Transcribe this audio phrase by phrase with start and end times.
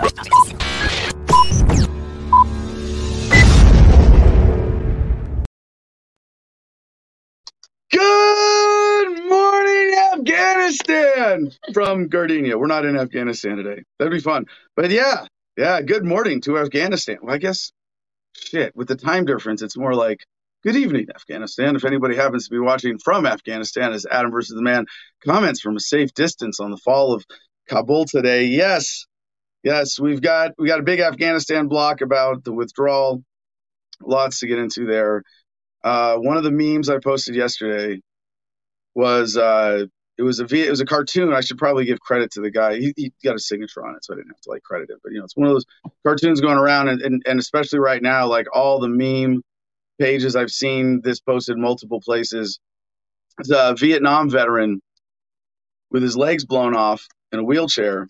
[0.00, 0.08] Good
[9.28, 12.56] morning, Afghanistan from Gardenia.
[12.56, 13.82] We're not in Afghanistan today.
[13.98, 14.46] That'd be fun.
[14.74, 15.26] But yeah,
[15.58, 17.18] yeah, good morning to Afghanistan.
[17.20, 17.70] Well, I guess,
[18.34, 20.24] shit, with the time difference, it's more like
[20.64, 21.76] good evening, Afghanistan.
[21.76, 24.86] If anybody happens to be watching from Afghanistan, as Adam versus the Man
[25.26, 27.26] comments from a safe distance on the fall of
[27.68, 28.46] Kabul today.
[28.46, 29.04] Yes,
[29.62, 33.22] yes, we've got we got a big Afghanistan block about the withdrawal.
[34.02, 35.22] Lots to get into there.
[35.84, 38.00] Uh, one of the memes I posted yesterday
[38.94, 39.86] was uh,
[40.18, 41.32] it was a it was a cartoon.
[41.32, 42.78] I should probably give credit to the guy.
[42.78, 44.98] He, he got a signature on it, so I didn't have to like credit it.
[45.02, 45.66] But you know, it's one of those
[46.06, 49.42] cartoons going around, and, and, and especially right now, like all the meme
[49.98, 52.60] pages I've seen this posted multiple places.
[53.38, 54.82] It's a Vietnam veteran
[55.90, 58.06] with his legs blown off in a wheelchair,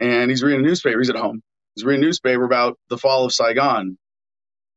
[0.00, 0.98] and he's reading a newspaper.
[0.98, 1.42] He's at home.
[1.76, 3.98] He's reading a newspaper about the fall of Saigon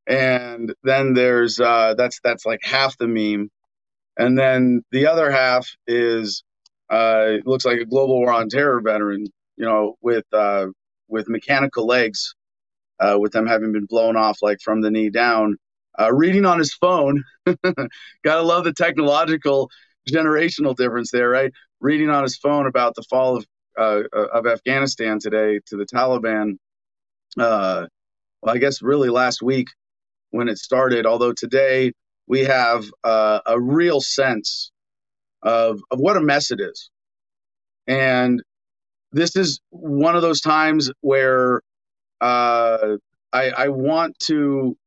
[0.07, 3.49] and then there's uh, that's that's like half the meme,
[4.17, 6.44] and then the other half is
[6.89, 9.25] uh, looks like a global war on terror veteran,
[9.57, 10.67] you know, with uh,
[11.07, 12.35] with mechanical legs,
[12.99, 15.57] uh, with them having been blown off like from the knee down,
[15.99, 17.23] uh, reading on his phone.
[18.23, 19.69] Gotta love the technological
[20.09, 21.51] generational difference there, right?
[21.81, 23.45] Reading on his phone about the fall of
[23.77, 26.57] uh, of Afghanistan today to the Taliban.
[27.38, 29.69] well, I guess really last week
[30.31, 31.05] when it started.
[31.05, 31.94] Although today
[32.27, 34.71] we have uh, a real sense
[35.44, 36.89] of of what a mess it is,
[37.88, 38.41] and
[39.11, 41.61] this is one of those times where
[42.21, 42.97] uh,
[43.33, 44.77] I, I want to.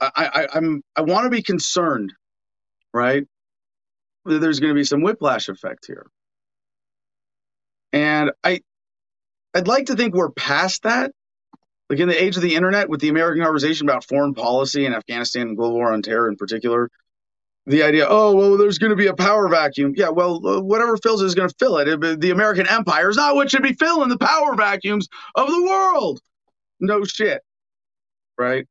[0.00, 2.12] I, I, I'm I want to be concerned,
[2.94, 3.24] right?
[4.24, 6.06] There's going to be some whiplash effect here,
[7.92, 8.60] and I
[9.54, 11.12] I'd like to think we're past that,
[11.90, 14.94] like in the age of the internet with the American conversation about foreign policy and
[14.94, 16.88] Afghanistan and global war on terror in particular,
[17.66, 19.92] the idea, oh, well, there's going to be a power vacuum.
[19.94, 22.20] Yeah, well, uh, whatever fills it is going to fill it.
[22.20, 26.20] The American empire is not what should be filling the power vacuums of the world.
[26.80, 27.42] No shit.
[28.36, 28.66] Right.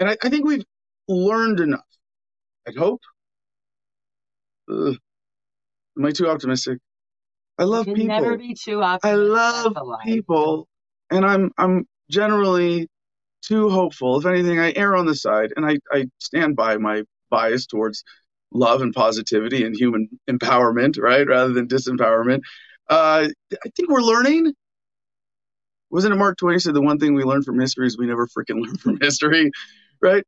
[0.00, 0.64] And I, I think we've
[1.08, 1.86] learned enough.
[2.66, 3.00] I'd hope.
[5.98, 6.78] Am I too optimistic?
[7.58, 8.06] I love people.
[8.06, 9.10] Never be too optimistic.
[9.10, 10.68] I love people,
[11.10, 12.88] and I'm I'm generally
[13.42, 14.18] too hopeful.
[14.18, 18.02] If anything, I err on the side, and I, I stand by my bias towards
[18.50, 22.40] love and positivity and human empowerment, right, rather than disempowerment.
[22.88, 24.52] Uh, I think we're learning.
[25.90, 28.26] Wasn't it Mark Twain said the one thing we learn from history is we never
[28.26, 29.50] freaking learn from history,
[30.02, 30.24] right?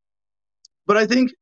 [0.87, 1.33] But I think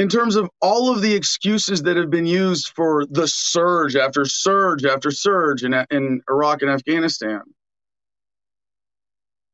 [0.00, 4.24] in terms of all of the excuses that have been used for the surge after
[4.24, 7.42] surge after surge in, in Iraq and Afghanistan,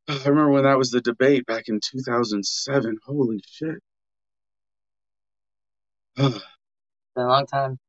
[0.07, 2.97] I remember when that was the debate back in 2007.
[3.05, 3.79] Holy shit.
[6.17, 6.39] It's
[7.17, 7.81] been a long time.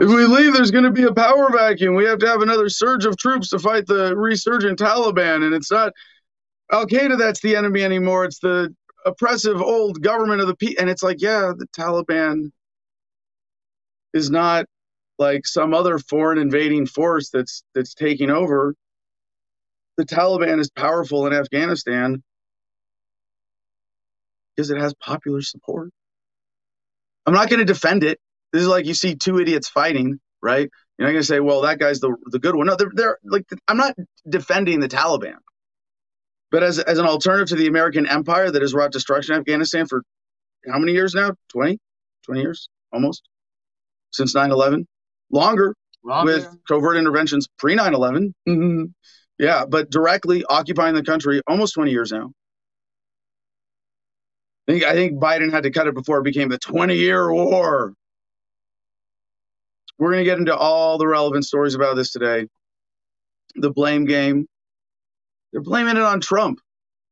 [0.00, 1.94] If we leave, there's going to be a power vacuum.
[1.94, 5.44] We have to have another surge of troops to fight the resurgent Taliban.
[5.44, 5.92] And it's not
[6.72, 8.24] Al Qaeda that's the enemy anymore.
[8.24, 8.74] It's the
[9.06, 10.80] oppressive old government of the people.
[10.82, 12.50] And it's like, yeah, the Taliban
[14.14, 14.66] is not
[15.18, 18.74] like some other foreign invading force that's that's taking over
[19.96, 22.22] the Taliban is powerful in Afghanistan
[24.56, 25.90] because it has popular support.
[27.26, 28.18] I'm not going to defend it.
[28.52, 30.68] This is like you see two idiots fighting, right?
[30.98, 33.18] You're not going to say, "Well, that guy's the the good one." No, they're, they're
[33.24, 33.94] like I'm not
[34.28, 35.36] defending the Taliban,
[36.52, 39.86] but as as an alternative to the American empire that has wrought destruction in Afghanistan
[39.86, 40.02] for
[40.70, 41.32] how many years now?
[41.48, 41.78] 20,
[42.26, 43.22] 20 years almost
[44.12, 44.86] since 9/11,
[45.30, 45.74] longer,
[46.04, 46.32] Longer.
[46.32, 48.34] with covert interventions pre 9 11.
[48.48, 48.84] Mm-hmm.
[49.38, 52.30] Yeah, but directly occupying the country almost 20 years now.
[54.68, 57.32] I think, I think Biden had to cut it before it became the 20 year
[57.32, 57.94] war.
[59.98, 62.46] We're going to get into all the relevant stories about this today.
[63.56, 64.46] The blame game.
[65.52, 66.60] They're blaming it on Trump.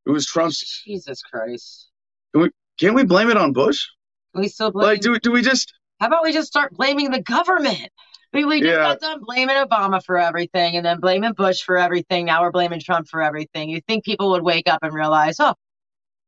[0.07, 0.83] It was Trump's.
[0.85, 1.89] Jesus Christ.
[2.33, 3.87] Can we, can't we blame it on Bush?
[4.33, 4.87] Can we still blame?
[4.87, 5.73] Like, do, do we just.
[6.01, 7.91] How about we just start blaming the government?
[8.33, 8.77] We, we just yeah.
[8.77, 12.27] got done blaming Obama for everything and then blaming Bush for everything.
[12.27, 13.69] Now we're blaming Trump for everything.
[13.69, 15.55] You think people would wake up and realize, oh,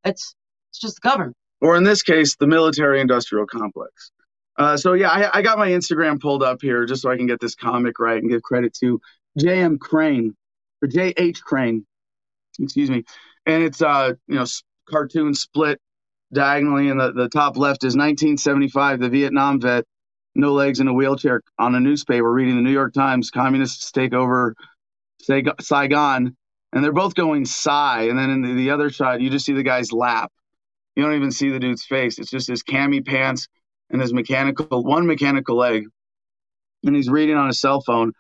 [0.05, 0.35] it's
[0.70, 1.37] it's just the government.
[1.61, 4.11] Or in this case, the military industrial complex.
[4.59, 7.26] Uh, so yeah, I, I, got my Instagram pulled up here just so I can
[7.26, 9.00] get this comic right and give credit to
[9.38, 9.79] J.M.
[9.79, 10.37] Crane
[10.82, 11.43] or J.H.
[11.43, 11.87] Crane,
[12.58, 13.04] excuse me.
[13.46, 14.46] And it's uh you know
[14.88, 15.81] cartoon split
[16.32, 19.84] diagonally, and the, the top left is 1975, the Vietnam vet
[20.34, 23.31] no legs in a wheelchair on a newspaper reading the New York Times.
[23.31, 24.54] Communists take over
[25.60, 26.37] Saigon,
[26.72, 28.04] and they're both going sigh.
[28.04, 30.32] And then in the, the other shot, you just see the guy's lap.
[30.96, 32.19] You don't even see the dude's face.
[32.19, 33.49] It's just his cami pants
[33.90, 35.84] and his mechanical one mechanical leg,
[36.84, 38.12] and he's reading on his cell phone.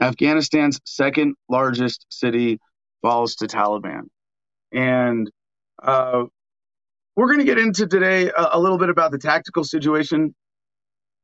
[0.00, 2.58] Afghanistan's second largest city
[3.02, 4.02] falls to Taliban,
[4.72, 5.30] and
[5.82, 6.24] uh,
[7.16, 10.34] we're going to get into today a, a, little bit about the tactical situation,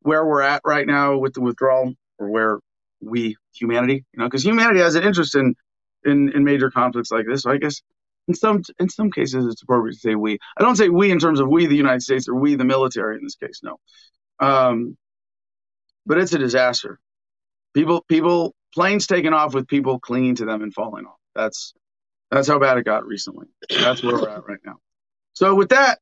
[0.01, 2.59] where we're at right now with the withdrawal, or where
[3.01, 5.55] we humanity, you know, because humanity has an interest in,
[6.05, 7.43] in in major conflicts like this.
[7.43, 7.81] So I guess
[8.29, 10.39] in some in some cases it's appropriate to say we.
[10.57, 13.17] I don't say we in terms of we the United States or we the military
[13.17, 13.61] in this case.
[13.63, 13.79] No,
[14.41, 14.97] um,
[16.05, 16.99] but it's a disaster.
[17.75, 21.19] People people planes taking off with people clinging to them and falling off.
[21.37, 21.75] That's
[22.31, 23.47] that's how bad it got recently.
[23.71, 24.77] That's where we're at right now.
[25.35, 26.01] So with that,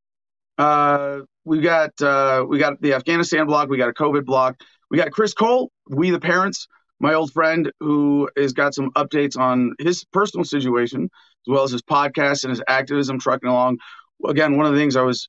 [0.59, 4.57] uh, we got uh, we got the Afghanistan block, we got a COVID block,
[4.91, 6.69] we got Chris Cole, we the parents,
[7.01, 11.73] my old friend who has got some updates on his personal situation as well as
[11.73, 13.79] his podcast and his activism trucking along.
[14.27, 15.29] Again, one of the things I was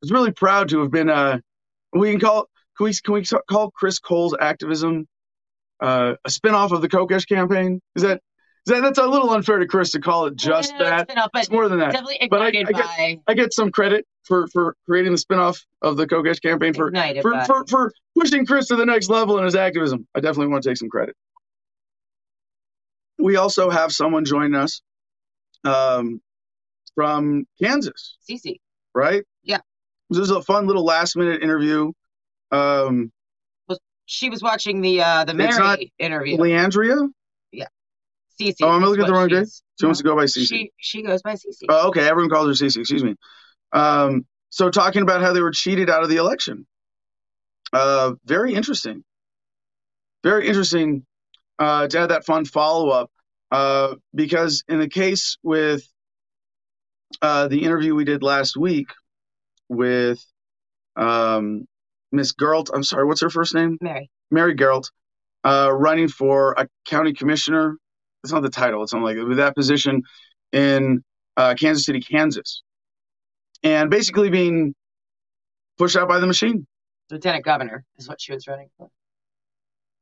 [0.00, 1.10] was really proud to have been.
[1.10, 1.38] Uh,
[1.92, 5.06] we can call can we can we call Chris Cole's activism
[5.80, 7.80] uh, a spinoff of the Kokesh campaign?
[7.96, 8.22] Is that that,
[8.66, 11.08] that's a little unfair to Chris to call it just that.
[11.10, 11.92] Spin-off, it's more than that.
[12.30, 13.20] but I, I, get, by...
[13.26, 16.92] I get some credit for for creating the spinoff of the Kokesh campaign for
[17.22, 20.06] for, for, for pushing Chris to the next level in his activism.
[20.14, 21.16] I definitely want to take some credit.
[23.18, 24.82] We also have someone joining us
[25.64, 26.20] um,
[26.94, 28.16] from Kansas.
[28.28, 28.60] Cece.
[28.94, 29.24] Right?
[29.42, 29.58] Yeah.
[30.08, 31.92] This is a fun little last minute interview.
[32.50, 33.12] Um,
[33.68, 36.36] well, she was watching the uh, the Mary interview.
[36.36, 37.08] Leandria?
[38.40, 38.56] Cece.
[38.62, 39.44] Oh, I'm looking at the wrong day.
[39.44, 40.46] She no, wants to go by Cece.
[40.46, 41.64] She she goes by Cece.
[41.68, 42.08] Oh, okay.
[42.08, 42.78] Everyone calls her Cece.
[42.78, 43.14] Excuse me.
[43.72, 46.66] Um, so talking about how they were cheated out of the election.
[47.72, 49.04] Uh, very interesting.
[50.22, 51.04] Very interesting
[51.58, 53.10] uh, to have that fun follow up
[53.50, 55.84] uh, because in the case with
[57.22, 58.88] uh, the interview we did last week
[59.68, 60.24] with
[60.96, 61.66] um,
[62.12, 63.78] Miss Gerlt, I'm sorry, what's her first name?
[63.80, 64.10] Mary.
[64.30, 64.90] Mary Gerlt,
[65.44, 67.76] uh, running for a county commissioner.
[68.24, 68.82] It's not the title.
[68.82, 70.02] It's something like with that position
[70.52, 71.02] in
[71.36, 72.62] uh, Kansas City, Kansas,
[73.62, 74.74] and basically being
[75.78, 76.66] pushed out by the machine.
[77.10, 78.88] Lieutenant governor is what she was running for.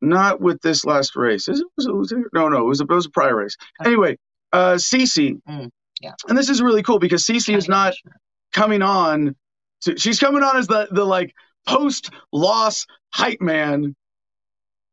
[0.00, 1.48] Not with this last race.
[1.48, 2.28] Is it, was it lieutenant?
[2.32, 3.56] No, no, it was a, it was a prior race.
[3.84, 4.16] Anyway,
[4.52, 5.40] uh, Cece.
[5.48, 5.70] Mm,
[6.00, 6.12] yeah.
[6.28, 7.94] And this is really cool because Cece is not
[8.52, 9.34] coming on.
[9.82, 11.32] To, she's coming on as the the like
[11.66, 13.94] post loss hype man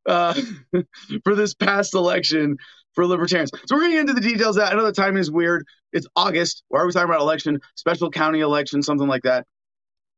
[0.06, 0.40] uh,
[1.24, 2.58] for this past election
[2.96, 3.52] for libertarians.
[3.68, 4.72] So we're going to get into the details that.
[4.72, 5.66] I know the timing is weird.
[5.94, 6.64] It's August.
[6.70, 7.60] Why are we talking about election?
[7.76, 9.46] Special county election, something like that.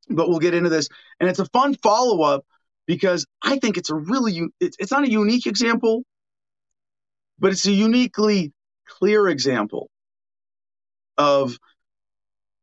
[0.09, 0.87] But we'll get into this.
[1.19, 2.45] And it's a fun follow up
[2.85, 6.03] because I think it's a really, it's not a unique example,
[7.39, 8.53] but it's a uniquely
[8.87, 9.89] clear example
[11.17, 11.57] of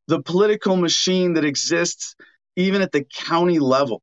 [0.06, 2.14] the political machine that exists
[2.56, 4.00] even at the county level.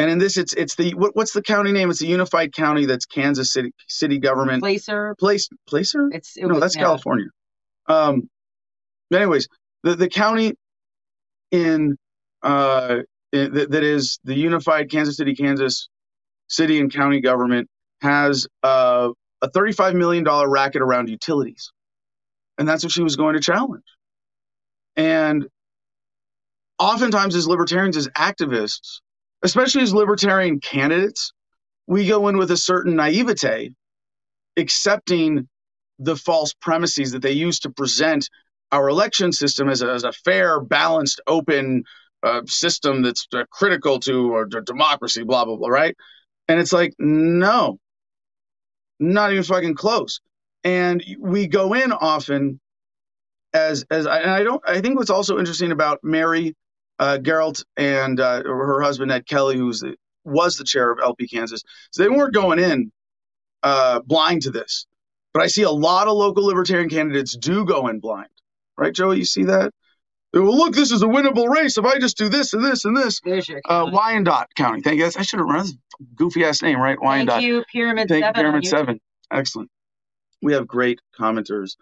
[0.00, 1.90] And in this, it's it's the what, what's the county name?
[1.90, 4.62] It's a unified county that's Kansas City city government.
[4.62, 5.14] Placer.
[5.18, 6.08] Place Placer.
[6.10, 6.84] It's it no, was, that's yeah.
[6.84, 7.26] California.
[7.86, 8.30] Um,
[9.12, 9.46] anyways,
[9.82, 10.54] the the county
[11.50, 11.98] in
[12.42, 13.00] uh
[13.30, 15.90] in, that, that is the unified Kansas City, Kansas
[16.48, 17.68] city and county government
[18.00, 19.10] has uh,
[19.42, 21.72] a $35 million racket around utilities.
[22.56, 23.84] And that's what she was going to challenge.
[24.96, 25.46] And
[26.78, 29.00] oftentimes, as libertarians, as activists,
[29.42, 31.32] especially as libertarian candidates,
[31.86, 33.74] we go in with a certain naivete,
[34.56, 35.48] accepting
[35.98, 38.28] the false premises that they use to present
[38.72, 41.84] our election system as a, as a fair, balanced, open
[42.22, 45.96] uh, system that's uh, critical to or, democracy, blah, blah, blah, right?
[46.48, 47.78] And it's like, no,
[48.98, 50.20] not even fucking close.
[50.62, 52.60] And we go in often
[53.52, 56.54] as, as I, and I don't, I think what's also interesting about Mary
[57.00, 60.98] uh, Gerlt and uh, her husband Ed Kelly, who was the, was the chair of
[61.02, 62.92] LP Kansas, so they weren't going in
[63.62, 64.86] uh, blind to this.
[65.32, 68.28] But I see a lot of local libertarian candidates do go in blind,
[68.76, 69.16] right, Joey?
[69.16, 69.72] You see that?
[70.32, 72.84] They, well, look, this is a winnable race if I just do this and this
[72.84, 73.20] and this.
[73.64, 74.82] Uh, Wyandotte County.
[74.82, 75.06] Thank you.
[75.06, 75.74] I should have run this
[76.14, 77.00] goofy ass name, right?
[77.00, 77.36] Wyandotte.
[77.36, 78.34] Thank you, Pyramid Thank Seven.
[78.34, 79.00] Pyramid Seven.
[79.32, 79.70] Excellent.
[80.42, 81.76] We have great commenters.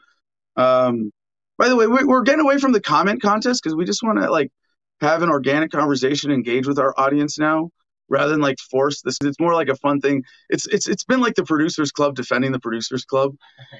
[0.57, 1.11] Um,
[1.59, 4.31] by the way, we're getting away from the comment contest because we just want to
[4.31, 4.53] like
[5.01, 7.71] have an organic conversation, engage with our audience now,
[8.09, 9.19] rather than like force this.
[9.23, 10.25] It's more like a fun thing.
[10.49, 13.37] It's it's it's been like the producers club defending the producers club.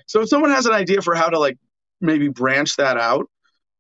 [0.07, 1.59] So if someone has an idea for how to like
[2.01, 3.29] maybe branch that out,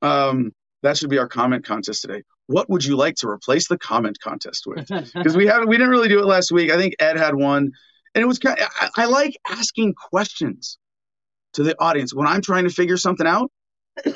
[0.03, 0.53] um,
[0.83, 2.23] that should be our comment contest today.
[2.47, 4.89] what would you like to replace the comment contest with?
[5.15, 6.71] Because we haven't, we didn't really do it last week.
[6.71, 7.71] I think Ed had one,
[8.15, 8.59] and it was kind.
[8.59, 10.79] Of, I, I like asking questions
[11.55, 13.51] to the audience when I'm trying to figure something out,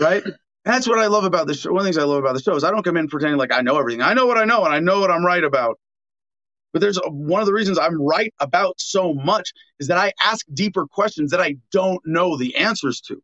[0.00, 0.22] right?
[0.64, 1.72] That's what I love about the show.
[1.72, 3.38] One of the things I love about the show is I don't come in pretending
[3.38, 4.02] like I know everything.
[4.02, 5.78] I know what I know and I know what I'm right about.
[6.72, 10.12] But there's a, one of the reasons I'm right about so much is that I
[10.22, 13.20] ask deeper questions that I don't know the answers to.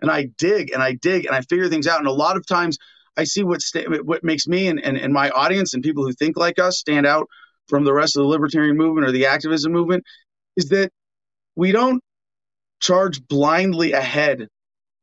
[0.00, 2.00] And I dig and I dig and I figure things out.
[2.00, 2.78] And a lot of times
[3.16, 3.60] I see what,
[4.04, 7.06] what makes me and, and, and my audience and people who think like us stand
[7.06, 7.28] out
[7.68, 10.02] from the rest of the libertarian movement or the activism movement
[10.56, 10.90] is that
[11.54, 12.02] we don't
[12.80, 14.48] charge blindly ahead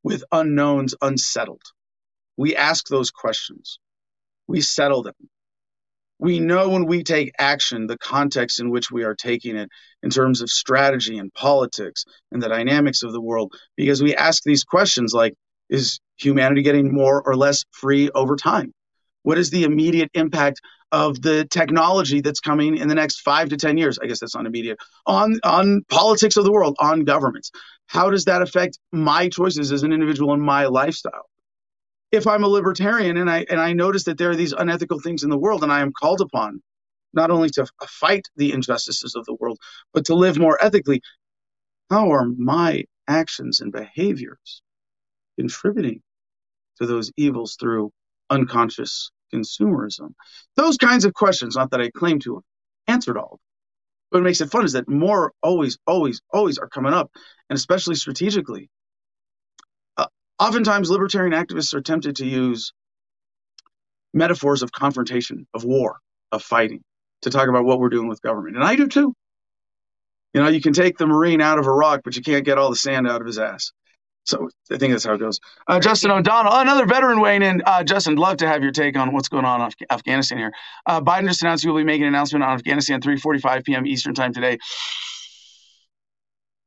[0.03, 1.62] with unknowns unsettled.
[2.38, 3.79] We ask those questions,
[4.48, 5.15] we settle them.
[6.20, 9.70] We know when we take action the context in which we are taking it
[10.03, 14.44] in terms of strategy and politics and the dynamics of the world because we ask
[14.44, 15.34] these questions like
[15.70, 18.74] is humanity getting more or less free over time?
[19.24, 20.62] What is the immediate impact
[20.92, 24.00] of the technology that's coming in the next five to 10 years?
[24.02, 27.52] I guess that's not immediate on, on politics of the world, on governments.
[27.88, 31.30] How does that affect my choices as an individual and my lifestyle?
[32.12, 35.24] If I'm a libertarian and I, and I notice that there are these unethical things
[35.24, 36.62] in the world and I am called upon
[37.14, 39.60] not only to fight the injustices of the world,
[39.94, 41.02] but to live more ethically,
[41.90, 44.62] how are my actions and behaviors
[45.38, 46.02] contributing
[46.78, 47.92] to those evils through
[48.30, 50.14] unconscious consumerism?
[50.56, 52.44] Those kinds of questions, not that I claim to have
[52.88, 53.40] answered all.
[54.10, 57.12] What makes it fun is that more always, always, always are coming up,
[57.50, 58.70] and especially strategically.
[59.98, 60.08] Uh,
[60.40, 62.74] oftentimes, libertarian activists are tempted to use
[64.14, 66.00] metaphors of confrontation, of war,
[66.32, 66.82] of fighting,
[67.22, 68.56] to talk about what we're doing with government.
[68.56, 69.14] And I do too.
[70.34, 72.70] You know, you can take the Marine out of Iraq, but you can't get all
[72.70, 73.72] the sand out of his ass.
[74.26, 75.40] So I think that's how it goes.
[75.68, 77.64] Uh, Justin O'Donnell, another veteran weighing in.
[77.66, 80.54] Uh, Justin, love to have your take on what's going on in Af- Afghanistan here.
[80.86, 83.88] Uh, Biden just announced he will be making an announcement on Afghanistan 3:45 p.m.
[83.88, 84.60] Eastern time today.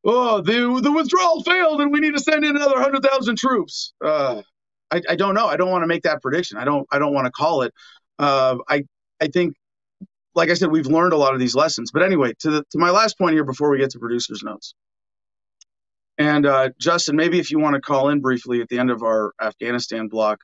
[0.05, 3.93] Oh, the the withdrawal failed, and we need to send in another hundred thousand troops.
[4.05, 4.43] Uh,
[4.91, 5.47] I, I, don't know.
[5.47, 6.59] I don't want to make that prediction.
[6.59, 6.87] I don't.
[6.91, 7.73] I don't want to call it.
[8.19, 8.83] Uh, I
[9.21, 9.55] I think,
[10.35, 11.93] like I said, we've learned a lot of these lessons.
[11.93, 14.75] But anyway, to the to my last point here before we get to producers' notes.
[16.19, 19.03] And uh, Justin, maybe if you want to call in briefly at the end of
[19.03, 20.41] our Afghanistan block,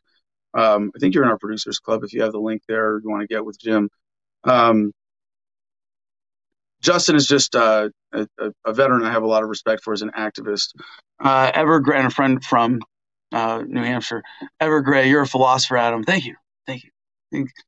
[0.54, 2.04] um, I think you're in our producers club.
[2.04, 3.90] If you have the link there, you want to get with Jim.
[4.44, 4.92] Um,
[6.80, 8.26] Justin is just uh, a,
[8.64, 10.74] a, veteran I have a lot of respect for as an activist.
[11.20, 12.80] Uh, Evergrey, and a friend from
[13.32, 14.22] uh, New Hampshire.
[14.62, 16.04] Evergrey, you're a philosopher, Adam.
[16.04, 16.36] Thank you.
[16.66, 16.90] Thank you.
[17.32, 17.62] Thank you.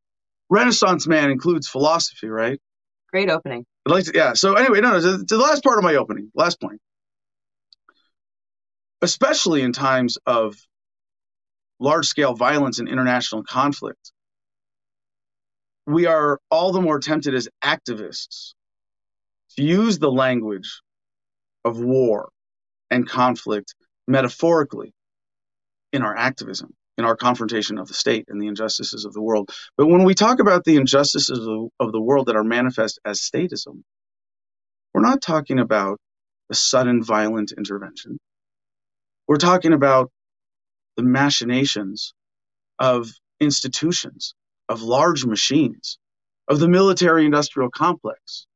[0.48, 2.58] Renaissance man includes philosophy, right?
[3.10, 3.64] Great opening.
[3.86, 4.32] I'd like to, yeah.
[4.34, 6.80] So anyway, no, no, to, to the last part of my opening, last point
[9.02, 10.56] especially in times of
[11.78, 14.12] large scale violence and international conflict.
[15.86, 18.52] We are all the more tempted as activists
[19.56, 20.82] to use the language
[21.64, 22.28] of war
[22.90, 23.74] and conflict
[24.06, 24.92] metaphorically
[25.92, 29.50] in our activism, in our confrontation of the state and the injustices of the world.
[29.76, 31.38] But when we talk about the injustices
[31.80, 33.82] of the world that are manifest as statism,
[34.92, 35.98] we're not talking about
[36.50, 38.18] a sudden violent intervention.
[39.30, 40.10] We're talking about
[40.96, 42.14] the machinations
[42.80, 44.34] of institutions,
[44.68, 46.00] of large machines,
[46.48, 48.48] of the military industrial complex.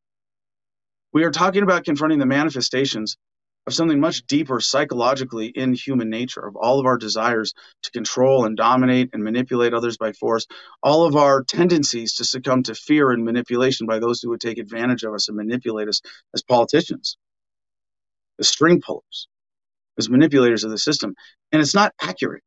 [1.13, 3.17] We are talking about confronting the manifestations
[3.69, 7.55] of something much deeper psychologically in human nature, of all of our desires
[7.85, 10.49] to control and dominate and manipulate others by force,
[10.83, 14.59] all of our tendencies to succumb to fear and manipulation by those who would take
[14.59, 16.01] advantage of us and manipulate us
[16.35, 17.17] as politicians,
[18.41, 19.29] as string pullers
[19.99, 21.15] as manipulators of the system.
[21.53, 22.43] And it's not accurate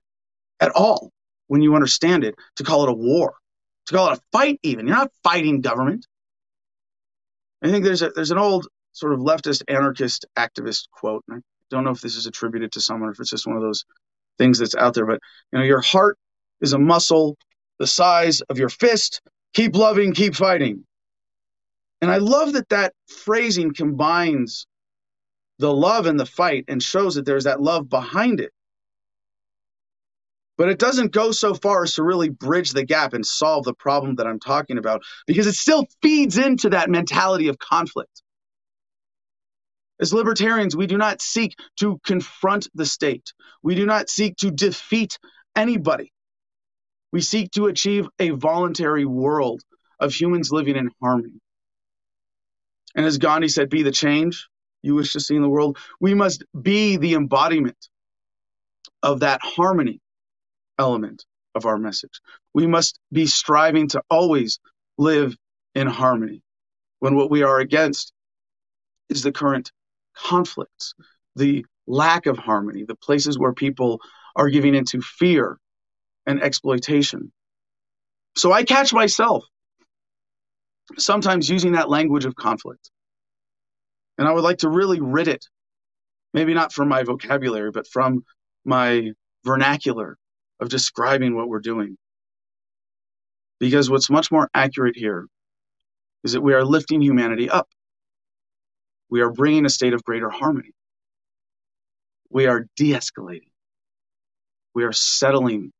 [0.59, 1.11] at all
[1.47, 3.35] when you understand it to call it a war,
[3.87, 4.87] to call it a fight, even.
[4.87, 6.05] You're not fighting government.
[7.63, 11.23] I think there's a, there's an old sort of leftist anarchist activist quote.
[11.27, 13.55] And I don't know if this is attributed to someone or if it's just one
[13.55, 13.85] of those
[14.37, 15.19] things that's out there, but
[15.51, 16.17] you know, your heart
[16.61, 17.37] is a muscle
[17.79, 19.21] the size of your fist.
[19.53, 20.85] Keep loving, keep fighting.
[22.01, 24.67] And I love that that phrasing combines
[25.59, 28.51] the love and the fight and shows that there's that love behind it.
[30.57, 33.75] But it doesn't go so far as to really bridge the gap and solve the
[33.75, 38.23] problem that I'm talking about because it still feeds into that mentality of conflict.
[39.99, 43.33] As libertarians, we do not seek to confront the state.
[43.63, 45.17] We do not seek to defeat
[45.55, 46.11] anybody.
[47.11, 49.61] We seek to achieve a voluntary world
[49.99, 51.39] of humans living in harmony.
[52.95, 54.47] And as Gandhi said, be the change
[54.87, 55.77] you wish to see in the world.
[55.99, 57.77] We must be the embodiment
[59.03, 60.01] of that harmony
[60.79, 61.25] element
[61.55, 62.21] of our message.
[62.53, 64.59] we must be striving to always
[64.97, 65.35] live
[65.75, 66.41] in harmony
[66.99, 68.13] when what we are against
[69.09, 69.71] is the current
[70.15, 70.93] conflicts,
[71.35, 74.01] the lack of harmony, the places where people
[74.35, 75.57] are giving into fear
[76.25, 77.31] and exploitation.
[78.35, 79.45] So I catch myself
[80.97, 82.89] sometimes using that language of conflict.
[84.17, 85.45] And I would like to really rid it,
[86.33, 88.23] maybe not from my vocabulary, but from
[88.65, 89.11] my
[89.45, 90.17] vernacular
[90.59, 91.97] of describing what we're doing.
[93.59, 95.27] Because what's much more accurate here
[96.23, 97.67] is that we are lifting humanity up.
[99.09, 100.71] We are bringing a state of greater harmony.
[102.29, 103.51] We are de escalating.
[104.73, 105.71] We are settling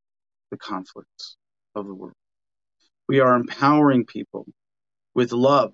[0.50, 1.38] the conflicts
[1.76, 2.16] of the world.
[3.08, 4.46] We are empowering people
[5.14, 5.74] with love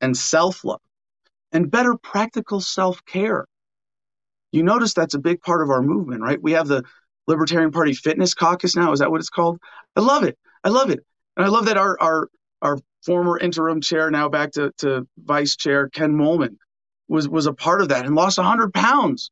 [0.00, 0.80] and self love
[1.52, 3.46] and better practical self care.
[4.52, 6.40] You notice that's a big part of our movement, right?
[6.40, 6.84] We have the
[7.26, 8.92] Libertarian Party Fitness Caucus now.
[8.92, 9.58] Is that what it's called?
[9.94, 10.38] I love it.
[10.64, 11.00] I love it.
[11.36, 12.28] And I love that our, our,
[12.62, 16.56] our former interim chair, now back to, to vice chair, Ken Moellman,
[17.08, 19.30] was, was a part of that and lost 100 pounds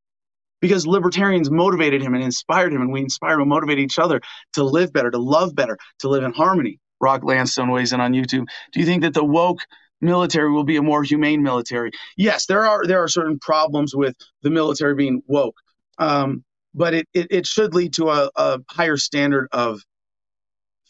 [0.60, 4.20] because libertarians motivated him and inspired him, and we inspire and motivate each other
[4.54, 6.78] to live better, to love better, to live in harmony.
[7.00, 8.46] Rock Landstone weighs in on YouTube.
[8.72, 9.60] Do you think that the woke
[10.00, 11.90] military will be a more humane military?
[12.16, 15.56] Yes, there are there are certain problems with the military being woke,
[15.98, 19.80] um, but it, it, it should lead to a, a higher standard of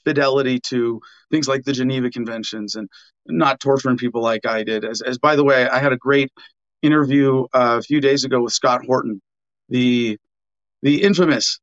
[0.04, 2.88] fidelity to things like the Geneva Conventions and
[3.26, 4.84] not torturing people like I did.
[4.84, 6.30] As, as by the way, I had a great
[6.82, 9.20] interview uh, a few days ago with Scott Horton,
[9.68, 10.18] the
[10.82, 11.58] the infamous,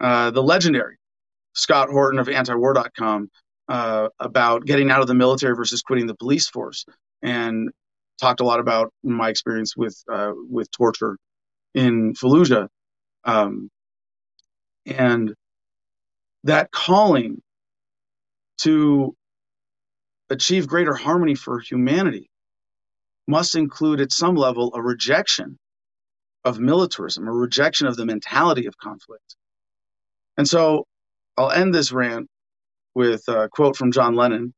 [0.00, 0.98] uh, the legendary
[1.54, 3.30] Scott Horton of antiwar.com
[3.68, 6.84] uh, about getting out of the military versus quitting the police force,
[7.22, 7.70] and
[8.20, 11.16] talked a lot about my experience with uh, with torture
[11.74, 12.68] in Fallujah,
[13.24, 13.70] um,
[14.86, 15.34] and
[16.44, 17.42] that calling
[18.58, 19.14] to
[20.30, 22.28] achieve greater harmony for humanity
[23.26, 25.58] must include at some level a rejection
[26.44, 29.36] of militarism, a rejection of the mentality of conflict.
[30.36, 30.84] And so
[31.36, 32.28] I'll end this rant
[32.98, 34.52] with a quote from John Lennon.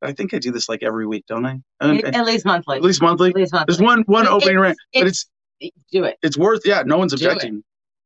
[0.00, 1.58] I think I do this like every week, don't I?
[1.80, 2.76] At least monthly.
[2.76, 3.30] At least monthly.
[3.30, 3.74] At least monthly.
[3.74, 5.26] There's one one opening rant, but it's
[5.90, 6.16] do it.
[6.22, 6.84] It's worth yeah.
[6.86, 7.64] No one's objecting.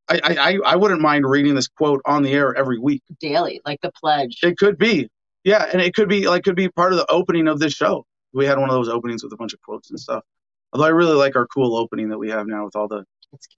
[0.08, 3.02] I, I I wouldn't mind reading this quote on the air every week.
[3.20, 4.38] Daily, like the pledge.
[4.42, 5.08] It could be,
[5.44, 8.06] yeah, and it could be like could be part of the opening of this show.
[8.32, 10.24] We had one of those openings with a bunch of quotes and stuff.
[10.72, 13.04] Although I really like our cool opening that we have now with all the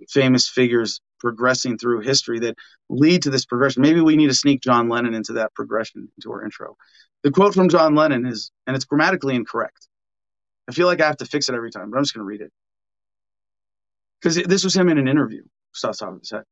[0.09, 2.57] famous figures progressing through history that
[2.89, 3.83] lead to this progression.
[3.83, 6.77] Maybe we need to sneak John Lennon into that progression into our intro.
[7.23, 9.89] The quote from John Lennon is, and it's grammatically incorrect.
[10.69, 12.29] I feel like I have to fix it every time, but I'm just going to
[12.29, 12.53] read it.
[14.21, 15.43] Because this was him in an interview,
[15.85, 16.45] off the head.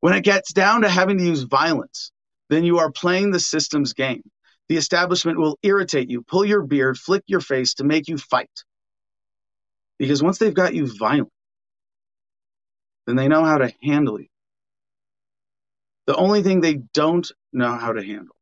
[0.00, 2.12] When it gets down to having to use violence,
[2.48, 4.22] then you are playing the system's game.
[4.68, 8.50] The establishment will irritate you, pull your beard, flick your face to make you fight.
[9.98, 11.32] Because once they've got you violent,
[13.06, 14.28] then they know how to handle you.
[16.06, 18.36] The only thing they don't know how to handle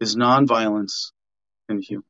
[0.00, 1.12] is nonviolence
[1.68, 2.04] and humor.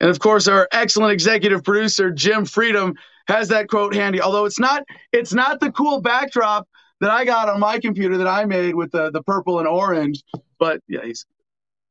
[0.00, 2.94] And of course, our excellent executive producer, Jim Freedom,
[3.28, 4.20] has that quote handy.
[4.20, 6.68] Although it's not, it's not the cool backdrop
[7.00, 10.22] that I got on my computer that I made with the, the purple and orange.
[10.58, 11.24] But yeah, he's,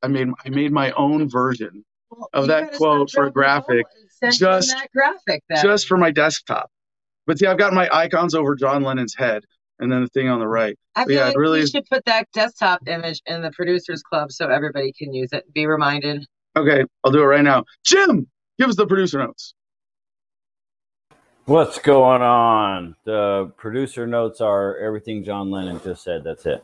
[0.01, 3.85] I made I made my own version well, of that quote for a graphic,
[4.31, 5.63] just that graphic then.
[5.63, 6.69] just for my desktop.
[7.25, 9.43] But see, I've got my icons over John Lennon's head,
[9.79, 10.77] and then the thing on the right.
[10.95, 14.31] I feel yeah, like really we should put that desktop image in the producers club
[14.31, 15.51] so everybody can use it.
[15.53, 16.25] Be reminded.
[16.55, 17.65] Okay, I'll do it right now.
[17.83, 18.27] Jim,
[18.59, 19.53] give us the producer notes.
[21.45, 22.95] What's going on?
[23.03, 26.23] The producer notes are everything John Lennon just said.
[26.23, 26.63] That's it.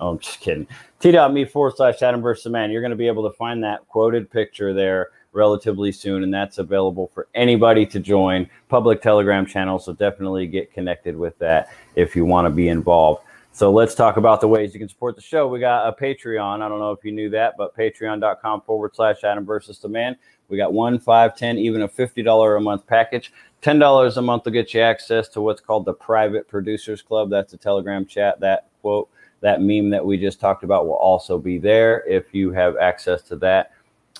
[0.00, 0.66] Oh, I'm just kidding.
[1.00, 2.70] T.me forward slash Adam versus man.
[2.70, 6.58] You're going to be able to find that quoted picture there relatively soon, and that's
[6.58, 8.48] available for anybody to join.
[8.68, 13.22] Public Telegram channel, so definitely get connected with that if you want to be involved.
[13.52, 15.46] So let's talk about the ways you can support the show.
[15.46, 16.60] We got a Patreon.
[16.60, 20.16] I don't know if you knew that, but patreon.com forward slash Adam versus the man.
[20.48, 23.32] We got one, five, ten, even a $50 a month package.
[23.62, 27.30] $10 a month will get you access to what's called the Private Producers Club.
[27.30, 28.40] That's a Telegram chat.
[28.40, 29.08] That quote,
[29.40, 33.22] that meme that we just talked about will also be there if you have access
[33.22, 33.72] to that.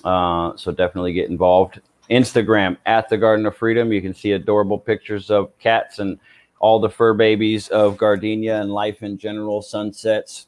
[0.03, 1.81] Uh, so definitely get involved.
[2.09, 3.91] Instagram at the Garden of Freedom.
[3.91, 6.19] You can see adorable pictures of cats and
[6.59, 10.47] all the fur babies of gardenia and life in general, sunsets.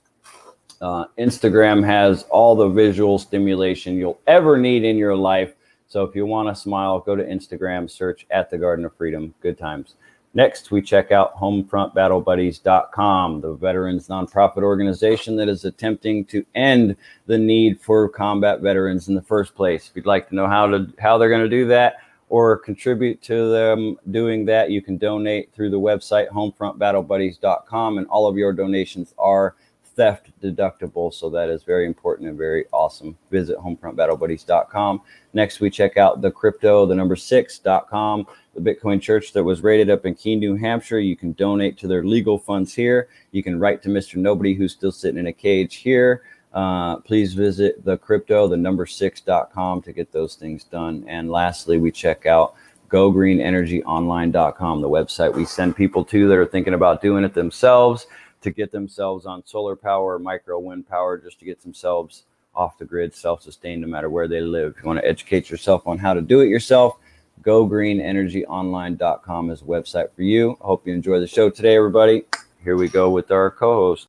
[0.82, 5.54] Uh, Instagram has all the visual stimulation you'll ever need in your life.
[5.88, 9.34] So if you want to smile, go to Instagram, search at the Garden of Freedom.
[9.42, 9.96] Good times.
[10.36, 17.40] Next, we check out homefrontbattlebuddies.com, the veterans nonprofit organization that is attempting to end the
[17.40, 19.90] need for combat veterans in the first place.
[19.90, 21.96] If you'd like to know how to how they're going to do that
[22.30, 28.28] or contribute to them doing that, you can donate through the website homefrontbattlebuddies.com and all
[28.28, 29.56] of your donations are
[30.00, 31.14] theft deductible.
[31.14, 33.18] So that is very important and very awesome.
[33.32, 35.02] Visit homefrontbattlebuddies.com.
[35.34, 39.90] Next, we check out the crypto, the number six.com, the Bitcoin church that was raided
[39.90, 41.00] up in Keene, New Hampshire.
[41.00, 43.10] You can donate to their legal funds here.
[43.32, 44.16] You can write to Mr.
[44.16, 46.24] Nobody who's still sitting in a cage here.
[46.54, 51.04] Uh, please visit the crypto, the number six.com to get those things done.
[51.10, 52.56] And lastly, we check out
[52.88, 58.08] gogreenenergyonline.com, the website we send people to that are thinking about doing it themselves
[58.42, 62.24] to get themselves on solar power, micro wind power, just to get themselves
[62.56, 64.76] off the grid, self sustained no matter where they live.
[64.76, 66.98] If you want to educate yourself on how to do it yourself,
[67.44, 70.58] gogreenenergyonline.com is a website for you.
[70.62, 72.24] I hope you enjoy the show today, everybody.
[72.64, 74.08] Here we go with our co host.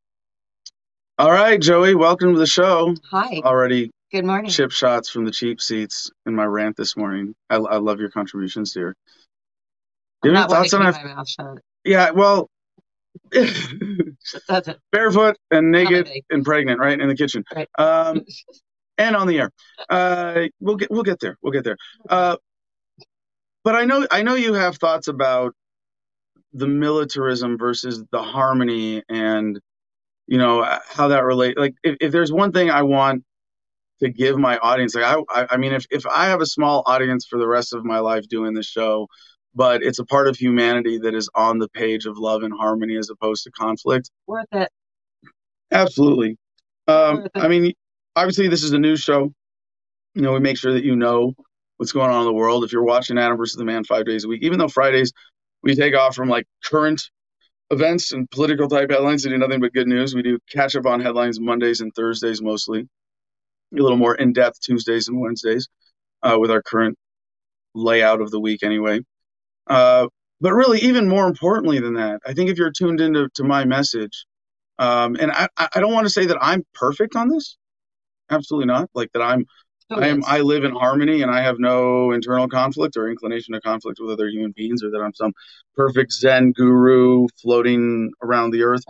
[1.19, 2.95] All right, Joey, welcome to the show.
[3.11, 3.41] Hi.
[3.45, 4.51] Already Good morning.
[4.51, 7.35] chip shots from the cheap seats in my rant this morning.
[7.49, 8.97] I, I love your contributions here.
[10.23, 11.59] Do you have any thoughts on our my mouth shut.
[11.85, 12.49] Yeah, well,
[13.33, 14.79] That's it.
[14.93, 17.69] barefoot and naked and pregnant, right in the kitchen, Right.
[17.79, 18.23] um,
[18.99, 19.51] and on the air.
[19.89, 21.37] Uh, we'll get we'll get there.
[21.43, 21.77] We'll get there.
[22.09, 22.37] Uh,
[23.65, 25.55] but I know I know you have thoughts about
[26.53, 29.61] the militarism versus the harmony, and
[30.27, 31.59] you know how that relate.
[31.59, 33.25] Like, if, if there's one thing I want
[34.01, 36.83] to give my audience, like I, I I mean, if if I have a small
[36.87, 39.09] audience for the rest of my life doing this show,
[39.55, 42.97] but it's a part of humanity that is on the page of love and harmony
[42.97, 44.11] as opposed to conflict.
[44.27, 44.71] Worth it.
[45.73, 46.37] Absolutely.
[46.87, 47.31] Um, it.
[47.35, 47.73] I mean,
[48.17, 49.33] obviously, this is a news show.
[50.15, 51.35] You know, we make sure that you know
[51.77, 52.65] what's going on in the world.
[52.65, 55.13] If you're watching Adam versus the Man five days a week, even though Fridays
[55.63, 57.03] we take off from like current
[57.71, 60.87] events and political type headlines to do nothing but good news, we do catch up
[60.87, 62.81] on headlines Mondays and Thursdays mostly.
[63.73, 65.69] A little more in depth Tuesdays and Wednesdays
[66.23, 66.99] uh, with our current
[67.75, 69.01] layout of the week, anyway.
[69.71, 70.09] Uh,
[70.41, 73.65] but really, even more importantly than that, I think if you're tuned into to my
[73.65, 74.27] message,
[74.79, 77.57] um, and I, I don't want to say that I'm perfect on this,
[78.31, 78.91] absolutely not.
[78.95, 79.47] Like that I'm
[79.91, 80.25] Who I am is?
[80.27, 84.11] I live in harmony and I have no internal conflict or inclination to conflict with
[84.11, 85.33] other human beings or that I'm some
[85.77, 88.83] perfect Zen guru floating around the earth.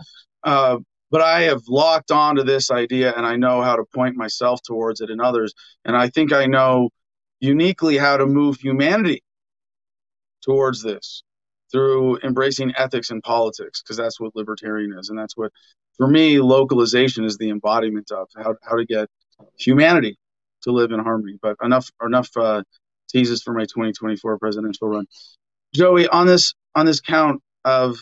[0.43, 0.77] Uh,
[1.11, 5.01] but I have locked onto this idea and I know how to point myself towards
[5.01, 5.53] it and others.
[5.83, 6.89] And I think I know
[7.41, 9.21] uniquely how to move humanity
[10.41, 11.23] towards this
[11.71, 15.51] through embracing ethics and politics because that's what libertarian is and that's what
[15.97, 19.07] for me localization is the embodiment of how, how to get
[19.57, 20.17] humanity
[20.63, 21.37] to live in harmony.
[21.41, 22.63] But enough enough uh,
[23.09, 25.05] teases for my 2024 presidential run.
[25.73, 27.97] Joey on this on this count of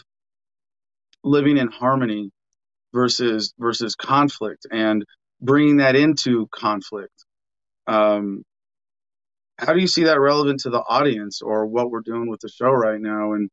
[1.24, 2.32] living in harmony
[2.94, 5.06] versus versus conflict and
[5.42, 7.14] bringing that into conflict
[7.88, 8.44] um,
[9.60, 12.50] how do you see that relevant to the audience or what we're doing with the
[12.50, 13.34] show right now?
[13.34, 13.50] And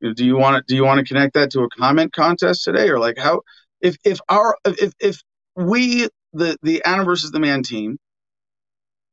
[0.00, 2.12] you know, do you want to do you want to connect that to a comment
[2.12, 2.90] contest today?
[2.90, 3.42] Or like how
[3.80, 5.22] if if our if if
[5.56, 7.98] we the the Adam versus the man team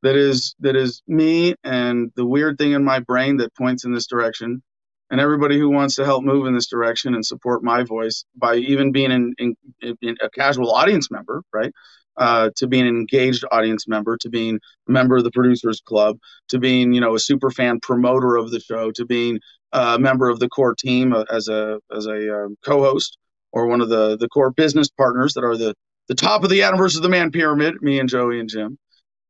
[0.04, 3.94] that is that is me and the weird thing in my brain that points in
[3.94, 4.64] this direction
[5.12, 8.56] and everybody who wants to help move in this direction and support my voice by
[8.56, 9.56] even being in, in,
[10.02, 11.74] in a casual audience member right
[12.18, 16.18] uh, to being an engaged audience member to being a member of the producers club
[16.50, 19.40] to being you know a super fan promoter of the show to being
[19.72, 23.18] a member of the core team uh, as a as a um, co-host
[23.52, 25.74] or one of the the core business partners that are the
[26.08, 27.82] the top of the Adam versus the Man pyramid.
[27.82, 28.78] Me and Joey and Jim.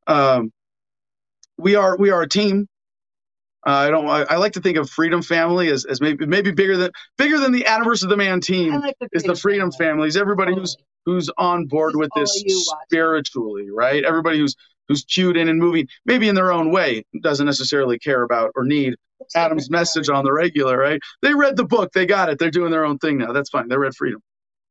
[0.08, 0.52] Um,
[1.58, 2.68] we are we are a team.
[3.66, 4.08] Uh, I don't.
[4.10, 7.40] I, I like to think of Freedom Family as, as maybe maybe bigger than bigger
[7.40, 9.88] than the Adam versus the Man team like the is the Freedom Family.
[9.88, 10.18] Families.
[10.18, 12.44] Everybody who's who's on board This with this
[12.88, 14.04] spiritually, right?
[14.04, 14.56] Everybody who's
[14.88, 18.66] who's cued in and moving, maybe in their own way, doesn't necessarily care about or
[18.66, 18.96] need
[19.36, 21.00] Adam's message on the regular, right?
[21.22, 23.32] They read the book, they got it, they're doing their own thing now.
[23.32, 23.70] That's fine.
[23.70, 24.22] They read freedom.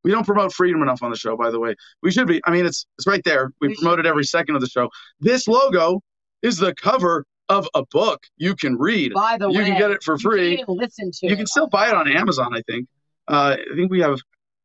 [0.04, 1.76] We don't promote freedom enough on the show, by the way.
[2.02, 2.42] We should be.
[2.44, 3.52] I mean, it's it's right there.
[3.60, 4.90] We, We promote it every second of the show.
[5.20, 6.00] This logo
[6.42, 9.12] is the cover of a book you can read.
[9.14, 10.56] By the You way, can get it for you free.
[10.56, 12.88] can't listen to You can still buy it on Amazon, I think.
[13.28, 14.18] Uh, I think we have.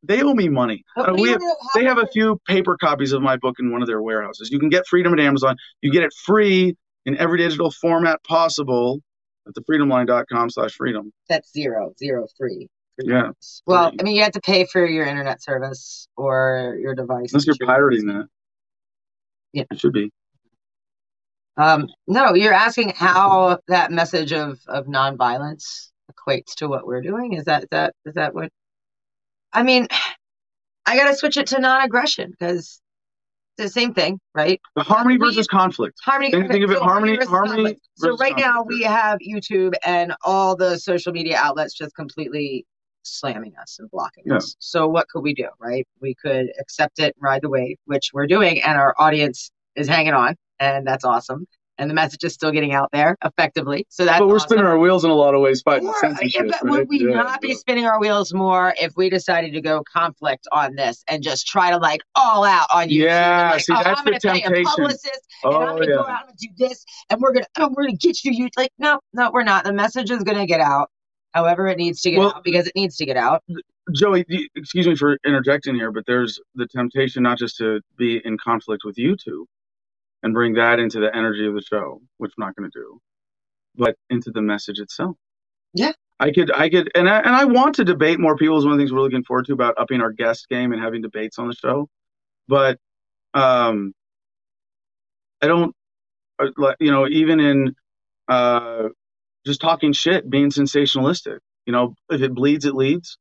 [0.04, 0.84] They owe me money.
[0.96, 1.40] Uh, we have,
[1.74, 4.48] they have a few paper copies of my book in one of their warehouses.
[4.50, 5.56] You can get Freedom at Amazon.
[5.82, 9.00] You get it free in every digital format possible
[9.46, 11.12] at thefreedomline.com slash freedom.
[11.28, 12.68] That's zero, zero free.
[13.00, 13.30] Yeah.
[13.66, 17.32] Well, I mean, you have to pay for your internet service or your device.
[17.32, 18.26] Unless you're pirating that.
[19.52, 19.64] Yeah.
[19.70, 20.10] It should be.
[21.58, 27.32] Um, no, you're asking how that message of of nonviolence equates to what we're doing.
[27.32, 28.50] Is that is that is that what?
[29.52, 29.88] I mean,
[30.86, 32.80] I got to switch it to non-aggression because
[33.56, 34.60] the same thing, right?
[34.76, 35.98] The harmony versus conflict.
[36.02, 36.30] Harmony.
[36.30, 37.76] Think, think of it so harmony, harmony.
[37.96, 42.64] So right now we have YouTube and all the social media outlets just completely
[43.02, 44.36] slamming us and blocking Yeah.
[44.36, 44.54] us.
[44.60, 45.86] So what could we do, right?
[46.00, 49.88] We could accept it and ride the wave, which we're doing, and our audience is
[49.88, 51.46] hanging on, and that's awesome.
[51.80, 53.86] And the message is still getting out there effectively.
[53.88, 54.48] So that's but we're awesome.
[54.48, 56.46] spinning our wheels in a lot of ways fighting Or, censorship.
[56.46, 56.78] yeah, but right?
[56.80, 60.48] would we Yeah, not be spinning our wheels more if we decided to go conflict
[60.50, 63.04] on this and just try to like all out on YouTube?
[63.04, 64.64] Yeah, like, see, oh, that's I'm the pay a temptation.
[64.64, 66.12] publicist and I'm Oh gonna go yeah.
[66.16, 68.32] out and do this, and we're gonna oh, we're gonna get you.
[68.32, 69.62] You like no, no, we're not.
[69.64, 70.90] The message is gonna get out,
[71.32, 73.44] however it needs to get Well- out because it needs to get out.
[73.94, 74.24] Joey,
[74.56, 78.82] excuse me for interjecting here, but there's the temptation not just to be in conflict
[78.84, 79.44] with YouTube
[80.22, 83.00] and bring that into the energy of the show, which I'm not going to do,
[83.76, 85.16] but into the message itself.
[85.74, 85.92] Yeah.
[86.20, 88.58] I could, I could, and I, and I want to debate more people.
[88.58, 90.82] Is one of the things we're looking forward to about upping our guest game and
[90.82, 91.88] having debates on the show.
[92.48, 92.78] But,
[93.34, 93.92] um,
[95.40, 95.74] I don't,
[96.40, 97.74] uh, like, you know, even in,
[98.28, 98.88] uh,
[99.46, 101.38] just talking shit, being sensationalistic.
[101.66, 103.18] You know, if it bleeds, it leads.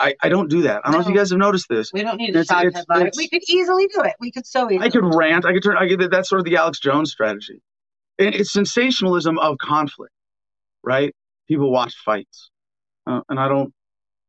[0.00, 0.82] I, I don't do that.
[0.84, 1.92] I don't know if you guys have noticed this.
[1.92, 3.08] We don't need to It's- it's- headline.
[3.08, 4.14] it's- We could easily do it.
[4.20, 4.86] We could so easily.
[4.86, 5.44] I could rant.
[5.44, 5.76] I could turn.
[5.76, 6.10] I could.
[6.10, 7.60] That's sort of the Alex Jones strategy.
[8.18, 10.12] And it's sensationalism of conflict,
[10.84, 11.14] right?
[11.48, 12.50] People watch fights,
[13.06, 13.72] uh, and I don't.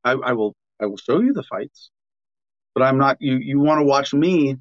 [0.04, 0.56] I, I will.
[0.82, 1.92] I will show you the fights,
[2.74, 3.18] but I'm not.
[3.20, 3.38] You.
[3.38, 4.58] You want to watch me?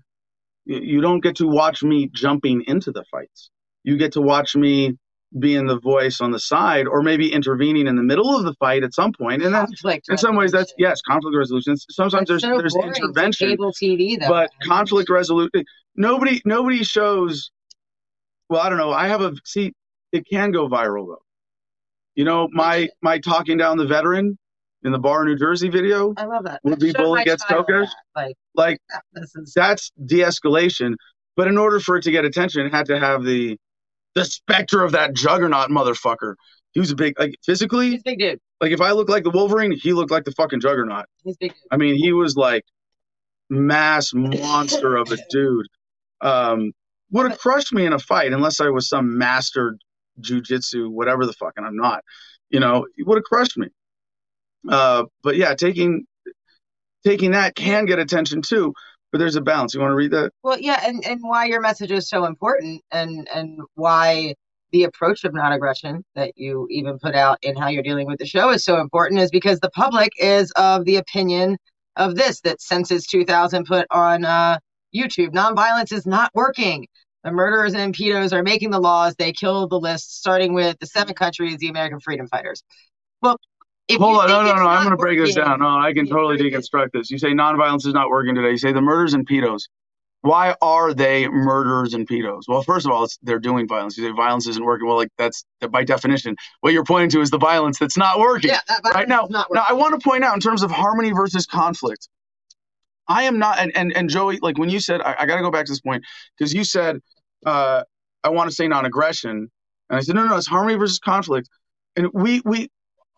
[0.67, 3.51] You, you don't get to watch me jumping into the fights.
[3.85, 4.99] You get to watch me
[5.39, 8.83] being the voice on the side, or maybe intervening in the middle of the fight
[8.83, 9.43] at some point.
[9.43, 10.09] And then, conflict.
[10.09, 11.77] in some ways, that's yes, conflict resolution.
[11.77, 14.29] Sometimes That's there's so there's intervention Cable TV though.
[14.29, 15.65] but conflict resolution
[15.99, 17.51] nobody nobody shows
[18.49, 19.73] well i don't know i have a see
[20.13, 21.23] it can go viral though
[22.15, 24.39] you know my my talking down the veteran
[24.85, 26.61] in the bar in new jersey video I love that.
[26.63, 27.93] Would be bully gets tokers?
[28.15, 28.79] Like like
[29.55, 30.95] that's de-escalation
[31.37, 33.59] but in order for it to get attention it had to have the
[34.19, 36.35] the specter of that juggernaut motherfucker
[36.73, 38.41] he was a big like physically he's a big dude.
[38.61, 41.53] like if i look like the wolverine he looked like the fucking juggernaut He's big
[41.53, 41.63] dude.
[41.71, 42.65] I mean, he was like
[43.51, 45.67] mass monster of a dude.
[46.21, 46.73] Um,
[47.11, 49.77] would have crushed me in a fight unless I was some master
[50.21, 52.03] jujitsu, whatever the fuck, and I'm not.
[52.51, 53.69] You know, he would have crushed me.
[54.69, 56.07] Uh, but yeah, taking
[57.05, 58.75] taking that can get attention too.
[59.11, 59.75] But there's a balance.
[59.75, 60.33] You want to read that?
[60.43, 64.35] Well, yeah, and, and why your message is so important and and why
[64.71, 68.27] the approach of non-aggression that you even put out in how you're dealing with the
[68.27, 71.57] show is so important is because the public is of the opinion
[71.97, 74.59] of this that Census 2000 put on uh,
[74.95, 75.31] YouTube.
[75.31, 76.87] Nonviolence is not working.
[77.25, 79.15] The murderers and pedos are making the laws.
[79.19, 82.63] They kill the list, starting with the seven countries, the American freedom fighters.
[83.21, 83.39] Well,
[83.89, 84.69] if Hold on, no, no, no.
[84.69, 85.61] I'm going to break this down.
[85.61, 87.11] No, I can totally deconstruct this.
[87.11, 88.51] You say nonviolence is not working today.
[88.51, 89.63] You say the murders and pedos.
[90.21, 92.43] Why are they murderers and pedos?
[92.49, 93.97] Well, first of all, it's, they're doing violence.
[93.97, 94.89] You say violence isn't working.
[94.89, 98.51] Well, like that's by definition what you're pointing to is the violence that's not working.
[98.51, 99.47] Yeah, that right now, now.
[99.67, 102.09] I want to point out in terms of harmony versus conflict.
[103.07, 105.43] I am not, and and, and Joey, like when you said, I, I got to
[105.43, 106.05] go back to this point
[106.37, 106.99] because you said,
[107.47, 107.85] uh,
[108.23, 109.51] I want to say non-aggression, and
[109.89, 111.49] I said, no, no, it's harmony versus conflict,
[111.97, 112.69] and we we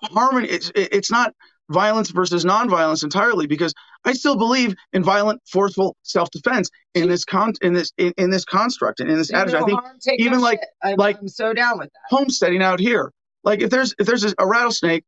[0.02, 0.48] harmony.
[0.48, 1.34] It's it- it's not
[1.70, 3.72] violence versus non-violence entirely because
[4.04, 8.44] I still believe in violent, forceful self-defense in this con in this in, in this
[8.44, 9.62] construct and in this Do attitude.
[9.62, 12.16] I think harm, take no even like- I'm, like- I'm so down with that.
[12.16, 13.12] homesteading out here.
[13.44, 15.04] Like if there's if there's a rattlesnake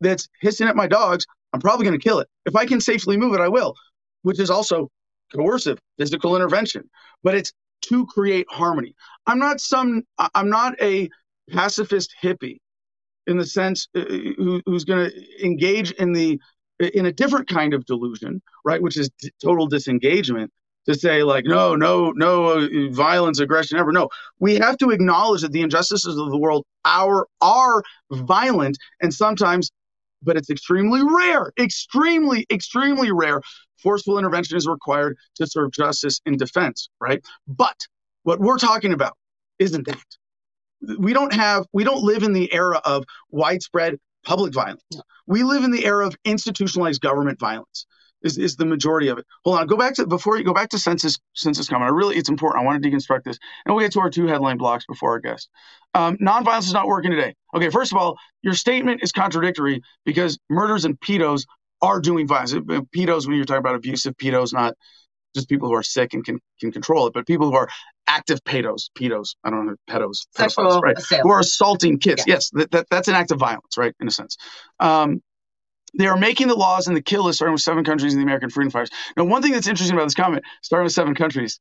[0.00, 2.28] that's hissing at my dogs, I'm probably going to kill it.
[2.46, 3.74] If I can safely move it, I will,
[4.22, 4.90] which is also
[5.34, 6.88] coercive physical intervention.
[7.22, 7.52] But it's
[7.82, 8.94] to create harmony.
[9.26, 10.02] I'm not some.
[10.34, 11.10] I'm not a
[11.50, 12.58] pacifist hippie
[13.26, 16.40] in the sense uh, who, who's going to engage in the
[16.80, 18.82] in a different kind of delusion, right?
[18.82, 20.52] Which is d- total disengagement.
[20.86, 23.90] To say like no, no, no uh, violence, aggression, ever.
[23.90, 29.12] No, we have to acknowledge that the injustices of the world are are violent and
[29.12, 29.70] sometimes
[30.22, 33.40] but it's extremely rare extremely extremely rare
[33.78, 37.86] forceful intervention is required to serve justice in defense right but
[38.22, 39.16] what we're talking about
[39.58, 39.98] isn't that
[40.98, 44.82] we don't have we don't live in the era of widespread public violence
[45.26, 47.86] we live in the era of institutionalized government violence
[48.22, 50.70] is, is the majority of it hold on go back to before you go back
[50.70, 53.84] to census census comment i really it's important i want to deconstruct this and we'll
[53.84, 55.48] get to our two headline blocks before our guest
[55.94, 57.34] um, nonviolence is not working today.
[57.54, 61.46] Okay, first of all, your statement is contradictory because murders and pedos
[61.80, 62.52] are doing violence.
[62.52, 64.74] Pedos, when you're talking about abusive pedos, not
[65.34, 67.68] just people who are sick and can, can control it, but people who are
[68.06, 70.96] active pedos, pedos, I don't know, pedos, pedophiles, right?
[71.22, 72.24] Who are assaulting kids.
[72.26, 73.94] Yes, that, that, that's an act of violence, right?
[74.00, 74.36] In a sense.
[74.80, 75.22] Um,
[75.96, 78.24] they are making the laws and the kill list starting with seven countries in the
[78.24, 78.90] American freedom fighters.
[79.16, 81.60] Now, one thing that's interesting about this comment, starting with seven countries,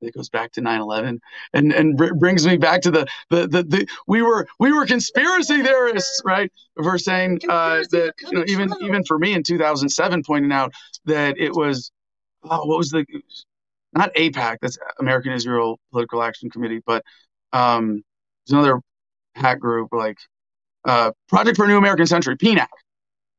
[0.00, 1.18] it goes back to 9/11
[1.52, 4.86] and and br- brings me back to the the the, the we were we were
[4.86, 6.52] conspiracy theorists, right?
[6.76, 10.72] For saying uh, that you know even even for me in 2007 pointing out
[11.06, 11.90] that it was
[12.44, 13.04] oh, what was the
[13.92, 17.04] not APAC that's American Israel Political Action Committee, but
[17.52, 18.02] um,
[18.46, 18.80] there's another
[19.34, 20.18] hack group like
[20.84, 22.66] uh, Project for a New American Century, PNAC,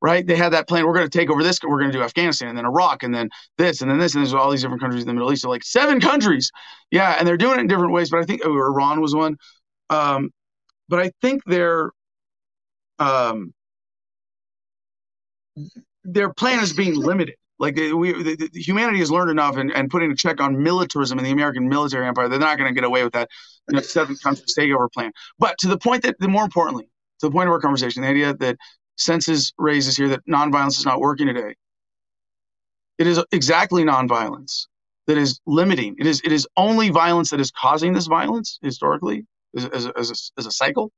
[0.01, 0.25] right?
[0.25, 0.85] They had that plan.
[0.85, 1.59] We're going to take over this.
[1.61, 4.23] We're going to do Afghanistan and then Iraq and then this and then this and
[4.23, 5.43] there's all these different countries in the Middle East.
[5.43, 6.51] So like seven countries,
[6.91, 8.09] yeah, and they're doing it in different ways.
[8.09, 9.37] But I think oh, Iran was one.
[9.89, 10.31] Um,
[10.87, 11.91] but I think they're
[12.99, 13.53] um,
[16.03, 17.35] their plan is being limited.
[17.57, 20.61] Like uh, we, the, the, humanity has learned enough, and, and putting a check on
[20.61, 23.29] militarism in the American military empire, they're not going to get away with that
[23.69, 25.11] you know, seven countries takeover plan.
[25.39, 26.89] But to the point that, the more importantly,
[27.19, 28.57] to the point of our conversation, the idea that
[28.97, 31.55] census raises here that nonviolence is not working today.
[32.97, 34.67] It is exactly nonviolence
[35.07, 35.95] that is limiting.
[35.97, 39.93] It is it is only violence that is causing this violence historically as, as, a,
[39.97, 40.91] as, a, as a cycle,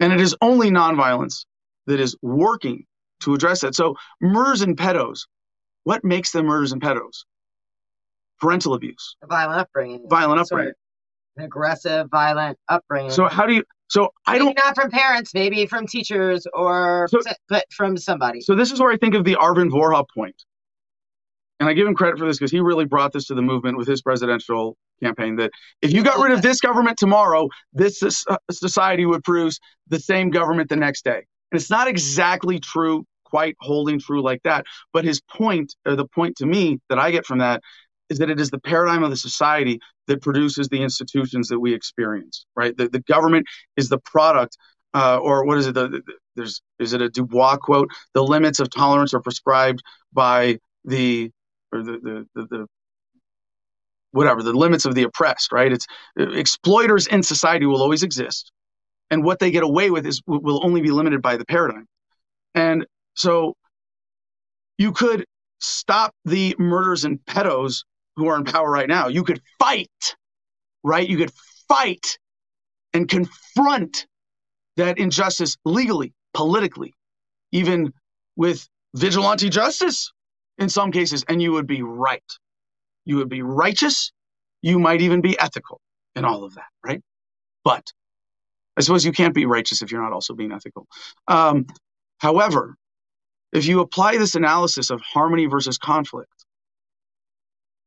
[0.00, 1.44] and it is only nonviolence
[1.86, 2.84] that is working
[3.20, 3.74] to address that.
[3.74, 5.26] So murders and pedos,
[5.84, 7.24] what makes them murders and pedos?
[8.40, 10.04] Parental abuse, violent upbringing.
[10.08, 10.74] violent Sort of upbringing.
[11.36, 13.10] an aggressive, violent upbringing.
[13.12, 13.62] So how do you?
[13.88, 14.56] So I maybe don't.
[14.64, 18.40] not from parents, maybe from teachers or So- but from somebody.
[18.40, 20.34] So this is where I think of the Arvin Vohra point.
[21.60, 23.76] And I give him credit for this because he really brought this to the movement
[23.78, 28.36] with his presidential campaign that if you got rid of this government tomorrow, this uh,
[28.50, 31.18] society would produce the same government the next day.
[31.52, 34.62] And it's not exactly true, quite holding true like that.
[34.92, 37.58] But his point, or the point to me that I get from that,
[38.10, 41.72] is that it is the paradigm of the society that produces the institutions that we
[41.72, 42.76] experience, right?
[42.76, 43.46] The, the government
[43.80, 44.58] is the product,
[44.92, 45.74] uh, or what is it?
[45.74, 46.02] The, the,
[46.36, 47.88] there's is it a Dubois quote?
[48.12, 49.80] The limits of tolerance are prescribed
[50.12, 51.30] by the
[51.72, 52.66] or the the, the, the
[54.10, 55.72] whatever the limits of the oppressed, right?
[55.72, 55.86] It's
[56.18, 58.52] exploiters in society will always exist,
[59.10, 61.86] and what they get away with is will only be limited by the paradigm.
[62.54, 63.54] And so,
[64.78, 65.24] you could
[65.60, 67.84] stop the murders and pedos
[68.16, 69.08] who are in power right now.
[69.08, 70.16] You could fight,
[70.82, 71.08] right?
[71.08, 71.32] You could
[71.68, 72.18] fight
[72.92, 74.06] and confront
[74.76, 76.94] that injustice legally, politically,
[77.52, 77.92] even
[78.36, 80.12] with vigilante justice
[80.58, 82.22] in some cases, and you would be right.
[83.04, 84.12] You would be righteous.
[84.62, 85.80] You might even be ethical
[86.14, 87.02] in all of that, right?
[87.64, 87.92] But
[88.76, 90.86] I suppose you can't be righteous if you're not also being ethical.
[91.28, 91.66] Um,
[92.18, 92.76] however,
[93.52, 96.32] if you apply this analysis of harmony versus conflict,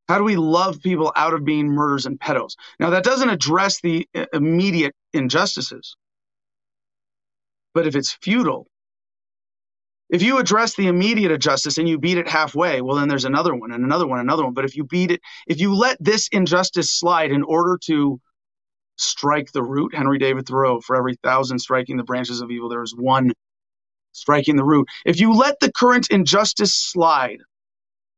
[0.08, 2.56] how do we love people out of being murders and pedos?
[2.80, 5.96] Now, that doesn't address the uh, immediate injustices.
[7.74, 8.68] But if it's futile,
[10.10, 13.56] if you address the immediate injustice and you beat it halfway, well, then there's another
[13.56, 14.54] one and another one, another one.
[14.54, 18.22] But if you beat it, if you let this injustice slide in order to
[18.98, 22.84] strike the root, Henry David Thoreau, for every thousand striking the branches of evil, there
[22.84, 23.34] is one
[24.16, 24.88] striking the root.
[25.06, 27.40] If you let the current injustice slide,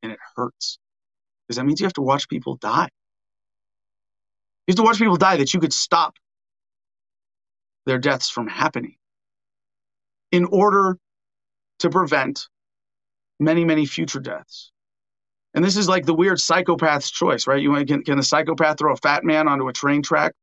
[0.04, 0.80] and it hurts,
[1.48, 2.90] because that means you have to watch people die.
[4.68, 6.16] You have to watch people die that you could stop
[7.86, 8.96] their deaths from happening
[10.32, 10.98] in order
[11.80, 12.48] to prevent
[13.40, 14.72] many, many future deaths.
[15.54, 17.62] And this is like the weird psychopath's choice, right?
[17.62, 20.34] You can, can the psychopath throw a fat man onto a train track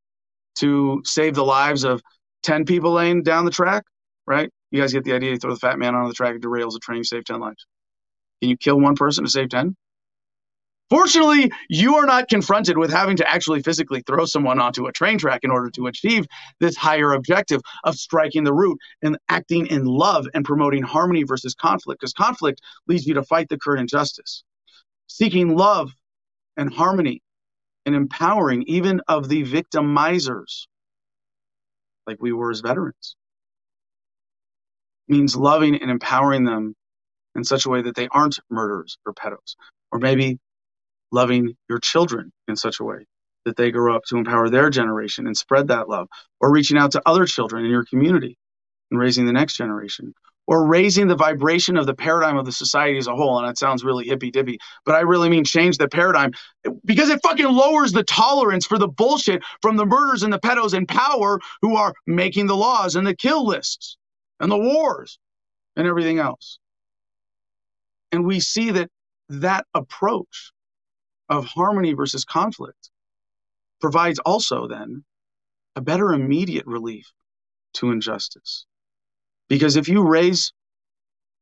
[0.57, 2.03] to save the lives of
[2.43, 3.85] 10 people laying down the track,
[4.27, 4.51] right?
[4.75, 5.31] You guys get the idea.
[5.31, 7.65] You throw the fat man onto the track, it derails a train, save 10 lives.
[8.43, 9.77] Can you kill one person to save 10?
[10.91, 15.17] Fortunately, you are not confronted with having to actually physically throw someone onto a train
[15.17, 16.27] track in order to achieve
[16.59, 21.55] this higher objective of striking the root and acting in love and promoting harmony versus
[21.55, 24.43] conflict, because conflict leads you to fight the current injustice.
[25.07, 25.93] Seeking love
[26.57, 27.23] and harmony
[27.87, 30.67] and empowering even of the victimizers,
[32.09, 33.15] like we were as veterans,
[35.09, 36.75] means loving and empowering them
[37.35, 39.57] in such a way that they aren't murderers or pedos,
[39.93, 40.39] or maybe
[41.13, 43.07] loving your children in such a way
[43.45, 46.09] that they grow up to empower their generation and spread that love,
[46.41, 48.37] or reaching out to other children in your community
[48.91, 50.15] and raising the next generation,
[50.47, 53.39] or raising the vibration of the paradigm of the society as a whole.
[53.39, 56.33] And that sounds really hippy dippy, but I really mean change the paradigm
[56.85, 60.75] because it fucking lowers the tolerance for the bullshit from the murders and the pedos
[60.75, 63.97] in power who are making the laws and the kill lists
[64.41, 65.19] and the wars
[65.77, 66.59] and everything else.
[68.13, 68.91] And we see that
[69.29, 70.53] that approach
[71.29, 72.91] of harmony versus conflict
[73.81, 75.05] provides also then
[75.77, 77.11] a better immediate relief
[77.75, 78.67] to injustice.
[79.49, 80.53] Because if you raise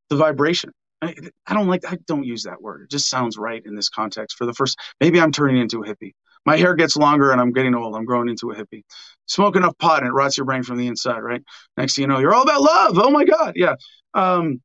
[0.09, 0.70] the vibration,
[1.01, 1.14] I,
[1.47, 2.82] I don't like, I don't use that word.
[2.82, 4.36] It just sounds right in this context.
[4.36, 6.12] For the first, maybe I'm turning into a hippie.
[6.45, 7.95] My hair gets longer and I'm getting old.
[7.95, 8.82] I'm growing into a hippie.
[9.26, 11.43] Smoke enough pot and it rots your brain from the inside, right?
[11.76, 12.99] Next thing you know, you're all about love.
[12.99, 13.53] Oh my God.
[13.55, 13.76] Yeah.
[14.14, 14.61] Um,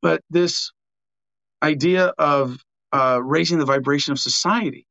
[0.00, 0.72] but this
[1.62, 2.58] idea of
[2.92, 4.86] uh, raising the vibration of society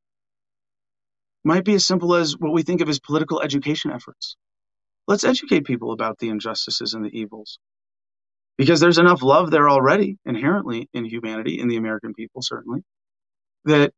[1.43, 4.37] might be as simple as what we think of as political education efforts.
[5.07, 7.59] Let's educate people about the injustices and the evils.
[8.57, 12.83] Because there's enough love there already, inherently in humanity, in the American people, certainly,
[13.65, 13.91] that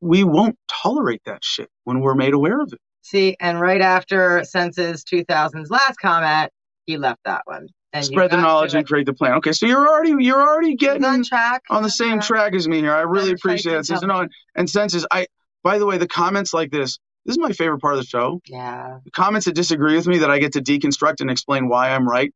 [0.00, 2.80] we won't tolerate that shit when we're made aware of it.
[3.02, 6.50] See, and right after Sense's 2000s last comment,
[6.86, 7.68] he left that one.
[7.92, 9.32] And Spread the knowledge and create the plan.
[9.34, 12.80] Okay, so you're already you're already getting on track on the same track as me
[12.80, 12.94] here.
[12.94, 13.86] I really appreciate it.
[13.86, 15.06] Season on and senses.
[15.10, 15.26] I
[15.64, 18.42] by the way, the comments like this, this is my favorite part of the show.
[18.46, 18.98] Yeah.
[19.04, 22.06] The comments that disagree with me that I get to deconstruct and explain why I'm
[22.06, 22.30] right.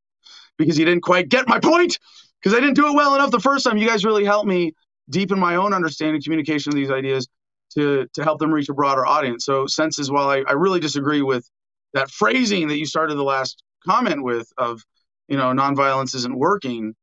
[0.57, 1.99] Because you didn't quite get my point.
[2.41, 3.77] Because I didn't do it well enough the first time.
[3.77, 4.73] You guys really helped me
[5.11, 7.29] deepen my own understanding, communication of these ideas
[7.75, 9.45] to to help them reach a broader audience.
[9.45, 11.49] So senses while I, I really disagree with
[11.95, 14.83] that phrasing that you started the last comment with of
[15.29, 16.95] you know nonviolence isn't working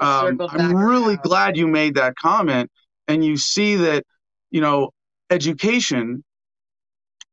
[0.00, 1.22] um, I'm really around.
[1.22, 2.70] glad you made that comment,
[3.08, 4.04] and you see that
[4.50, 4.90] you know
[5.30, 6.24] education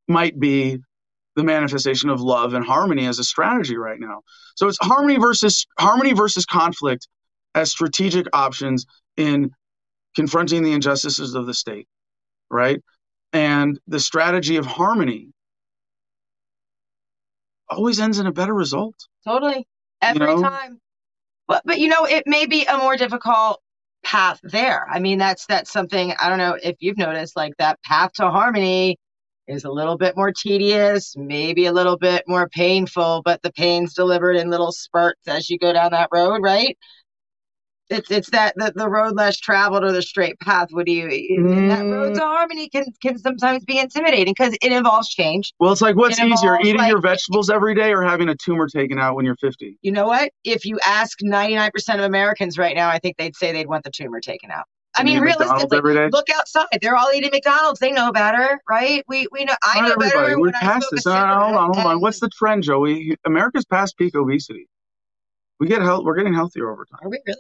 [0.08, 0.80] might be
[1.36, 4.22] the manifestation of love and harmony as a strategy right now.
[4.56, 7.08] So it's harmony versus harmony versus conflict
[7.56, 8.86] as strategic options
[9.16, 9.52] in
[10.16, 11.88] confronting the injustices of the state,
[12.50, 12.82] right?
[13.34, 15.30] And the strategy of harmony
[17.70, 18.96] always ends in a better result.
[19.26, 19.68] Totally.
[20.02, 20.42] Every know?
[20.42, 20.80] time.
[21.48, 23.62] But but you know, it may be a more difficult
[24.04, 24.88] path there.
[24.90, 28.30] I mean, that's that's something I don't know if you've noticed, like that path to
[28.30, 28.98] harmony
[29.48, 33.96] is a little bit more tedious, maybe a little bit more painful, but the pain's
[33.96, 36.78] delivered in little spurts as you go down that road, right?
[37.90, 40.68] It's it's that the, the road less traveled or the straight path.
[40.72, 42.16] What do you and that road Mm.
[42.16, 45.54] to harmony can can sometimes be intimidating because it involves change.
[45.60, 48.36] Well, it's like what's It easier, involves, eating your vegetables every day or having a
[48.36, 49.78] tumor taken out when you're 50?
[49.82, 50.32] you know what?
[50.44, 53.92] If you ask 99% of Americans right now, I think they'd say they'd want the
[53.92, 54.66] tumor taken out.
[54.96, 56.66] I mean, realistically, look outside.
[56.82, 57.80] They're all eating McDonald's.
[57.80, 59.04] They know better, right?
[59.08, 59.54] We we know.
[59.64, 60.12] I know everybody.
[60.12, 60.40] better.
[60.40, 61.06] We're past this.
[61.06, 62.02] No, no, hold on, hold on.
[62.02, 63.16] What's the trend, Joey?
[63.26, 64.68] America's past peak obesity.
[65.60, 66.06] We get health.
[66.06, 67.00] We're getting healthier over time.
[67.04, 67.40] Are we really?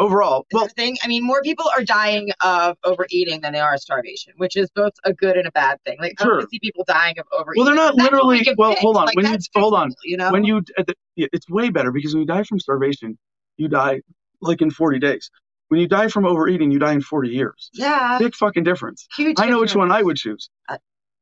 [0.00, 0.96] Overall, well, thing?
[1.04, 4.70] I mean, more people are dying of overeating than they are of starvation, which is
[4.74, 5.98] both a good and a bad thing.
[6.00, 7.60] Like, I don't see people dying of overeating.
[7.62, 9.04] Well, they're not what we literally- well, hold on.
[9.06, 9.92] Like, When you- hold on.
[10.04, 13.18] you know, when you, the, it's way better because when you die from starvation,
[13.58, 14.00] you die
[14.40, 15.30] like in 40 days.
[15.68, 17.68] When you die from overeating, you die in 40 years.
[17.74, 19.06] yeah, Big fucking difference.
[19.16, 19.36] huge.
[19.38, 20.48] I know which one I would choose.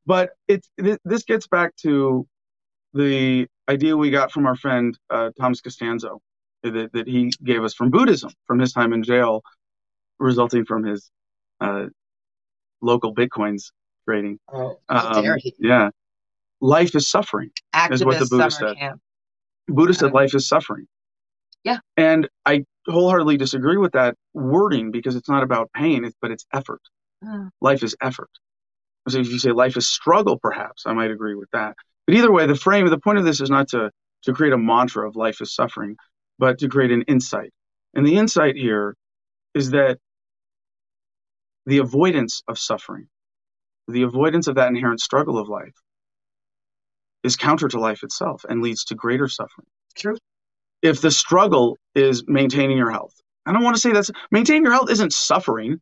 [0.06, 0.70] But it's
[1.04, 2.26] this gets back to
[2.94, 6.22] the idea we got from our friend uh, Thomas Costanzo
[6.62, 9.42] that, that he gave us from Buddhism from his time in jail,
[10.18, 11.10] resulting from his
[11.60, 11.86] uh,
[12.80, 13.70] local bitcoins
[14.08, 14.38] trading.
[14.52, 15.24] Oh, Um.
[15.58, 15.90] Yeah,
[16.60, 17.50] life is suffering.
[17.74, 18.76] Activist what the Buddha said.
[18.76, 19.00] camp.
[19.68, 20.86] Buddha said life is suffering.
[21.64, 21.78] Yeah.
[21.96, 26.46] And I wholeheartedly disagree with that wording because it's not about pain, it's, but it's
[26.54, 26.80] effort.
[27.24, 27.50] Oh.
[27.60, 28.30] Life is effort.
[29.08, 31.74] So if you say life is struggle, perhaps I might agree with that.
[32.06, 33.90] But either way, the frame, the point of this is not to
[34.24, 35.96] to create a mantra of life is suffering,
[36.38, 37.50] but to create an insight.
[37.94, 38.94] And the insight here
[39.54, 39.98] is that
[41.66, 43.08] the avoidance of suffering,
[43.88, 45.74] the avoidance of that inherent struggle of life,
[47.24, 49.66] is counter to life itself and leads to greater suffering
[49.96, 50.16] True.
[50.82, 53.14] if the struggle is maintaining your health.
[53.44, 55.80] I don't want to say that's maintaining your health isn't suffering.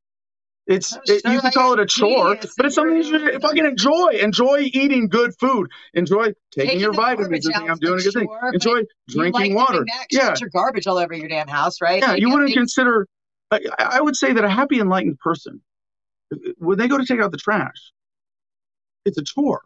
[0.66, 4.18] It's it, you can call it a chore, but it's something you should fucking enjoy.
[4.20, 5.70] Enjoy eating good food.
[5.94, 8.26] Enjoy taking, your vitamins out, I'm doing a good thing.
[8.26, 9.86] sure, but Enjoy drinking like water.
[10.10, 12.02] Yeah, your garbage all over your damn house, right?
[12.02, 12.12] yeah.
[12.12, 13.06] Like, You wouldn't think consider.
[13.52, 15.62] I, I would say that a happy, enlightened person,
[16.58, 17.92] when they go to take out the trash,
[19.04, 19.62] it's a chore,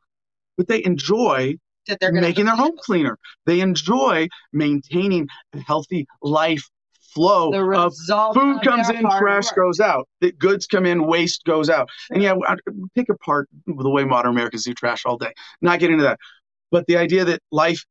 [0.59, 1.55] but they enjoy
[1.87, 3.19] that they're making their home cleaner.
[3.47, 6.69] They enjoy maintaining a healthy life
[7.15, 7.95] flow of
[8.35, 9.57] food comes in, trash work.
[9.57, 10.09] goes out.
[10.21, 11.89] The goods come in, waste goes out.
[12.11, 12.57] And yeah, I-
[12.95, 15.33] pick apart the way modern Americans do trash all day.
[15.61, 16.19] Not getting into that.
[16.71, 17.85] But the idea that life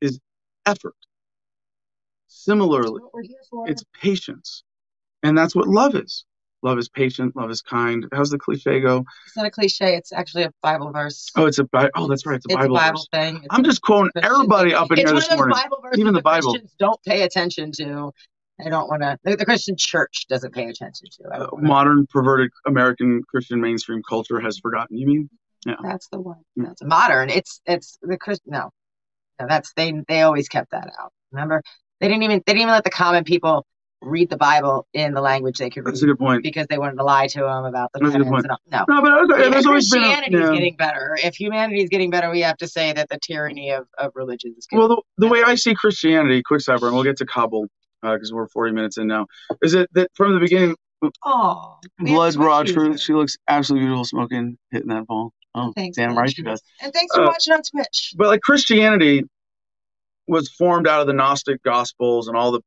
[0.00, 0.20] is
[0.66, 0.94] effort.
[2.26, 3.68] Similarly, That's what we're here for.
[3.68, 4.62] it's patience.
[5.22, 6.24] And that's what love is.
[6.62, 8.06] Love is patient, love is kind.
[8.12, 9.04] How's the cliche go?
[9.26, 9.94] It's not a cliche.
[9.96, 11.30] It's actually a Bible verse.
[11.36, 13.08] Oh, it's a Bi- oh, that's right, it's a Bible, Bible verse.
[13.12, 13.36] thing.
[13.36, 15.56] It's I'm just quoting everybody up in it's here one this morning.
[15.56, 16.50] Bible verses Even the Bible.
[16.52, 18.12] Christians don't pay attention to.
[18.64, 19.18] I don't want to.
[19.22, 21.28] The, the, Christian Church doesn't pay attention to.
[21.28, 24.96] Uh, modern perverted American Christian mainstream culture has forgotten.
[24.96, 25.30] You mean?
[25.66, 25.76] Yeah.
[25.82, 26.38] That's the one.
[26.58, 26.66] Mm.
[26.66, 27.30] That's modern.
[27.30, 28.52] It's it's the Christian.
[28.52, 28.70] No,
[29.40, 31.12] no, that's they they always kept that out.
[31.32, 31.62] Remember,
[32.00, 33.66] they didn't even they didn't even let the common people
[34.00, 35.92] read the Bible in the language they could read.
[35.92, 36.42] That's a good point.
[36.42, 38.46] Because they wanted to lie to them about the That's a good point.
[38.70, 40.52] No, no, but okay, there's always been humanity is yeah.
[40.52, 41.18] getting better.
[41.22, 44.54] If humanity is getting better, we have to say that the tyranny of, of religion
[44.56, 44.86] is getting.
[44.86, 47.66] Well, the, the way I see Christianity, quick sidebar, and we'll get to Kabul
[48.02, 49.26] because uh, we're 40 minutes in now.
[49.62, 50.76] Is it that from the beginning?
[51.24, 53.00] Oh, blood raw truth.
[53.00, 55.32] She looks absolutely beautiful, smoking, hitting that ball.
[55.54, 56.62] Oh, thanks, damn right she does.
[56.82, 58.14] And thanks for uh, watching on Twitch.
[58.16, 59.24] But like Christianity
[60.26, 62.60] was formed out of the Gnostic Gospels and all the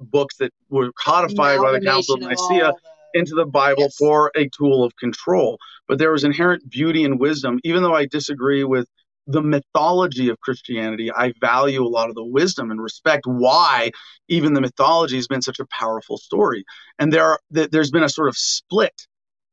[0.00, 2.72] books that were codified by the Council of Nicaea
[3.14, 3.96] into the Bible yes.
[3.96, 5.58] for a tool of control.
[5.88, 8.88] But there was inherent beauty and wisdom, even though I disagree with
[9.26, 13.90] the mythology of Christianity, I value a lot of the wisdom and respect why
[14.28, 16.64] even the mythology has been such a powerful story.
[16.98, 19.06] And there are, there's been a sort of split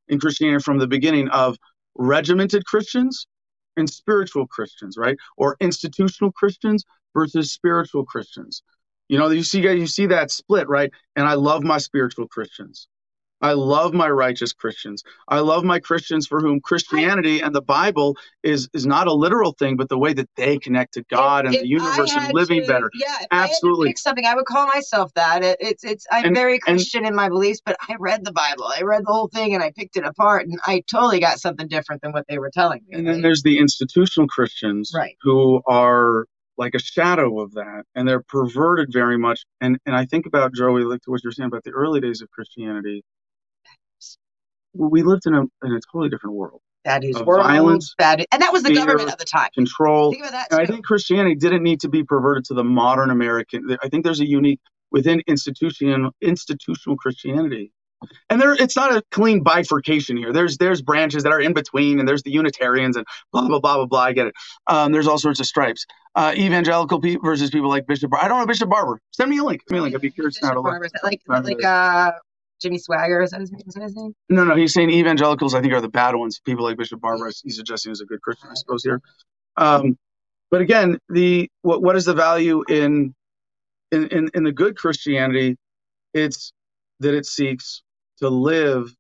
[0.08, 1.58] in Christianity from the beginning of
[1.96, 3.26] regimented Christians
[3.78, 5.18] and spiritual Christians, right?
[5.38, 8.62] Or institutional Christians versus spiritual Christians.
[9.10, 10.92] You know, you see you see that split, right?
[11.16, 12.88] And I love my spiritual Christians.
[13.44, 15.04] I love my righteous Christians.
[15.28, 19.52] I love my Christians for whom Christianity and the Bible is is not a literal
[19.52, 22.34] thing, but the way that they connect to God if, and if the universe and
[22.34, 22.90] living to, better.
[22.94, 23.90] Yeah, absolutely.
[23.90, 25.44] I something I would call myself that.
[25.44, 28.32] It, it's it's I'm and, very Christian and, in my beliefs, but I read the
[28.32, 28.64] Bible.
[28.66, 31.68] I read the whole thing and I picked it apart, and I totally got something
[31.68, 32.98] different than what they were telling me.
[32.98, 35.18] And then there's the institutional Christians, right.
[35.22, 36.28] who are
[36.58, 40.54] like a shadow of that and they're perverted very much and and i think about
[40.54, 43.04] joey like to what you're saying about the early days of christianity
[44.74, 46.62] we lived in a in a totally different world.
[46.86, 49.50] That is world, violence, bad, and that was the fear, government at the time.
[49.54, 50.12] Control.
[50.12, 50.52] Think about that.
[50.52, 53.78] And I think Christianity didn't need to be perverted to the modern American.
[53.82, 54.60] I think there's a unique
[54.92, 57.72] within institution institutional Christianity.
[58.30, 60.34] And there, it's not a clean bifurcation here.
[60.34, 63.78] There's there's branches that are in between, and there's the Unitarians and blah blah blah
[63.78, 64.00] blah blah.
[64.02, 64.34] I get it.
[64.68, 65.86] Um, there's all sorts of stripes.
[66.16, 68.12] Uh, evangelical people versus people like Bishop.
[68.12, 69.00] Bar- I don't know Bishop Barber.
[69.12, 69.62] Send me a link.
[69.70, 69.96] Send me a link.
[69.96, 70.82] I'd be curious Bishop to look.
[71.04, 72.12] Like like uh,
[72.64, 73.26] Jimmy Swaggart.
[73.26, 73.62] Is that his name?
[73.68, 74.16] Is that his name?
[74.30, 74.56] No, no.
[74.56, 76.42] He's saying evangelicals, I think, are the bad ones.
[76.46, 79.02] People like Bishop Barber, he's suggesting is a good Christian, I suppose, here.
[79.58, 79.98] Um,
[80.52, 83.14] but again, the what, what is the value in,
[83.92, 85.58] in in in the good Christianity?
[86.14, 86.54] It's
[87.02, 87.84] that it seeks
[88.20, 88.96] to live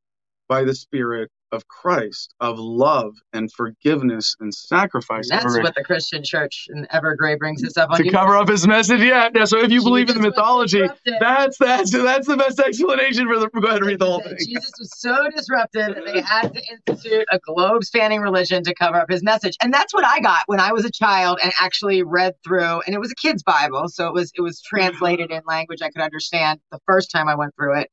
[0.49, 5.29] by the Spirit of Christ, of love and forgiveness and sacrifice.
[5.29, 7.97] And that's what the Christian church in Evergrey brings us up on.
[7.97, 9.29] To cover up his message, yeah.
[9.33, 10.81] yeah so if you Jesus believe in the mythology,
[11.19, 13.47] that's that's that's the best explanation for the.
[13.53, 14.35] Go ahead and read the whole thing.
[14.39, 19.09] Jesus was so disrupted that they had to institute a globe-spanning religion to cover up
[19.09, 22.33] his message, and that's what I got when I was a child and actually read
[22.43, 22.81] through.
[22.81, 25.89] And it was a kid's Bible, so it was it was translated in language I
[25.89, 27.89] could understand the first time I went through it.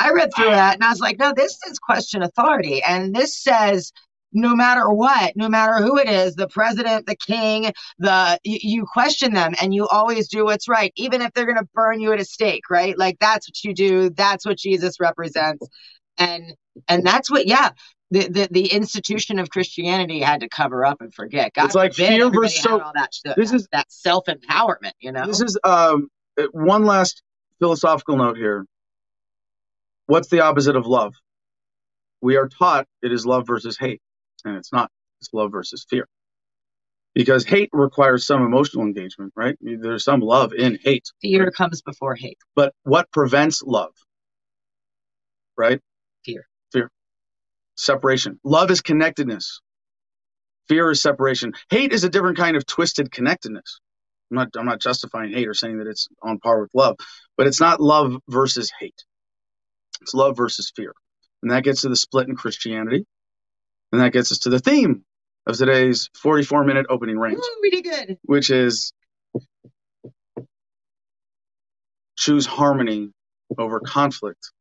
[0.00, 2.82] I read through that and I was like, no, this is question authority.
[2.82, 3.92] And this says
[4.32, 8.86] no matter what, no matter who it is, the president, the king, the you, you
[8.90, 12.20] question them and you always do what's right, even if they're gonna burn you at
[12.20, 12.96] a stake, right?
[12.96, 15.66] Like that's what you do, that's what Jesus represents.
[16.18, 16.54] And
[16.88, 17.70] and that's what, yeah,
[18.10, 21.52] the, the, the institution of Christianity had to cover up and forget.
[21.52, 22.80] God it's like fear versus so.
[22.80, 24.92] All that, this is that self empowerment.
[25.00, 25.26] You know.
[25.26, 26.08] This is um
[26.52, 27.22] one last
[27.58, 28.64] philosophical note here.
[30.10, 31.14] What's the opposite of love?
[32.20, 34.02] We are taught it is love versus hate,
[34.44, 34.90] and it's not.
[35.20, 36.08] It's love versus fear.
[37.14, 39.56] Because hate requires some emotional engagement, right?
[39.60, 41.04] There's some love in hate.
[41.22, 41.54] Fear right?
[41.54, 42.38] comes before hate.
[42.56, 43.92] But what prevents love?
[45.56, 45.78] Right?
[46.24, 46.48] Fear.
[46.72, 46.90] Fear.
[47.76, 48.40] Separation.
[48.42, 49.60] Love is connectedness.
[50.68, 51.52] Fear is separation.
[51.70, 53.78] Hate is a different kind of twisted connectedness.
[54.32, 56.96] I'm not I'm not justifying hate or saying that it's on par with love,
[57.36, 59.04] but it's not love versus hate.
[60.00, 60.94] It's love versus fear.
[61.42, 63.06] And that gets to the split in Christianity.
[63.92, 65.04] And that gets us to the theme
[65.46, 67.38] of today's 44 minute opening range.
[67.38, 68.18] Ooh, really good.
[68.22, 68.92] Which is
[72.16, 73.10] choose harmony
[73.58, 74.52] over conflict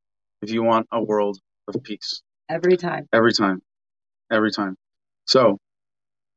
[0.41, 1.37] if you want a world
[1.67, 2.21] of peace.
[2.47, 3.07] Every time.
[3.13, 3.61] Every time.
[4.31, 4.75] Every time.
[5.25, 5.57] So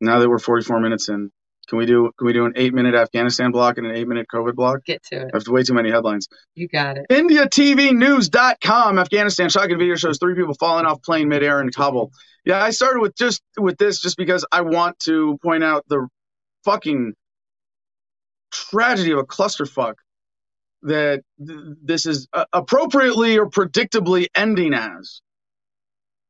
[0.00, 1.30] now that we're 44 minutes in,
[1.72, 4.26] can we do can we do an eight minute Afghanistan block and an eight minute
[4.30, 4.84] COVID block?
[4.84, 5.30] Get to it.
[5.32, 6.28] I have way too many headlines.
[6.54, 7.06] You got it.
[7.08, 8.98] IndiaTVNews.com.
[8.98, 12.12] Afghanistan shocking video shows three people falling off plane midair in Kabul.
[12.44, 16.06] Yeah, I started with just with this just because I want to point out the
[16.66, 17.14] fucking
[18.52, 19.94] tragedy of a clusterfuck
[20.82, 25.22] that th- this is uh, appropriately or predictably ending as.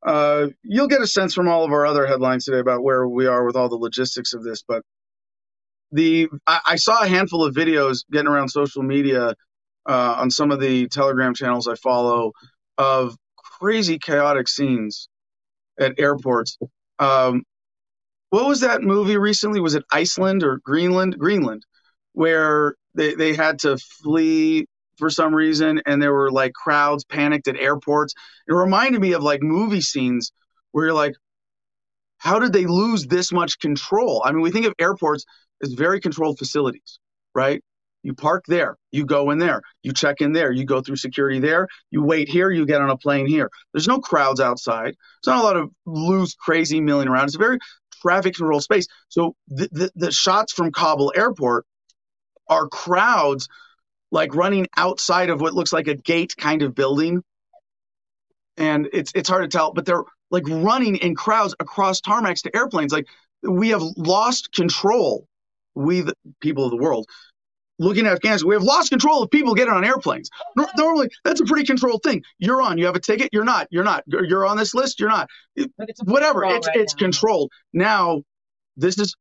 [0.07, 3.27] Uh, you'll get a sense from all of our other headlines today about where we
[3.27, 4.83] are with all the logistics of this, but
[5.93, 9.35] the I, I, saw a handful of videos getting around social media
[9.87, 12.33] uh, on some of the Telegram channels I follow
[12.79, 15.09] of crazy chaotic scenes
[15.79, 16.59] at airports.
[16.99, 17.43] Um,
[18.31, 19.61] what was that movie recently?
[19.61, 21.19] Was it Iceland or Greenland?
[21.19, 21.65] Greenland,
[22.13, 24.67] where they, they had to flee
[24.97, 28.15] for some reason and there were like crowds panicked at airports.
[28.49, 30.33] It reminded me of like movie scenes
[30.71, 31.15] where you're like,
[32.19, 34.23] how did they lose this much control?
[34.25, 35.25] I mean, we think of airports
[35.63, 36.99] as very controlled facilities,
[37.35, 37.63] right?
[38.03, 41.39] You park there, you go in there, you check in there, you go through security
[41.39, 43.49] there, you wait here, you get on a plane here.
[43.73, 44.97] There's no crowds outside.
[45.23, 47.27] There's not a lot of loose, crazy milling around.
[47.27, 47.59] It's a very
[48.01, 48.89] traffic controlled space.
[49.09, 51.65] So the, the, the shots from Kabul airport
[52.49, 53.49] are crowds
[54.11, 57.23] like running outside of what looks like a gate kind of building.
[58.57, 62.55] And it's it's hard to tell, but they're like running in crowds across tarmacs to
[62.55, 62.93] airplanes.
[62.93, 63.07] Like
[63.43, 65.27] we have lost control.
[65.75, 67.07] We the people of the world
[67.83, 70.31] looking at Afghanistan, we have lost control of people getting on airplanes.
[70.77, 72.23] Normally, that's a pretty controlled thing.
[72.39, 72.79] You're on.
[72.79, 73.31] You have a ticket.
[73.33, 73.67] You're not.
[73.71, 74.05] You're not.
[74.07, 75.01] You're on this list.
[75.01, 75.29] You're not.
[76.05, 76.45] Whatever.
[76.45, 76.99] It's right it's now.
[76.99, 77.51] controlled.
[77.73, 78.23] Now,
[78.77, 79.15] this is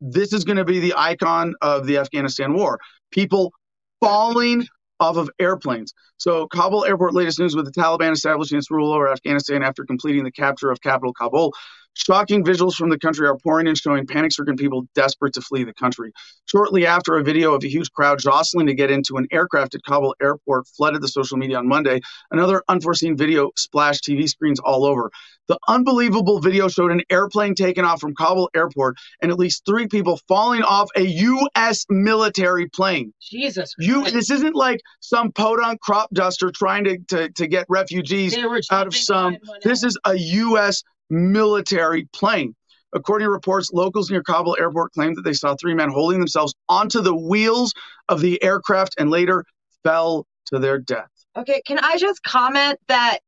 [0.00, 2.80] this is going to be the icon of the Afghanistan war.
[3.10, 3.52] People
[4.00, 4.66] falling
[4.98, 5.92] off of airplanes.
[6.16, 10.24] So, Kabul airport latest news with the Taliban establishing its rule over Afghanistan after completing
[10.24, 11.52] the capture of capital Kabul.
[11.94, 15.64] Shocking visuals from the country are pouring in, showing panic stricken people desperate to flee
[15.64, 16.12] the country.
[16.46, 19.82] Shortly after, a video of a huge crowd jostling to get into an aircraft at
[19.82, 22.00] Kabul airport flooded the social media on Monday.
[22.30, 25.10] Another unforeseen video splashed TV screens all over.
[25.48, 29.86] The unbelievable video showed an airplane taking off from Kabul airport and at least three
[29.86, 31.84] people falling off a U.S.
[31.90, 33.12] military plane.
[33.20, 33.74] Jesus.
[33.78, 38.38] You, this isn't like some podunk crop duster trying to, to, to get refugees
[38.70, 39.36] out of some.
[39.62, 42.54] This is a U.S military plane.
[42.94, 46.54] According to reports, locals near Kabul airport claimed that they saw three men holding themselves
[46.68, 47.72] onto the wheels
[48.08, 49.44] of the aircraft and later
[49.82, 51.08] fell to their death.
[51.36, 53.20] Okay, can I just comment that,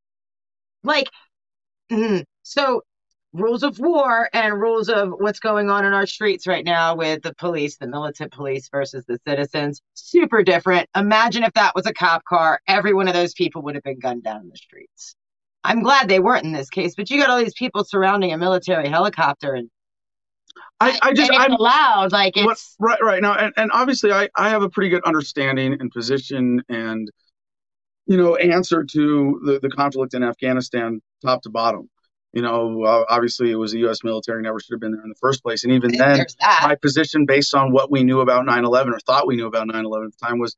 [0.83, 1.09] like,
[1.91, 2.81] mm, so
[3.33, 7.21] rules of war and rules of what's going on in our streets right now with
[7.23, 10.87] the police, the militant police versus the citizens, super different.
[10.95, 13.99] Imagine if that was a cop car, every one of those people would have been
[13.99, 15.15] gunned down in the streets.
[15.65, 18.37] I'm glad they weren't in this case, but you got all these people surrounding a
[18.37, 19.69] military helicopter and
[20.79, 24.29] I, I just I'm allowed like it's what, right right now and, and obviously I,
[24.35, 27.09] I have a pretty good understanding and position and
[28.05, 31.89] you know answer to the, the conflict in Afghanistan top to bottom.
[32.33, 34.03] You know, obviously it was the U.S.
[34.03, 36.25] military never should have been there in the first place, and even then,
[36.63, 40.07] my position based on what we knew about 9/11 or thought we knew about 9/11
[40.07, 40.53] at the time was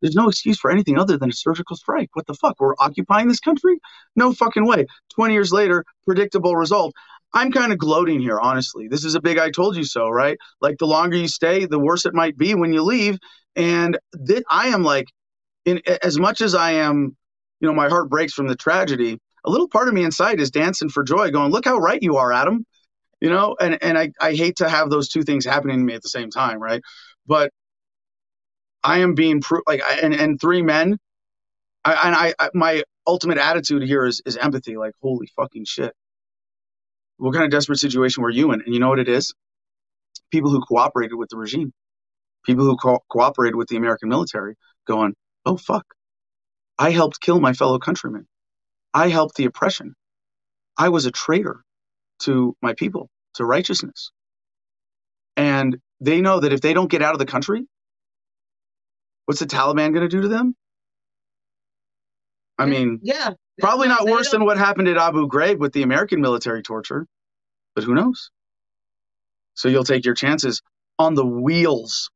[0.00, 2.10] there's no excuse for anything other than a surgical strike.
[2.14, 2.56] What the fuck?
[2.60, 3.78] We're occupying this country?
[4.16, 4.86] No fucking way.
[5.14, 6.94] 20 years later, predictable result.
[7.32, 8.86] I'm kind of gloating here, honestly.
[8.88, 10.38] This is a big I told you so, right?
[10.60, 13.18] Like the longer you stay, the worse it might be when you leave.
[13.56, 15.06] And th- I am like,
[15.64, 17.16] in as much as I am,
[17.60, 19.18] you know, my heart breaks from the tragedy.
[19.44, 22.16] A little part of me inside is dancing for joy, going, "Look how right you
[22.16, 22.64] are, Adam."
[23.20, 25.94] You know, and and I I hate to have those two things happening to me
[25.94, 26.82] at the same time, right?
[27.26, 27.50] But
[28.84, 30.98] I am being pro- like, and and three men,
[31.84, 34.76] I, and I, I my ultimate attitude here is is empathy.
[34.76, 35.94] Like, holy fucking shit,
[37.18, 38.62] what kind of desperate situation were you in?
[38.62, 39.34] And you know what it is?
[40.32, 41.72] People who cooperated with the regime,
[42.44, 44.56] people who co- cooperated with the American military,
[44.86, 45.14] going,
[45.46, 45.86] oh fuck,
[46.78, 48.26] I helped kill my fellow countrymen.
[48.94, 49.94] I helped the oppression.
[50.76, 51.62] I was a traitor
[52.20, 54.10] to my people, to righteousness.
[55.36, 57.66] And they know that if they don't get out of the country,
[59.26, 60.54] What's the Taliban going to do to them?
[62.58, 66.20] I mean, yeah, probably not worse than what happened at Abu Ghraib with the American
[66.20, 67.06] military torture,
[67.74, 68.30] but who knows?
[69.54, 70.62] So you'll take your chances
[70.98, 72.10] on the wheels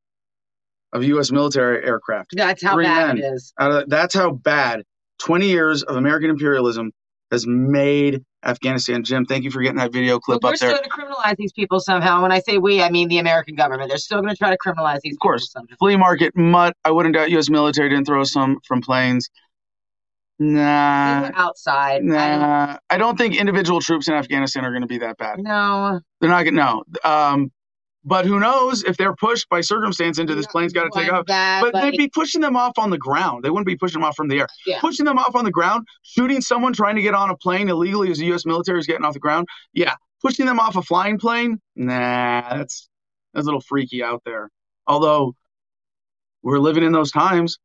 [0.93, 1.33] of U.S.
[1.33, 2.31] military aircraft.
[2.37, 3.19] That's how Three bad men.
[3.19, 3.53] it is.
[3.89, 4.85] that's how bad
[5.19, 6.93] 20 years of American imperialism
[7.31, 9.05] has made Afghanistan.
[9.05, 10.71] Jim, thank you for getting that video clip up there.
[10.71, 12.23] They're still going to criminalize these people somehow.
[12.23, 13.89] When I say we, I mean the American government.
[13.89, 15.15] They're still going to try to criminalize these.
[15.15, 16.77] Of course, flea market mutt.
[16.85, 17.51] I wouldn't doubt U.S.
[17.51, 19.29] military didn't throw some from planes.
[20.41, 21.31] Nah.
[21.35, 22.05] outside.
[22.05, 22.17] Nah.
[22.17, 25.41] I don't, I don't, think individual troops in Afghanistan are going to be that bad.
[25.41, 26.01] No.
[26.21, 26.61] They're not going to.
[26.61, 26.85] No.
[27.03, 27.51] Um,
[28.05, 31.27] but who knows if they're pushed by circumstance into this plane's got to take off.
[31.27, 33.45] That, but like, they'd be pushing them off on the ground.
[33.45, 34.47] They wouldn't be pushing them off from the air.
[34.67, 34.81] Yeah.
[34.81, 38.11] Pushing them off on the ground, shooting someone trying to get on a plane illegally
[38.11, 38.47] as the U.S.
[38.47, 39.47] military is getting off the ground.
[39.73, 39.95] Yeah.
[40.23, 42.89] Pushing them off a flying plane, nah, that's
[43.35, 44.51] that's a little freaky out there.
[44.87, 45.35] Although
[46.43, 47.59] we're living in those times.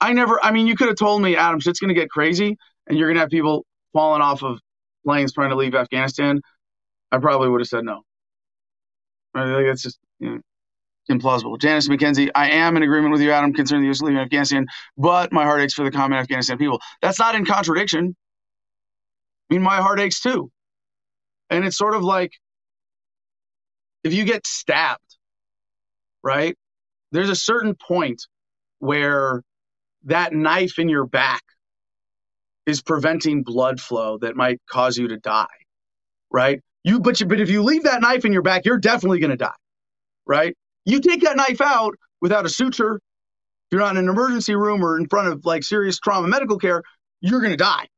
[0.00, 0.38] I never.
[0.44, 2.56] I mean, you could have told me, Adam, shit's gonna get crazy,
[2.86, 4.60] and you're gonna have people falling off of
[5.04, 6.42] planes trying to leave Afghanistan.
[7.10, 8.02] I probably would have said no.
[9.38, 10.40] I think it's just you know,
[11.10, 11.58] implausible.
[11.58, 14.00] Janice McKenzie, I am in agreement with you, Adam, concerning the U.S.
[14.00, 14.66] leaving Afghanistan,
[14.96, 16.80] but my heart aches for the common Afghanistan people.
[17.02, 18.16] That's not in contradiction.
[19.50, 20.50] I mean, my heart aches too.
[21.50, 22.32] And it's sort of like
[24.02, 25.00] if you get stabbed,
[26.22, 26.56] right?
[27.12, 28.22] There's a certain point
[28.78, 29.42] where
[30.04, 31.42] that knife in your back
[32.66, 35.46] is preventing blood flow that might cause you to die,
[36.30, 36.60] right?
[36.86, 39.32] You, but you, but if you leave that knife in your back, you're definitely going
[39.32, 39.50] to die,
[40.24, 40.56] right?
[40.84, 44.84] You take that knife out without a suture, if you're not in an emergency room
[44.84, 46.84] or in front of like serious trauma medical care,
[47.20, 47.88] you're going to die,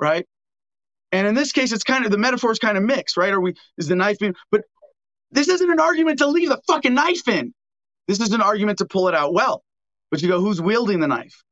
[0.00, 0.26] right?
[1.12, 3.32] And in this case, it's kind of the metaphor is kind of mixed, right?
[3.32, 4.34] Are we is the knife in?
[4.50, 4.62] But
[5.30, 7.54] this isn't an argument to leave the fucking knife in.
[8.08, 9.62] This is an argument to pull it out well.
[10.10, 11.44] But you go, who's wielding the knife?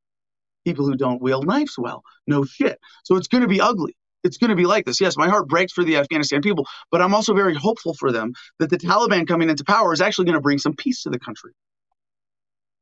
[0.65, 2.03] People who don't wield knives well.
[2.27, 2.81] No shit.
[3.05, 3.97] So it's going to be ugly.
[4.27, 5.01] It's going to be like this.
[5.01, 8.35] Yes, my heart breaks for the Afghanistan people, but I'm also very hopeful for them
[8.59, 11.19] that the Taliban coming into power is actually going to bring some peace to the
[11.19, 11.53] country.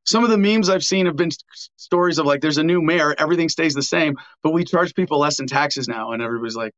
[0.05, 1.31] Some of the memes I've seen have been
[1.77, 5.19] stories of like, there's a new mayor, everything stays the same, but we charge people
[5.19, 6.11] less in taxes now.
[6.11, 6.73] And everybody's like,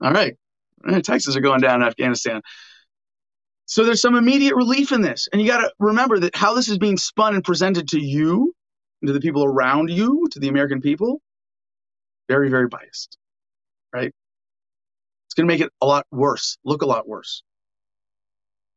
[0.00, 0.34] all right,
[0.88, 2.42] eh, taxes are going down in Afghanistan.
[3.66, 5.28] So there's some immediate relief in this.
[5.32, 8.54] And you got to remember that how this is being spun and presented to you,
[9.02, 11.20] and to the people around you, to the American people,
[12.28, 13.18] very, very biased,
[13.96, 14.12] right?
[15.26, 17.42] It's going to make it a lot worse, look a lot worse.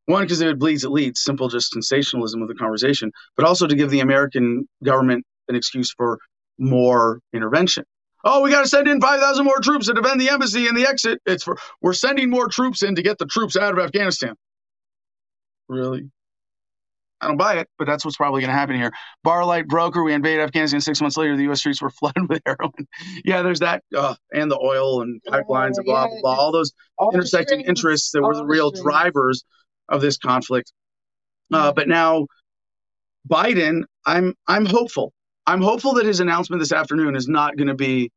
[0.06, 3.68] One, because if it bleeds, it leads, simple just sensationalism of the conversation, but also
[3.68, 6.18] to give the American government an excuse for
[6.58, 7.84] more intervention.
[8.24, 10.88] Oh, we got to send in 5,000 more troops to defend the embassy and the
[10.88, 11.20] exit.
[11.26, 14.36] It's for, we're sending more troops in to get the troops out of Afghanistan.
[15.68, 16.10] Really?
[17.22, 18.92] I don't buy it, but that's what's probably going to happen here.
[19.26, 21.36] Barlight broker, we invade Afghanistan six months later.
[21.36, 21.60] The U.S.
[21.60, 22.88] streets were flooded with heroin.
[23.26, 26.36] yeah, there's that, uh, and the oil and pipelines and blah, blah, blah.
[26.36, 29.44] All those all intersecting interests that were the real drivers
[29.90, 30.72] of this conflict.
[31.52, 32.28] Uh, but now,
[33.30, 35.14] Biden, I'm I'm hopeful.
[35.46, 38.12] I'm hopeful that his announcement this afternoon is not going to be,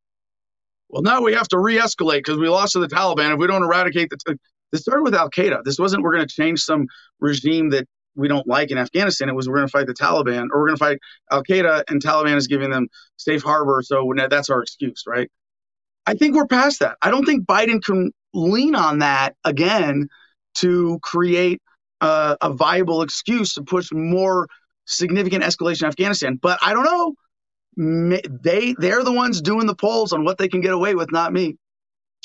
[0.91, 3.33] well, now we have to re-escalate because we lost to the Taliban.
[3.33, 4.39] If we don't eradicate the, t-.
[4.71, 5.65] this started with Al Qaeda.
[5.65, 6.87] This wasn't we're going to change some
[7.21, 9.29] regime that we don't like in Afghanistan.
[9.29, 10.99] It was we're going to fight the Taliban or we're going to fight
[11.31, 13.83] Al Qaeda, and Taliban is giving them safe harbor.
[13.85, 15.31] So that's our excuse, right?
[16.07, 16.97] I think we're past that.
[17.01, 20.09] I don't think Biden can lean on that again
[20.57, 21.61] to create
[22.01, 24.49] a viable excuse to push more
[24.87, 26.39] significant escalation in Afghanistan.
[26.41, 27.15] But I don't know.
[28.29, 31.33] They they're the ones doing the polls on what they can get away with, not
[31.33, 31.57] me.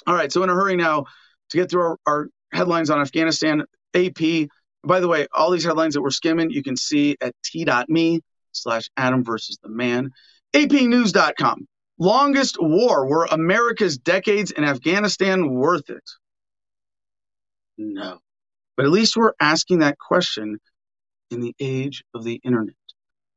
[0.05, 1.05] All right, so in a hurry now
[1.51, 3.63] to get through our, our headlines on Afghanistan.
[3.93, 4.49] AP.
[4.87, 8.21] By the way, all these headlines that we're skimming, you can see at t.me
[8.51, 10.11] slash Adam versus the man.
[10.53, 11.67] APnews.com.
[11.99, 13.07] Longest war.
[13.07, 16.03] Were America's decades in Afghanistan worth it?
[17.77, 18.19] No.
[18.75, 20.59] But at least we're asking that question
[21.31, 22.75] in the age of the internet,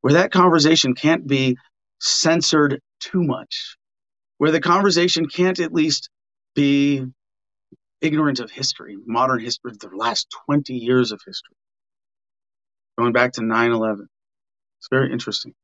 [0.00, 1.56] where that conversation can't be
[1.98, 3.76] censored too much,
[4.38, 6.10] where the conversation can't at least
[6.54, 7.04] be
[8.00, 11.56] ignorant of history, modern history, the last 20 years of history,
[12.98, 14.08] going back to 9 11.
[14.80, 15.54] It's very interesting.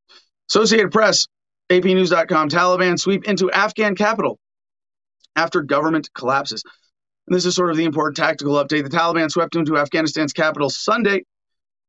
[0.50, 1.26] Associated Press,
[1.70, 4.38] APnews.com, Taliban sweep into Afghan capital
[5.34, 6.62] after government collapses.
[7.26, 8.84] And this is sort of the important tactical update.
[8.84, 11.24] The Taliban swept into Afghanistan's capital Sunday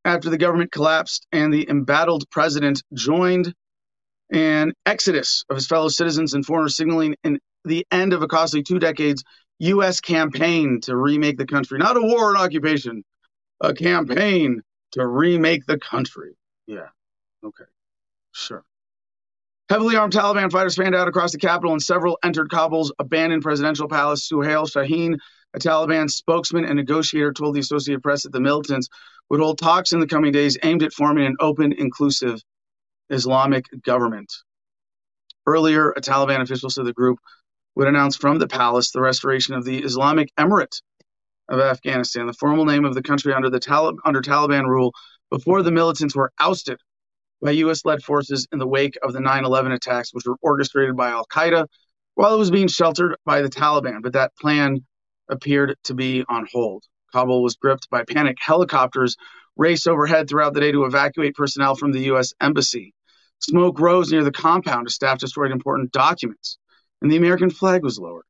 [0.04, 3.54] after the government collapsed and the embattled president joined
[4.32, 8.64] an exodus of his fellow citizens and foreigners, signaling in the end of a costly
[8.64, 9.24] two decades
[9.60, 10.02] U.S.
[10.02, 11.80] campaign to remake the country.
[11.80, 13.04] Not a war and occupation,
[13.62, 16.36] a campaign to remake the country.
[16.68, 16.90] Yeah.
[17.44, 17.66] Okay.
[18.32, 18.64] Sure.
[19.70, 23.90] Heavily armed Taliban fighters fanned out across the capital, and several entered Kabul's abandoned presidential
[23.90, 24.28] palace.
[24.28, 25.18] Suhail Shaheen,
[25.54, 28.88] a Taliban spokesman and negotiator, told the Associated Press that the militants
[29.30, 32.42] would hold talks in the coming days aimed at forming an open, inclusive
[33.10, 34.32] Islamic government.
[35.46, 37.20] Earlier, a Taliban official said the group
[37.78, 40.82] would announce from the palace the restoration of the Islamic Emirate
[41.48, 44.96] of Afghanistan, the formal name of the country under the Talib- under Taliban rule
[45.30, 46.80] before the militants were ousted
[47.40, 47.86] by U.S.
[47.86, 51.28] led forces in the wake of the 9 11 attacks, which were orchestrated by Al
[51.28, 51.68] Qaeda
[52.16, 54.02] while it was being sheltered by the Taliban.
[54.02, 54.84] But that plan
[55.30, 56.84] appeared to be on hold.
[57.14, 58.38] Kabul was gripped by panic.
[58.40, 59.18] Helicopters
[59.56, 62.34] raced overhead throughout the day to evacuate personnel from the U.S.
[62.42, 62.96] Embassy.
[63.38, 66.58] Smoke rose near the compound as staff destroyed important documents,
[67.02, 68.26] and the American flag was lowered.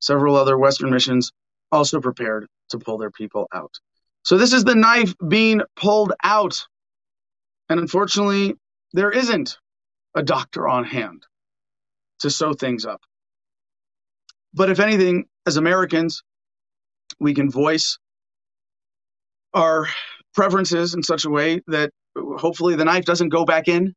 [0.00, 1.32] Several other Western missions
[1.72, 3.74] also prepared to pull their people out.
[4.22, 6.66] So, this is the knife being pulled out
[7.70, 8.54] and unfortunately,
[8.92, 9.56] there isn't
[10.16, 11.22] a doctor on hand
[12.18, 13.00] to sew things up.
[14.52, 16.24] But if anything, as Americans,
[17.20, 17.96] we can voice
[19.54, 19.86] our
[20.34, 23.94] preferences in such a way that hopefully the knife doesn't go back in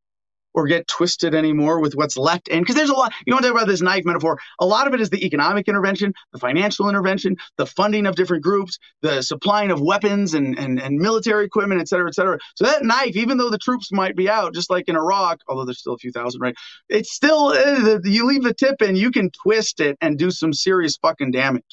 [0.53, 2.59] or get twisted anymore with what's left in.
[2.59, 4.37] Because there's a lot, you want to talk about this knife metaphor.
[4.59, 8.43] A lot of it is the economic intervention, the financial intervention, the funding of different
[8.43, 12.37] groups, the supplying of weapons and, and, and military equipment, et cetera, et cetera.
[12.55, 15.65] So that knife, even though the troops might be out, just like in Iraq, although
[15.65, 16.55] there's still a few thousand, right?
[16.89, 20.53] It's still, uh, you leave the tip in, you can twist it and do some
[20.53, 21.63] serious fucking damage.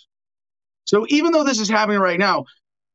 [0.84, 2.46] So even though this is happening right now,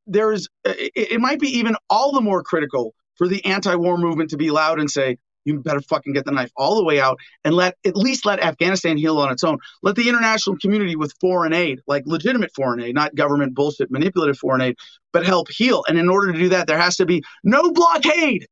[0.07, 4.37] there's, it, it might be even all the more critical for the anti-war movement to
[4.37, 7.55] be loud and say, you better fucking get the knife all the way out and
[7.55, 9.59] let at least let Afghanistan heal on its own.
[9.83, 14.37] Let the international community with foreign aid, like legitimate foreign aid, not government bullshit, manipulative
[14.37, 14.75] foreign aid,
[15.13, 15.83] but help heal.
[15.87, 18.47] And in order to do that, there has to be no blockade.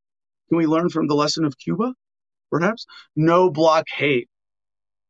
[0.49, 1.93] Can we learn from the lesson of Cuba?
[2.51, 2.85] Perhaps
[3.15, 4.27] no blockade.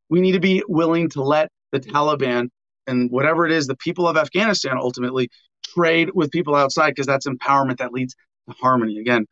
[0.09, 2.49] We need to be willing to let the Taliban
[2.87, 5.29] and whatever it is, the people of Afghanistan ultimately
[5.63, 8.15] trade with people outside because that's empowerment that leads
[8.47, 8.99] to harmony.
[8.99, 9.25] Again,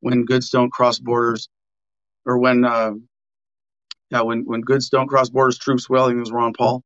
[0.00, 1.48] when goods don't cross borders,
[2.26, 2.92] or when uh,
[4.10, 6.04] yeah, when when goods don't cross borders, troops will.
[6.04, 6.82] I think it was Ron Paul.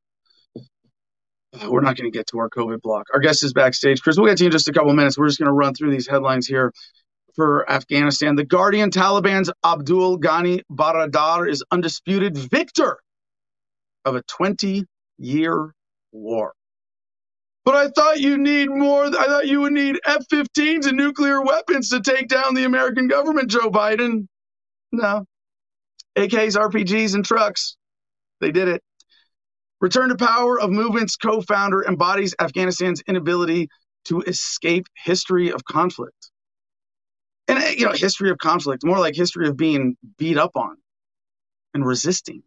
[1.52, 3.06] Uh, we're not going to get to our COVID block.
[3.12, 4.02] Our guest is backstage.
[4.02, 5.18] Chris, we'll get to you in just a couple minutes.
[5.18, 6.72] We're just going to run through these headlines here
[7.34, 8.36] for Afghanistan.
[8.36, 12.98] The Guardian Taliban's Abdul Ghani Baradar is undisputed victor
[14.04, 14.84] of a 20
[15.18, 15.74] year
[16.12, 16.52] war.
[17.64, 19.04] But I thought you need more.
[19.04, 23.06] I thought you would need F 15s and nuclear weapons to take down the American
[23.06, 24.26] government, Joe Biden.
[24.92, 25.26] No.
[26.16, 27.76] AKs, RPGs, and trucks.
[28.40, 28.82] They did it.
[29.80, 33.68] Return to Power of Movement's co founder embodies Afghanistan's inability
[34.06, 36.30] to escape history of conflict.
[37.48, 40.76] And, eh, you know, history of conflict, more like history of being beat up on
[41.74, 42.42] and resisting.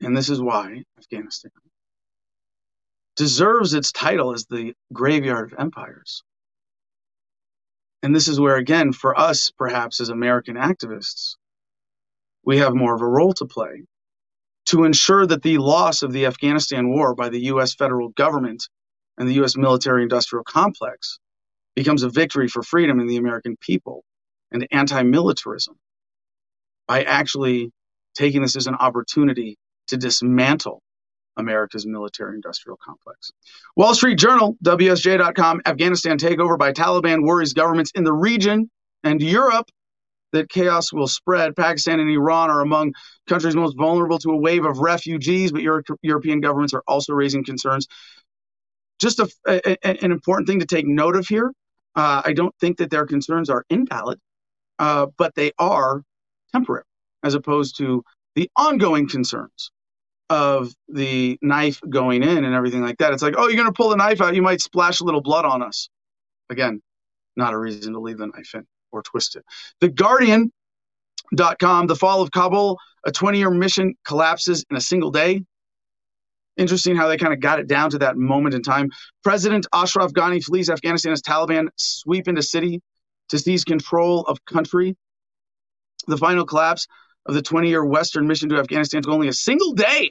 [0.00, 1.50] And this is why Afghanistan
[3.18, 6.22] deserves its title as the graveyard of empires.
[8.02, 11.34] And this is where, again, for us, perhaps as American activists,
[12.48, 13.82] we have more of a role to play
[14.64, 18.70] to ensure that the loss of the Afghanistan war by the US federal government
[19.18, 21.18] and the US military industrial complex
[21.76, 24.02] becomes a victory for freedom in the American people
[24.50, 25.76] and anti militarism
[26.86, 27.70] by actually
[28.14, 30.80] taking this as an opportunity to dismantle
[31.36, 33.30] America's military industrial complex.
[33.76, 38.70] Wall Street Journal, WSJ.com, Afghanistan takeover by Taliban worries governments in the region
[39.04, 39.68] and Europe
[40.32, 41.56] that chaos will spread.
[41.56, 42.92] Pakistan and Iran are among
[43.26, 47.44] countries most vulnerable to a wave of refugees, but Euro- European governments are also raising
[47.44, 47.86] concerns.
[49.00, 51.52] Just a, a, an important thing to take note of here
[51.98, 54.20] uh, I don't think that their concerns are invalid,
[54.78, 56.02] uh, but they are
[56.52, 56.84] temporary
[57.24, 58.04] as opposed to
[58.36, 59.72] the ongoing concerns
[60.30, 63.12] of the knife going in and everything like that.
[63.12, 65.22] It's like, oh, you're going to pull the knife out, you might splash a little
[65.22, 65.88] blood on us.
[66.50, 66.82] Again,
[67.34, 69.44] not a reason to leave the knife in or twist it.
[69.80, 75.44] The Guardian.com, the fall of Kabul, a 20 year mission collapses in a single day.
[76.56, 78.90] Interesting how they kind of got it down to that moment in time.
[79.22, 82.80] President Ashraf Ghani flees Afghanistan as Taliban sweep into city
[83.28, 84.96] to seize control of country.
[86.08, 86.88] The final collapse
[87.26, 90.10] of the 20 year Western mission to Afghanistan took only a single day.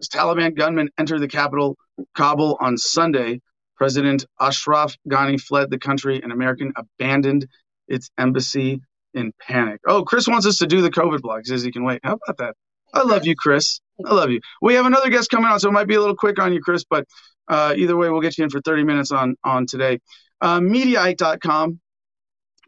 [0.00, 1.76] As Taliban gunmen entered the capital,
[2.14, 3.40] Kabul, on Sunday,
[3.76, 7.46] President Ashraf Ghani fled the country and American abandoned
[7.88, 8.80] its embassy
[9.14, 9.80] in panic.
[9.86, 11.40] Oh, Chris wants us to do the COVID blog.
[11.44, 12.00] He says he can wait.
[12.02, 12.54] How about that?
[12.94, 13.80] I love you, Chris.
[14.04, 14.40] I love you.
[14.60, 16.60] We have another guest coming on, so it might be a little quick on you,
[16.60, 17.06] Chris, but
[17.48, 19.98] uh, either way, we'll get you in for 30 minutes on, on today.
[20.40, 21.80] Uh, Mediaite.com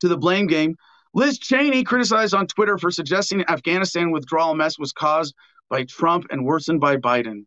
[0.00, 0.76] to the blame game.
[1.14, 5.34] Liz Cheney criticized on Twitter for suggesting Afghanistan withdrawal mess was caused
[5.70, 7.44] by Trump and worsened by Biden.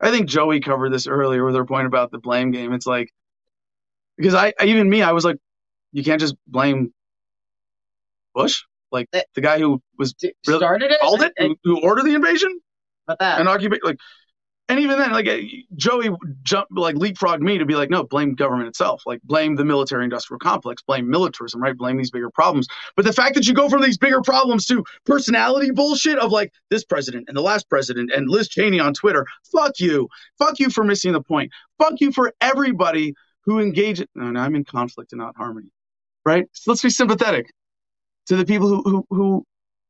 [0.00, 2.72] I think Joey covered this earlier with her point about the blame game.
[2.72, 3.08] It's like
[4.16, 5.36] because I even me, I was like,
[5.92, 6.92] you can't just blame
[8.34, 10.14] Bush, like the guy who was
[10.44, 12.60] started it, called it, who, who ordered the invasion,
[13.06, 13.80] but that and occupation.
[13.84, 13.98] Like
[14.68, 15.42] and even then, like eh,
[15.76, 16.10] Joey
[16.42, 20.38] jumped, like leapfrogged me to be like, no, blame government itself, like blame the military-industrial
[20.38, 21.76] complex, blame militarism, right?
[21.76, 22.68] Blame these bigger problems.
[22.96, 26.52] But the fact that you go from these bigger problems to personality bullshit of like
[26.70, 30.70] this president and the last president and Liz Cheney on Twitter, fuck you, fuck you
[30.70, 33.14] for missing the point, fuck you for everybody
[33.44, 34.00] who engage.
[34.14, 35.68] No, no, I'm in conflict and not harmony,
[36.24, 36.46] right?
[36.52, 37.46] So let's be sympathetic
[38.26, 39.46] to the people who who who,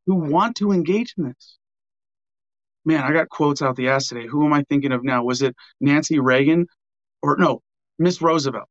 [0.07, 1.59] who want to engage in this
[2.85, 4.27] man, I got quotes out the ass today.
[4.27, 5.25] Who am I thinking of now?
[5.25, 6.67] Was it Nancy Reagan
[7.23, 7.63] or no,
[7.99, 8.69] Miss Roosevelt?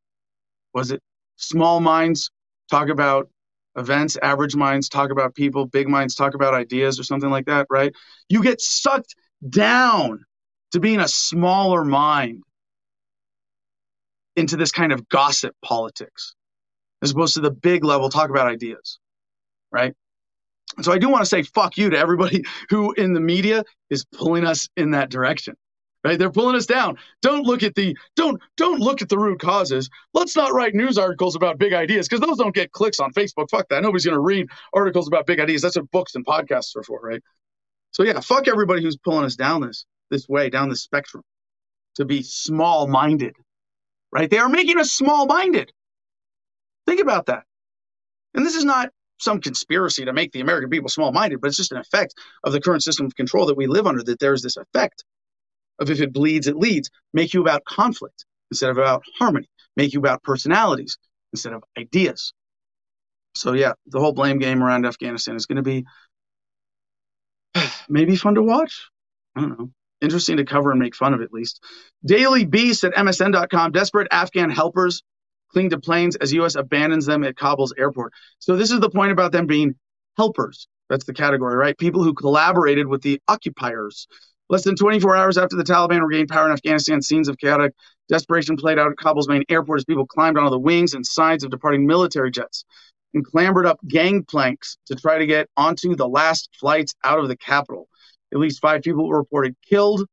[0.73, 1.01] Was it
[1.37, 2.31] small minds
[2.69, 3.29] talk about
[3.77, 7.67] events, average minds talk about people, big minds talk about ideas or something like that,
[7.69, 7.93] right?
[8.29, 9.15] You get sucked
[9.47, 10.23] down
[10.73, 12.43] to being a smaller mind
[14.35, 16.35] into this kind of gossip politics.
[17.01, 18.99] As opposed to the big level talk about ideas,
[19.71, 19.93] right?
[20.81, 24.05] So I do want to say fuck you to everybody who in the media is
[24.05, 25.55] pulling us in that direction.
[26.03, 26.17] Right?
[26.17, 26.97] They're pulling us down.
[27.21, 29.87] Don't look at the don't don't look at the root causes.
[30.15, 33.51] Let's not write news articles about big ideas because those don't get clicks on Facebook.
[33.51, 33.83] Fuck that.
[33.83, 35.61] Nobody's gonna read articles about big ideas.
[35.61, 37.21] That's what books and podcasts are for, right?
[37.91, 41.23] So yeah, fuck everybody who's pulling us down this this way, down the spectrum
[41.95, 43.35] to be small minded.
[44.11, 44.29] Right?
[44.29, 45.71] They are making us small minded.
[46.87, 47.43] Think about that.
[48.33, 51.57] And this is not some conspiracy to make the American people small minded, but it's
[51.57, 54.41] just an effect of the current system of control that we live under, that there's
[54.41, 55.03] this effect
[55.79, 59.93] of if it bleeds, it leads, make you about conflict instead of about harmony, make
[59.93, 60.97] you about personalities
[61.33, 62.33] instead of ideas.
[63.35, 65.85] So, yeah, the whole blame game around Afghanistan is going to be
[67.89, 68.89] maybe fun to watch.
[69.35, 69.71] I don't know.
[70.01, 71.63] Interesting to cover and make fun of at least.
[72.03, 73.71] Daily Beast at MSN.com.
[73.71, 75.03] Desperate Afghan helpers
[75.51, 76.55] cling to planes as U.S.
[76.55, 78.13] abandons them at Kabul's airport.
[78.39, 79.75] So this is the point about them being
[80.17, 80.67] helpers.
[80.89, 81.77] That's the category, right?
[81.77, 84.07] People who collaborated with the occupiers.
[84.49, 87.73] Less than 24 hours after the Taliban regained power in Afghanistan, scenes of chaotic
[88.09, 91.45] desperation played out at Kabul's main airport as people climbed onto the wings and sides
[91.45, 92.65] of departing military jets
[93.13, 97.37] and clambered up gangplanks to try to get onto the last flights out of the
[97.37, 97.87] capital.
[98.33, 100.05] At least five people were reported killed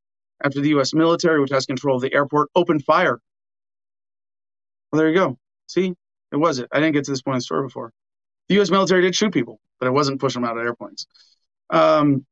[0.45, 0.95] after the U.S.
[0.95, 3.20] military, which has control of the airport, opened fire
[4.91, 5.39] well, there you go.
[5.66, 5.95] See,
[6.32, 6.68] it was it.
[6.72, 7.93] I didn't get to this point in the story before.
[8.49, 8.70] The U.S.
[8.70, 11.07] military did shoot people, but it wasn't pushing them out of airplanes.
[11.70, 12.24] Um,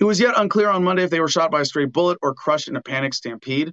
[0.00, 2.34] it was yet unclear on Monday if they were shot by a stray bullet or
[2.34, 3.72] crushed in a panic stampede.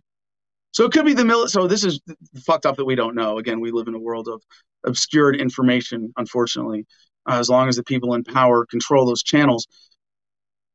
[0.71, 1.49] So it could be the military.
[1.49, 1.99] So this is
[2.45, 3.37] fucked up that we don't know.
[3.37, 4.41] Again, we live in a world of
[4.85, 6.85] obscured information, unfortunately,
[7.29, 9.67] uh, as long as the people in power control those channels.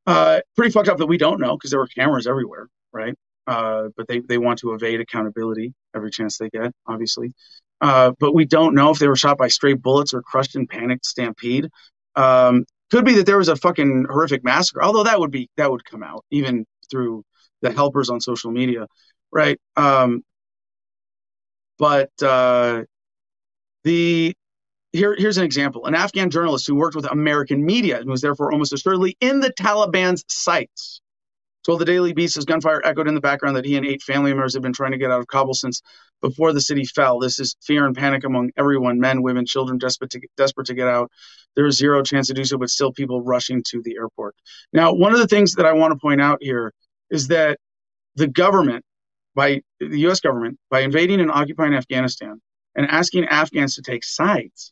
[0.05, 3.15] Uh, pretty fucked up that we don't know because there were cameras everywhere, right?
[3.47, 7.33] Uh, but they, they want to evade accountability every chance they get, obviously.
[7.79, 10.67] Uh, but we don't know if they were shot by stray bullets or crushed in
[10.67, 11.69] panicked stampede.
[12.15, 15.69] Um, could be that there was a fucking horrific massacre, although that would be that
[15.71, 17.23] would come out even through
[17.61, 18.87] the helpers on social media,
[19.31, 19.59] right?
[19.75, 20.23] Um,
[21.77, 22.83] but uh,
[23.83, 24.33] the
[24.93, 28.51] here, here's an example: an Afghan journalist who worked with American media and was therefore
[28.51, 31.01] almost assuredly in the Taliban's sights
[31.67, 34.31] told the Daily Beast as gunfire echoed in the background that he and eight family
[34.31, 35.81] members had been trying to get out of Kabul since
[36.21, 37.19] before the city fell.
[37.19, 40.87] This is fear and panic among everyone men, women, children, desperate to, desperate to get
[40.87, 41.11] out.
[41.57, 44.35] There is zero chance to do so, but still people rushing to the airport.
[44.71, 46.71] Now, one of the things that I want to point out here
[47.09, 47.59] is that
[48.15, 48.85] the government,
[49.35, 52.41] by the US government, by invading and occupying Afghanistan
[52.75, 54.71] and asking Afghans to take sides,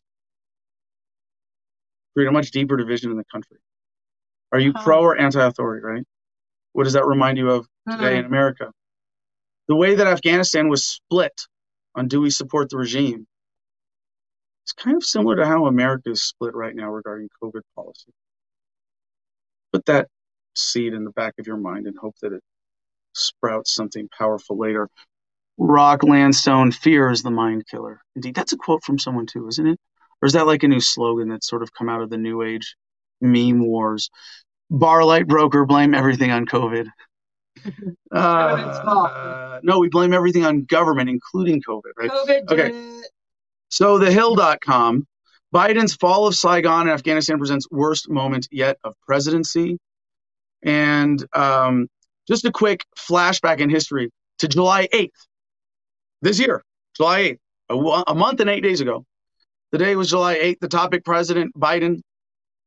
[2.14, 3.58] create a much deeper division in the country.
[4.50, 4.82] Are you uh-huh.
[4.82, 6.04] pro or anti authority, right?
[6.76, 8.28] What does that remind you of today in uh-huh.
[8.28, 8.72] America?
[9.68, 11.32] The way that Afghanistan was split
[11.94, 13.26] on do we support the regime
[14.66, 18.12] it's kind of similar to how America is split right now regarding COVID policy.
[19.72, 20.08] Put that
[20.56, 22.42] seed in the back of your mind and hope that it
[23.14, 24.88] sprouts something powerful later.
[25.56, 28.00] Rock Landstone, fear is the mind killer.
[28.16, 29.78] Indeed, that's a quote from someone too, isn't it?
[30.20, 32.42] Or is that like a new slogan that's sort of come out of the new
[32.42, 32.74] age
[33.20, 34.10] meme wars?
[34.70, 36.88] Barlight broker blame everything on COVID.
[38.12, 42.10] Uh, no, we blame everything on government, including COVID, right?
[42.10, 42.50] COVID.
[42.52, 43.00] Okay.
[43.70, 45.06] So the Hill.com,
[45.54, 49.78] Biden's fall of Saigon and Afghanistan presents worst moment yet of presidency.
[50.62, 51.88] And um,
[52.28, 55.10] just a quick flashback in history to July 8th,
[56.22, 56.62] this year,
[56.96, 57.36] July
[57.70, 59.04] 8th, a, a month and eight days ago.
[59.72, 60.60] The day was July 8th.
[60.60, 62.00] The topic President Biden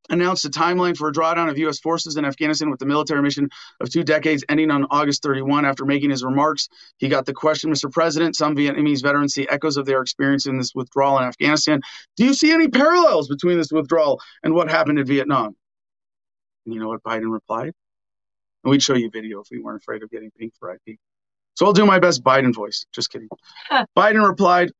[0.09, 1.79] announced a timeline for a drawdown of U.S.
[1.79, 3.49] forces in Afghanistan with the military mission
[3.79, 5.65] of two decades ending on August 31.
[5.65, 7.91] After making his remarks, he got the question, Mr.
[7.91, 11.81] President, some Vietnamese veterans see echoes of their experience in this withdrawal in Afghanistan.
[12.17, 15.55] Do you see any parallels between this withdrawal and what happened in Vietnam?
[16.65, 17.73] And you know what Biden replied?
[18.63, 20.97] And we'd show you video if we weren't afraid of getting pink for IP.
[21.55, 22.85] So I'll do my best Biden voice.
[22.93, 23.29] Just kidding.
[23.97, 24.71] Biden replied,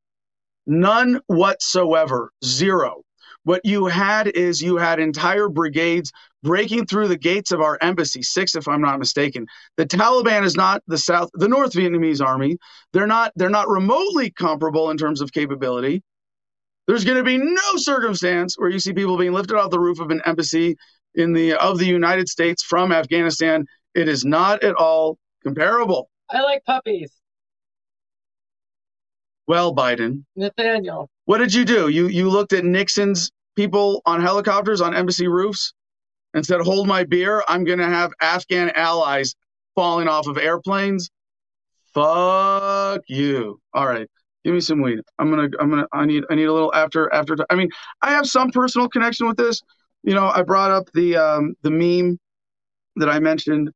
[0.66, 2.30] None whatsoever.
[2.44, 3.02] Zero.
[3.44, 6.12] What you had is you had entire brigades
[6.42, 9.46] breaking through the gates of our embassy, six if I'm not mistaken.
[9.76, 12.58] The Taliban is not the South, the North Vietnamese army.
[12.92, 16.02] They're not they're not remotely comparable in terms of capability.
[16.86, 20.00] There's going to be no circumstance where you see people being lifted off the roof
[20.00, 20.76] of an embassy
[21.14, 23.64] in the of the United States from Afghanistan.
[23.94, 26.10] It is not at all comparable.
[26.28, 27.12] I like puppies.
[29.46, 30.24] Well, Biden.
[30.36, 31.10] Nathaniel.
[31.30, 31.86] What did you do?
[31.86, 35.72] You you looked at Nixon's people on helicopters on embassy roofs
[36.34, 37.44] and said, "Hold my beer.
[37.46, 39.36] I'm going to have Afghan allies
[39.76, 41.08] falling off of airplanes."
[41.94, 43.60] Fuck you.
[43.72, 44.08] All right.
[44.44, 44.98] Give me some weed.
[45.20, 45.48] I'm gonna.
[45.60, 45.86] I'm gonna.
[45.92, 46.24] I need.
[46.30, 47.12] I need a little after.
[47.14, 47.36] After.
[47.48, 47.68] I mean,
[48.02, 49.60] I have some personal connection with this.
[50.02, 52.18] You know, I brought up the um, the meme
[52.96, 53.70] that I mentioned.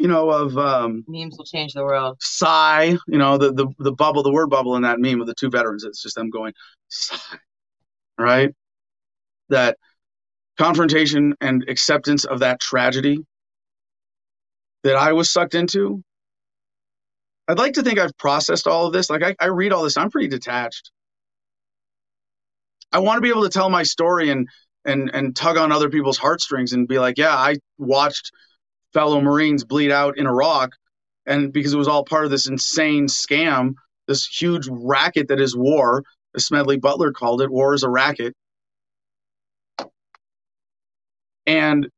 [0.00, 2.16] You know, of um, memes will change the world.
[2.20, 2.96] Sigh.
[3.06, 5.50] You know, the the the bubble, the word bubble in that meme of the two
[5.50, 5.84] veterans.
[5.84, 6.54] It's just them going
[6.88, 7.16] sigh.
[8.18, 8.54] Right.
[9.50, 9.76] That
[10.58, 13.24] confrontation and acceptance of that tragedy
[14.84, 16.02] that I was sucked into
[17.50, 19.10] I'd like to think I've processed all of this.
[19.10, 20.92] Like I, I read all this, I'm pretty detached.
[22.92, 24.48] I want to be able to tell my story and
[24.84, 28.30] and and tug on other people's heartstrings and be like, yeah, I watched
[28.92, 30.70] fellow Marines bleed out in Iraq,
[31.26, 33.74] and because it was all part of this insane scam,
[34.08, 36.02] this huge racket that is war,
[36.34, 38.34] as Smedley Butler called it, war is a racket.
[41.46, 41.88] And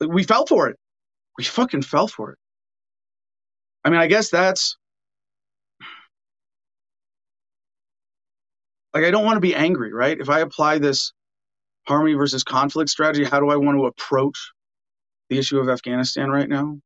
[0.00, 0.76] we fell for it.
[1.36, 2.38] We fucking fell for it.
[3.84, 4.76] I mean, I guess that's
[8.94, 10.18] like I don't want to be angry, right?
[10.18, 11.12] If I apply this
[11.86, 14.52] harmony versus conflict strategy, how do I want to approach
[15.30, 16.78] the issue of Afghanistan right now?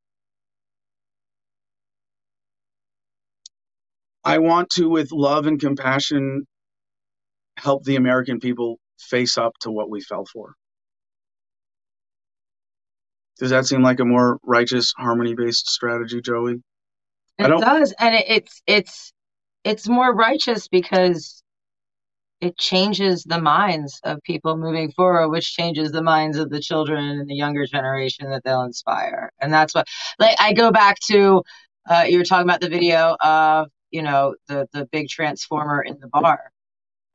[4.25, 6.47] I want to, with love and compassion,
[7.57, 10.55] help the American people face up to what we fell for.
[13.39, 16.63] Does that seem like a more righteous, harmony based strategy, Joey?
[17.39, 19.13] It does, and it, it's it's
[19.65, 21.43] it's more righteous because
[22.45, 27.05] it changes the minds of people moving forward, which changes the minds of the children
[27.21, 29.31] and the younger generation that they'll inspire.
[29.41, 29.87] And that's what,
[30.19, 31.43] like, I go back to
[31.89, 35.99] uh, you were talking about the video of you know the the big transformer in
[36.01, 36.51] the bar.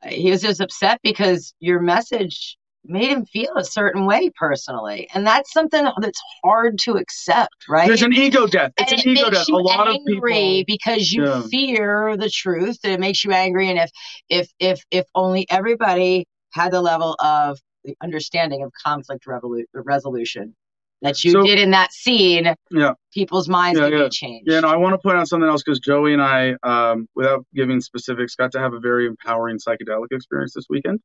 [0.08, 5.08] He was just upset because your message made him feel a certain way personally.
[5.14, 7.88] And that's something that's hard to accept, right?
[7.88, 8.72] There's an ego death.
[8.78, 9.48] It's and an it ego death.
[9.50, 11.42] A lot of people because you yeah.
[11.50, 12.80] fear the truth.
[12.84, 13.70] It makes you angry.
[13.70, 13.92] And if
[14.30, 20.56] if if if only everybody had the level of the understanding of conflict revolu- resolution
[21.02, 24.10] that you so, did in that scene, yeah, people's minds yeah, yeah.
[24.10, 24.44] change.
[24.46, 27.46] Yeah, no, I want to point out something else because Joey and I, um, without
[27.56, 31.00] giving specifics, got to have a very empowering psychedelic experience this weekend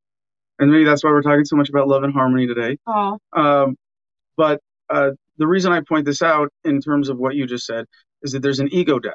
[0.58, 2.78] and maybe that's why we're talking so much about love and harmony today.
[3.32, 3.76] Um,
[4.36, 7.86] but uh, the reason I point this out in terms of what you just said
[8.22, 9.14] is that there's an ego death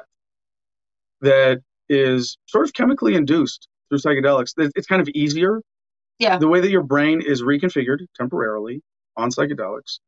[1.20, 4.52] that is sort of chemically induced through psychedelics.
[4.56, 5.60] It's kind of easier.
[6.18, 6.38] Yeah.
[6.38, 8.82] The way that your brain is reconfigured temporarily
[9.16, 9.98] on psychedelics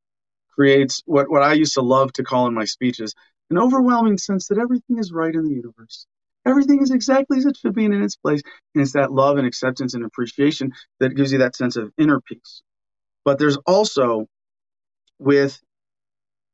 [0.55, 3.15] creates what, what I used to love to call in my speeches
[3.51, 6.07] an overwhelming sense that everything is right in the universe.
[6.47, 8.43] Everything is exactly as it should be and in its place.
[8.75, 12.21] And it's that love and acceptance and appreciation that gives you that sense of inner
[12.21, 12.63] peace.
[13.25, 14.27] But there's also
[15.19, 15.59] with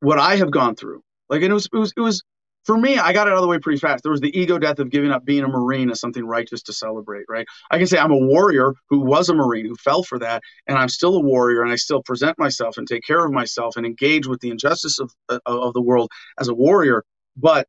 [0.00, 1.02] what I have gone through.
[1.28, 2.22] Like it was, it was, it was
[2.68, 4.02] for me, I got it out of the way pretty fast.
[4.02, 6.74] There was the ego death of giving up being a Marine as something righteous to
[6.74, 7.46] celebrate, right?
[7.70, 10.76] I can say I'm a warrior who was a Marine, who fell for that, and
[10.76, 13.86] I'm still a warrior, and I still present myself and take care of myself and
[13.86, 17.04] engage with the injustice of, uh, of the world as a warrior.
[17.38, 17.66] But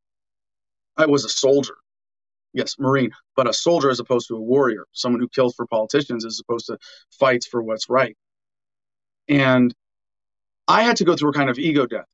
[0.98, 1.76] I was a soldier,
[2.54, 6.26] yes, Marine, but a soldier as opposed to a warrior, someone who kills for politicians
[6.26, 6.78] as opposed to
[7.12, 8.16] fights for what's right.
[9.28, 9.74] And
[10.68, 12.06] I had to go through a kind of ego death.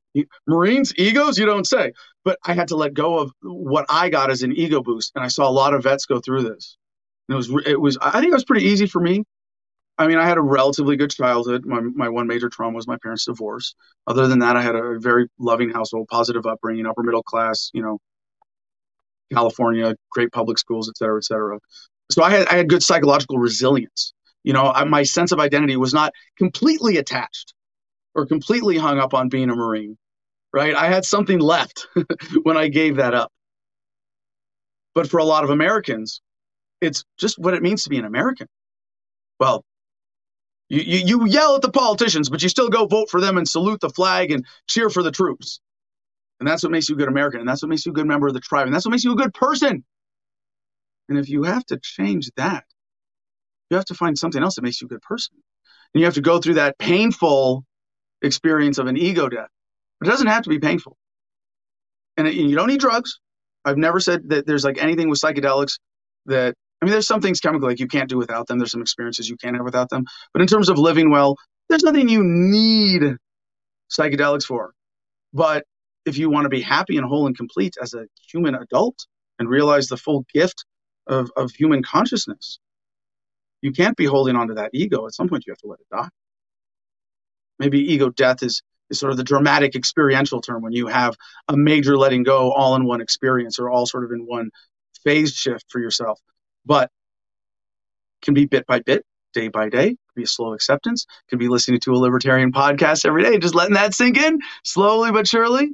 [0.48, 1.92] Marines, egos, you don't say.
[2.24, 5.12] But I had to let go of what I got as an ego boost.
[5.16, 6.78] And I saw a lot of vets go through this.
[7.28, 9.24] And it was, it was, I think it was pretty easy for me.
[9.98, 11.66] I mean, I had a relatively good childhood.
[11.66, 13.76] My, my one major trauma was my parents' divorce.
[14.08, 17.82] Other than that, I had a very loving household, positive upbringing, upper middle class, you
[17.82, 18.00] know,
[19.36, 21.60] California, great public schools, et cetera, et cetera.
[22.12, 24.14] So I had I had good psychological resilience.
[24.44, 27.54] You know, I, my sense of identity was not completely attached
[28.16, 29.98] or completely hung up on being a Marine,
[30.54, 30.76] right?
[30.76, 31.88] I had something left
[32.44, 33.32] when I gave that up.
[34.96, 36.22] But for a lot of Americans,
[36.82, 38.48] it's just what it means to be an American.
[39.40, 39.64] Well,
[40.70, 43.48] you, you, you yell at the politicians, but you still go vote for them and
[43.48, 45.60] salute the flag and cheer for the troops.
[46.40, 47.40] And that's what makes you a good American.
[47.40, 48.66] And that's what makes you a good member of the tribe.
[48.66, 49.84] And that's what makes you a good person.
[51.08, 52.66] And if you have to change that,
[53.70, 55.36] you have to find something else that makes you a good person.
[55.94, 57.64] And you have to go through that painful
[58.22, 59.50] experience of an ego death.
[60.00, 60.98] But It doesn't have to be painful.
[62.18, 63.20] And you don't need drugs.
[63.64, 65.80] I've never said that there's like anything with psychedelics
[66.28, 68.58] that, I mean, there's some things chemical like you can't do without them.
[68.58, 70.06] There's some experiences you can't have without them.
[70.34, 71.36] But in terms of living well,
[71.70, 73.18] there's nothing you need
[73.90, 74.74] psychedelics for.
[75.34, 75.66] But
[76.06, 79.06] if you want to be happy and whole and complete as a human adult
[79.40, 80.66] and realize the full gift
[81.08, 82.60] of, of human consciousness,
[83.62, 85.06] you can't be holding on to that ego.
[85.08, 86.10] At some point, you have to let it die.
[87.60, 91.16] Maybe ego death is is sort of the dramatic experiential term when you have
[91.48, 94.52] a major letting go all in one experience or all sort of in one
[95.04, 96.20] phase shift for yourself.
[96.66, 96.92] But
[98.22, 99.04] can be bit by bit,
[99.34, 103.06] day by day, can be a slow acceptance, can be listening to a libertarian podcast
[103.06, 105.72] every day, just letting that sink in slowly but surely.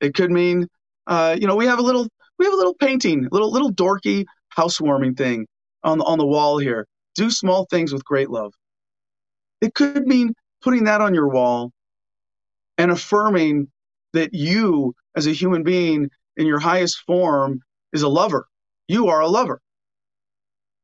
[0.00, 0.66] It could mean,
[1.06, 2.08] uh, you know, we have a little,
[2.38, 5.46] we have a little painting, little little dorky housewarming thing
[5.82, 6.86] on the on the wall here.
[7.14, 8.52] Do small things with great love.
[9.60, 11.72] It could mean putting that on your wall
[12.78, 13.68] and affirming
[14.12, 17.60] that you, as a human being in your highest form,
[17.92, 18.46] is a lover.
[18.88, 19.60] You are a lover.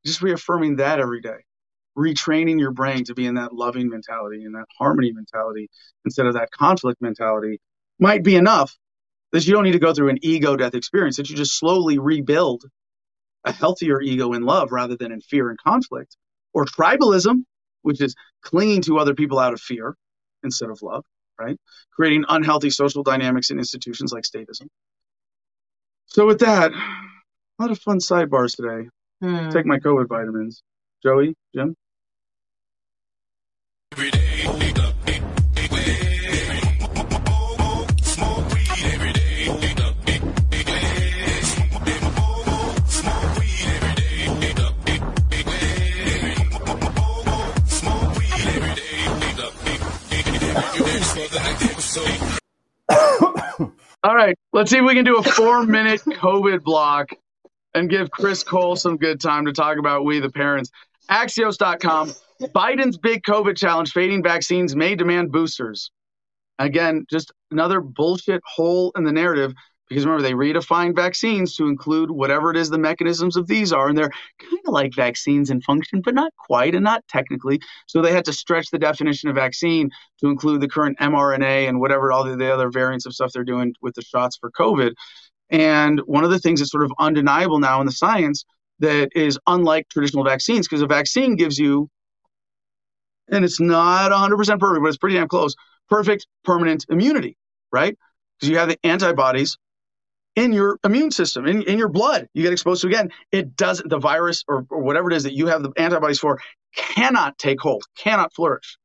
[0.05, 1.45] Just reaffirming that every day,
[1.97, 5.69] retraining your brain to be in that loving mentality and that harmony mentality
[6.05, 7.61] instead of that conflict mentality
[7.99, 8.75] might be enough
[9.33, 11.99] that you don't need to go through an ego death experience, that you just slowly
[11.99, 12.65] rebuild
[13.45, 16.17] a healthier ego in love rather than in fear and conflict,
[16.53, 17.45] or tribalism,
[17.83, 19.97] which is clinging to other people out of fear
[20.43, 21.05] instead of love,
[21.39, 21.59] right?
[21.95, 24.67] Creating unhealthy social dynamics in institutions like statism.
[26.07, 28.89] So, with that, a lot of fun sidebars today.
[29.23, 29.51] Hmm.
[29.51, 30.63] Take my COVID vitamins.
[31.03, 31.77] Joey, Jim?
[54.03, 57.11] All right, let's see if we can do a four minute COVID block
[57.73, 60.73] and give Chris Cole some good time to talk about we the parents.
[61.09, 62.13] Axios.com,
[62.53, 65.93] Biden's big COVID challenge, fading vaccines may demand boosters.
[66.59, 69.53] Again, just another bullshit hole in the narrative
[69.91, 73.89] because remember, they redefined vaccines to include whatever it is the mechanisms of these are.
[73.89, 77.61] And they're kind of like vaccines in function, but not quite and not technically.
[77.89, 79.91] So they had to stretch the definition of vaccine
[80.21, 83.75] to include the current mRNA and whatever all the other variants of stuff they're doing
[83.83, 84.93] with the shots for COVID.
[85.51, 88.45] And one of the things that's sort of undeniable now in the science
[88.79, 91.91] that is unlike traditional vaccines, because a vaccine gives you,
[93.29, 95.57] and it's not 100% perfect, but it's pretty damn close,
[95.89, 97.37] perfect permanent immunity,
[97.73, 97.99] right?
[98.39, 99.59] Because you have the antibodies
[100.41, 102.27] in your immune system, in, in your blood.
[102.33, 103.11] You get exposed to again.
[103.31, 106.41] It doesn't, the virus or, or whatever it is that you have the antibodies for
[106.75, 108.79] cannot take hold, cannot flourish.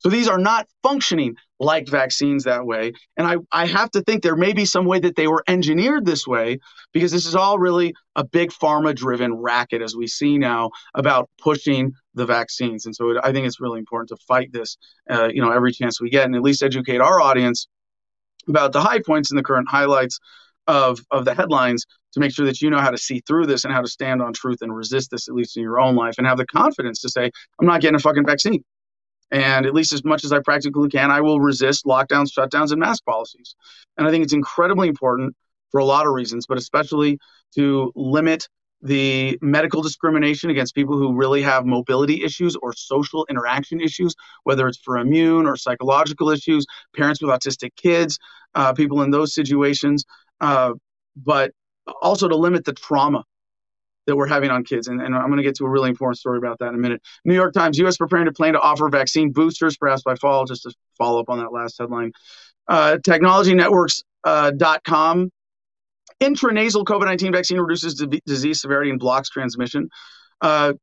[0.00, 2.92] So these are not functioning like vaccines that way.
[3.16, 6.04] And I, I have to think there may be some way that they were engineered
[6.04, 6.58] this way
[6.92, 11.30] because this is all really a big pharma driven racket, as we see now, about
[11.40, 12.84] pushing the vaccines.
[12.84, 14.76] And so it, I think it's really important to fight this,
[15.08, 17.66] uh, you know, every chance we get and at least educate our audience
[18.46, 20.18] about the high points and the current highlights
[20.66, 23.64] of of the headlines to make sure that you know how to see through this
[23.64, 26.14] and how to stand on truth and resist this at least in your own life
[26.18, 27.30] and have the confidence to say
[27.60, 28.62] i'm not getting a fucking vaccine.
[29.30, 32.80] And at least as much as i practically can i will resist lockdowns shutdowns and
[32.80, 33.54] mask policies.
[33.96, 35.34] And i think it's incredibly important
[35.70, 37.18] for a lot of reasons but especially
[37.54, 38.48] to limit
[38.84, 44.68] the medical discrimination against people who really have mobility issues or social interaction issues, whether
[44.68, 48.18] it's for immune or psychological issues, parents with autistic kids,
[48.54, 50.04] uh, people in those situations
[50.40, 50.72] uh,
[51.16, 51.52] but
[52.02, 53.24] also to limit the trauma
[54.06, 54.88] that we're having on kids.
[54.88, 56.78] And, and I'm going to get to a really important story about that in a
[56.78, 57.00] minute.
[57.24, 57.96] New York Times, U.S.
[57.96, 61.38] preparing to plan to offer vaccine boosters perhaps by fall, just to follow up on
[61.38, 62.12] that last headline.
[62.68, 64.02] Uh, technologynetworks.com.
[64.24, 65.26] Uh,
[66.22, 69.88] intranasal COVID 19 vaccine reduces d- disease severity and blocks transmission.
[70.40, 70.74] Uh,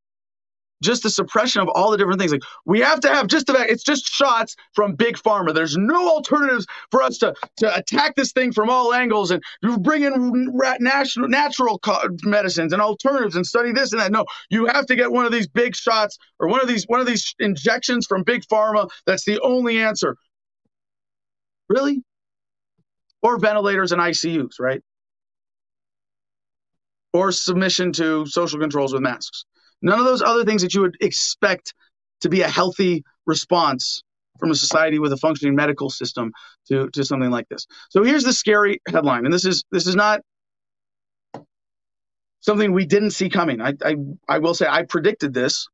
[0.82, 2.32] just the suppression of all the different things.
[2.32, 5.54] Like we have to have just about it's just shots from big pharma.
[5.54, 9.78] There's no alternatives for us to to attack this thing from all angles and you
[9.78, 10.50] bring in
[10.80, 11.80] national natural
[12.24, 14.12] medicines and alternatives and study this and that.
[14.12, 17.00] No, you have to get one of these big shots or one of these one
[17.00, 18.90] of these injections from big pharma.
[19.06, 20.16] That's the only answer.
[21.70, 22.04] Really?
[23.22, 24.82] Or ventilators and ICUs, right?
[27.14, 29.46] Or submission to social controls with masks.
[29.82, 31.74] None of those other things that you would expect
[32.22, 34.04] to be a healthy response
[34.40, 36.32] from a society with a functioning medical system
[36.68, 37.68] to, to something like this.
[37.90, 40.22] So here's the scary headline, and this is this is not
[42.42, 43.62] something we didn't see coming.
[43.62, 43.96] I, I,
[44.28, 45.68] I will say I predicted this,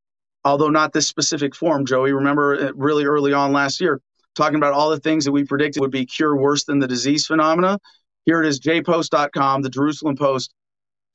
[0.43, 1.85] although not this specific form.
[1.85, 4.01] Joey, remember uh, really early on last year
[4.35, 7.25] talking about all the things that we predicted would be cure worse than the disease
[7.25, 7.79] phenomena.
[8.25, 10.53] Here it is, jpost.com, the Jerusalem Post.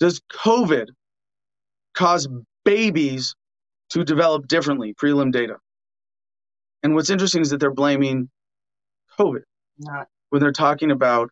[0.01, 0.89] Does COVID
[1.95, 2.27] cause
[2.65, 3.35] babies
[3.91, 5.57] to develop differently, prelim data.
[6.83, 8.31] And what's interesting is that they're blaming
[9.19, 9.43] COVID
[9.79, 10.09] Not.
[10.31, 11.31] when they're talking about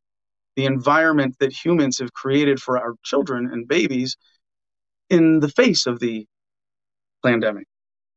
[0.57, 4.17] the environment that humans have created for our children and babies
[5.09, 6.27] in the face of the
[7.25, 7.67] pandemic.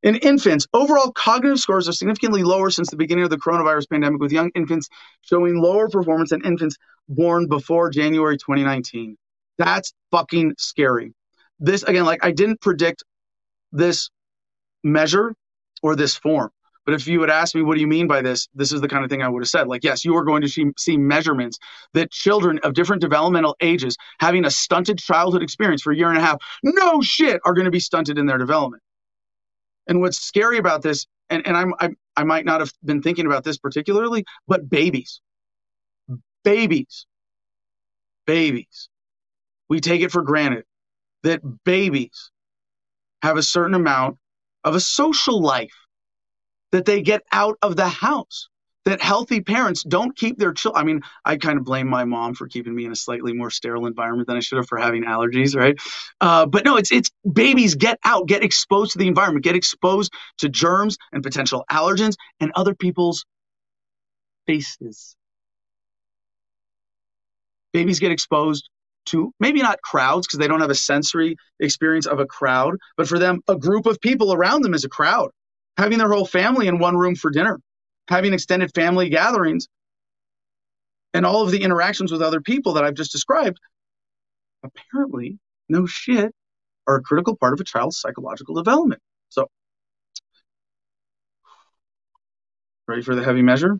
[0.03, 4.19] In infants, overall cognitive scores are significantly lower since the beginning of the coronavirus pandemic,
[4.19, 4.89] with young infants
[5.21, 6.75] showing lower performance than infants
[7.07, 9.17] born before January 2019.
[9.57, 11.13] That's fucking scary.
[11.63, 13.05] This, again, like I didn't predict
[13.71, 14.09] this
[14.83, 15.33] measure
[15.81, 16.51] or this form.
[16.85, 18.49] But if you had asked me, what do you mean by this?
[18.53, 19.69] This is the kind of thing I would have said.
[19.69, 21.57] Like, yes, you are going to see, measurements
[21.93, 26.17] that children of different developmental ages having a stunted childhood experience for a year and
[26.17, 28.83] a half, no shit, are going to be stunted in their development.
[29.87, 33.25] And what's scary about this, and, and I'm, I, I might not have been thinking
[33.25, 35.21] about this particularly, but babies,
[36.43, 37.05] babies,
[38.27, 38.89] babies.
[39.69, 40.65] We take it for granted
[41.23, 42.31] that babies
[43.21, 44.17] have a certain amount
[44.63, 45.73] of a social life
[46.71, 48.49] that they get out of the house
[48.85, 50.81] that healthy parents don't keep their children.
[50.81, 53.49] I mean, I kind of blame my mom for keeping me in a slightly more
[53.49, 55.75] sterile environment than I should have for having allergies, right?
[56.19, 60.11] Uh, but no, it's it's babies get out, get exposed to the environment, get exposed
[60.39, 63.25] to germs and potential allergens and other people's
[64.47, 65.15] faces.
[67.71, 68.69] Babies get exposed
[69.05, 73.07] to maybe not crowds because they don't have a sensory experience of a crowd, but
[73.07, 75.29] for them, a group of people around them is a crowd.
[75.77, 77.59] Having their whole family in one room for dinner
[78.07, 79.67] having extended family gatherings,
[81.13, 83.59] and all of the interactions with other people that I've just described,
[84.63, 85.37] apparently,
[85.69, 86.33] no shit,
[86.87, 89.01] are a critical part of a child's psychological development.
[89.29, 89.47] So,
[92.87, 93.77] ready for the heavy measure?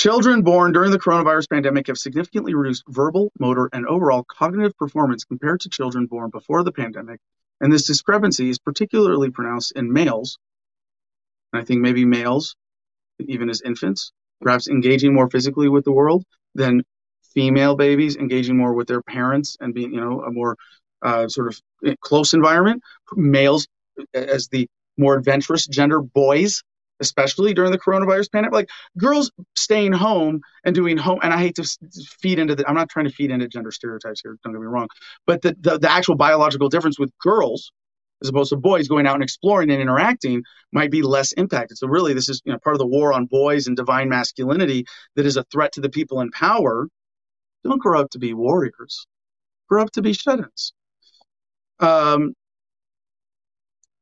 [0.00, 5.24] Children born during the coronavirus pandemic have significantly reduced verbal, motor, and overall cognitive performance
[5.24, 7.20] compared to children born before the pandemic.
[7.60, 10.38] And this discrepancy is particularly pronounced in males.
[11.52, 12.56] And I think maybe males
[13.18, 14.10] even as infants,
[14.40, 16.24] perhaps engaging more physically with the world
[16.54, 16.82] than
[17.34, 20.56] female babies engaging more with their parents and being, you know, a more
[21.02, 22.82] uh, sort of eh, close environment.
[23.16, 23.68] Males
[24.14, 24.66] as the
[24.96, 26.62] more adventurous gender, boys
[27.00, 28.54] especially during the coronavirus pandemic.
[28.54, 31.68] Like girls staying home and doing home, and I hate to
[32.20, 34.66] feed into the, I'm not trying to feed into gender stereotypes here, don't get me
[34.66, 34.88] wrong,
[35.26, 37.72] but the, the, the actual biological difference with girls
[38.22, 41.78] as opposed to boys going out and exploring and interacting might be less impacted.
[41.78, 44.84] So really, this is you know part of the war on boys and divine masculinity
[45.16, 46.86] that is a threat to the people in power.
[47.64, 49.06] Don't grow up to be warriors.
[49.68, 50.72] Grow up to be shut-ins.
[51.78, 52.34] Um,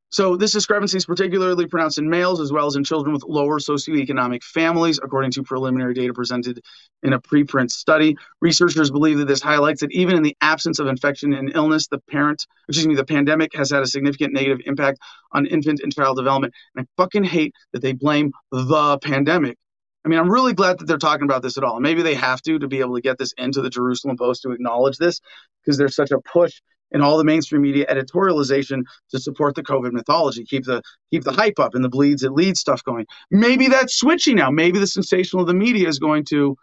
[0.09, 3.59] so this discrepancy is particularly pronounced in males as well as in children with lower
[3.59, 6.61] socioeconomic families, according to preliminary data presented
[7.03, 8.17] in a preprint study.
[8.41, 11.99] Researchers believe that this highlights that even in the absence of infection and illness, the
[12.09, 14.97] parent, excuse me, the pandemic has had a significant negative impact
[15.31, 16.55] on infant and child development.
[16.75, 19.57] And I fucking hate that they blame the pandemic.
[20.03, 21.79] I mean, I'm really glad that they're talking about this at all.
[21.79, 24.51] Maybe they have to to be able to get this into the Jerusalem Post to
[24.51, 25.19] acknowledge this
[25.63, 26.61] because there's such a push
[26.91, 31.31] in all the mainstream media editorialization to support the COVID mythology, keep the keep the
[31.31, 33.05] hype up and the bleeds it leads stuff going.
[33.31, 34.49] Maybe that's switching now.
[34.49, 36.57] Maybe the sensational of the media is going to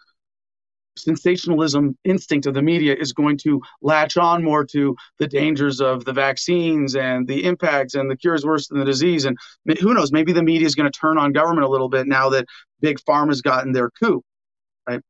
[0.98, 6.04] sensationalism instinct of the media is going to latch on more to the dangers of
[6.04, 9.36] the vaccines and the impacts and the cure is worse than the disease and
[9.80, 12.30] who knows maybe the media is going to turn on government a little bit now
[12.30, 12.46] that
[12.80, 14.22] big pharma has gotten their coup
[14.88, 15.02] right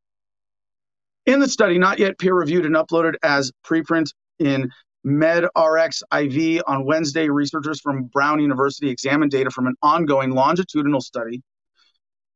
[1.25, 4.71] in the study not yet peer reviewed and uploaded as preprint in
[5.07, 11.43] MedRx IV on Wednesday, researchers from Brown University examined data from an ongoing longitudinal study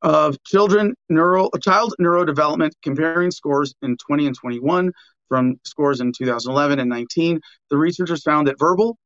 [0.02, 4.92] of children neuro child neurodevelopment comparing scores in 20 and 21
[5.28, 7.38] from scores in 2011 and 19
[7.68, 8.96] the researchers found that verbal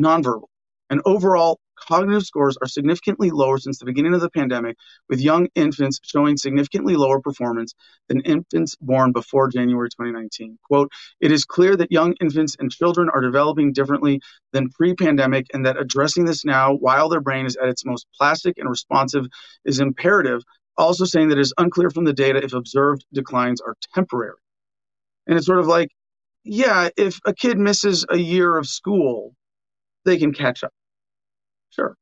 [0.00, 0.46] nonverbal
[0.90, 4.76] and overall cognitive scores are significantly lower since the beginning of the pandemic,
[5.08, 7.74] with young infants showing significantly lower performance
[8.08, 10.58] than infants born before January 2019.
[10.64, 10.90] Quote,
[11.20, 14.20] it is clear that young infants and children are developing differently
[14.52, 18.06] than pre pandemic, and that addressing this now while their brain is at its most
[18.16, 19.26] plastic and responsive
[19.64, 20.42] is imperative.
[20.76, 24.34] Also, saying that it is unclear from the data if observed declines are temporary.
[25.26, 25.90] And it's sort of like,
[26.42, 29.34] yeah, if a kid misses a year of school,
[30.04, 30.72] they can catch up
[31.74, 31.96] Sure.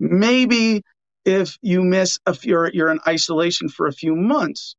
[0.00, 0.82] Maybe
[1.24, 4.76] if you miss if you're you're in isolation for a few months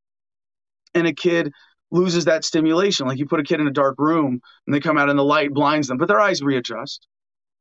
[0.94, 1.52] and a kid
[1.92, 4.98] loses that stimulation, like you put a kid in a dark room and they come
[4.98, 7.08] out and the light blinds them, but their eyes readjust,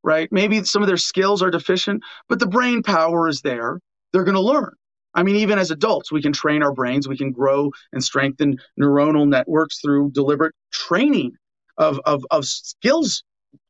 [0.05, 0.29] right?
[0.33, 3.81] Maybe some of their skills are deficient, but the brain power is there.
[4.13, 4.73] They're going to learn.
[5.15, 8.59] I mean, even as adults, we can train our brains, we can grow and strengthen
[8.81, 11.33] neuronal networks through deliberate training
[11.79, 13.25] of, of, of skills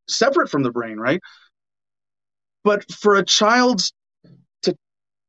[0.08, 1.20] separate from the brain, right?
[2.64, 3.82] But for a child
[4.62, 4.76] to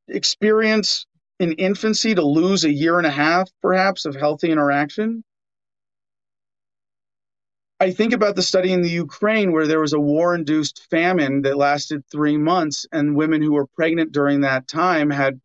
[0.07, 1.05] experience
[1.39, 5.23] in infancy to lose a year and a half, perhaps, of healthy interaction,
[7.79, 11.43] I think about the study in the Ukraine where there was a war induced famine
[11.43, 15.39] that lasted three months, and women who were pregnant during that time had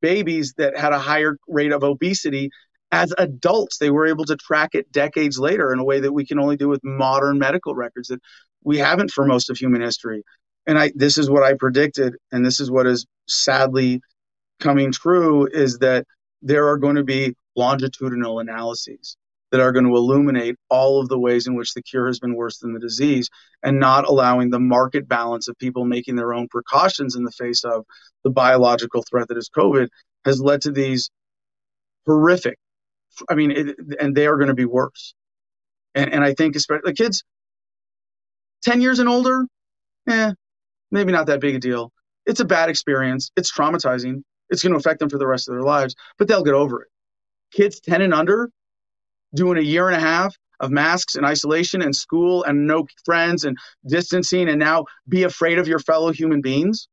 [0.00, 2.50] babies that had a higher rate of obesity.
[2.92, 6.24] As adults, they were able to track it decades later in a way that we
[6.24, 8.20] can only do with modern medical records that
[8.62, 10.22] we haven't for most of human history.
[10.66, 14.00] And I, this is what I predicted, and this is what is sadly
[14.60, 16.06] coming true: is that
[16.42, 19.16] there are going to be longitudinal analyses
[19.52, 22.34] that are going to illuminate all of the ways in which the cure has been
[22.34, 23.30] worse than the disease
[23.62, 27.64] and not allowing the market balance of people making their own precautions in the face
[27.64, 27.84] of
[28.24, 29.88] the biological threat that is COVID
[30.24, 31.10] has led to these
[32.06, 32.58] horrific,
[33.28, 35.14] I mean, it, and they are going to be worse.
[35.94, 37.24] And, and I think, especially the kids
[38.64, 39.46] 10 years and older,
[40.08, 40.32] eh,
[40.90, 41.92] maybe not that big a deal.
[42.26, 43.30] It's a bad experience.
[43.36, 44.22] It's traumatizing.
[44.50, 46.82] It's going to affect them for the rest of their lives, but they'll get over
[46.82, 46.88] it.
[47.52, 48.50] Kids 10 and under,
[49.34, 53.44] doing a year and a half of masks and isolation and school and no friends
[53.44, 53.56] and
[53.86, 56.88] distancing and now be afraid of your fellow human beings.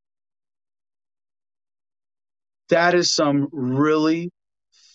[2.69, 4.31] That is some really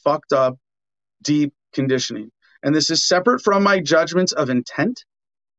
[0.05, 0.57] fucked up,
[1.23, 2.31] deep conditioning.
[2.63, 5.05] And this is separate from my judgments of intent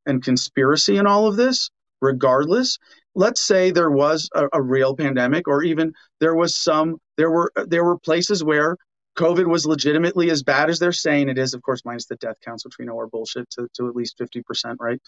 [0.05, 1.69] and conspiracy in all of this,
[2.01, 2.77] regardless.
[3.19, 5.91] Let's say there was a, a real pandemic, or even
[6.21, 8.77] there was some, there were there were places where
[9.17, 12.37] COVID was legitimately as bad as they're saying it is, of course, minus the death
[12.45, 15.01] counts, which we know are bullshit to, to at least 50%, right?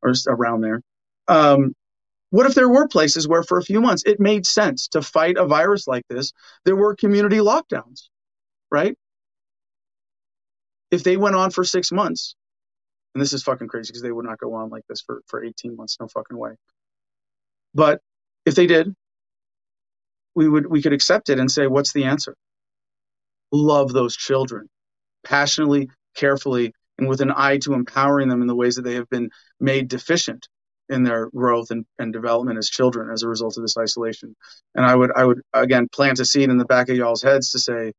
[0.00, 0.80] Or around there.
[1.26, 1.74] Um,
[2.30, 5.36] what if there were places where for a few months it made sense to fight
[5.36, 6.32] a virus like this?
[6.64, 8.10] There were community lockdowns,
[8.70, 8.96] right?
[10.92, 12.36] If they went on for six months,
[13.12, 15.42] and this is fucking crazy because they would not go on like this for, for
[15.42, 16.52] 18 months, no fucking way.
[17.76, 18.00] But
[18.46, 18.94] if they did,
[20.34, 22.34] we would we could accept it and say, what's the answer?
[23.52, 24.68] love those children
[25.24, 29.08] passionately, carefully, and with an eye to empowering them in the ways that they have
[29.10, 29.30] been
[29.60, 30.48] made deficient
[30.88, 34.34] in their growth and, and development as children as a result of this isolation.
[34.74, 37.52] And I would I would again plant a seed in the back of y'all's heads
[37.52, 37.92] to say,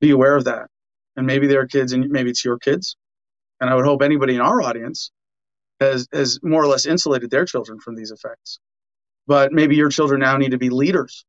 [0.00, 0.68] be aware of that.
[1.16, 2.96] And maybe there are kids and maybe it's your kids.
[3.60, 5.10] And I would hope anybody in our audience
[5.80, 8.60] has has more or less insulated their children from these effects.
[9.26, 11.24] But maybe your children now need to be leaders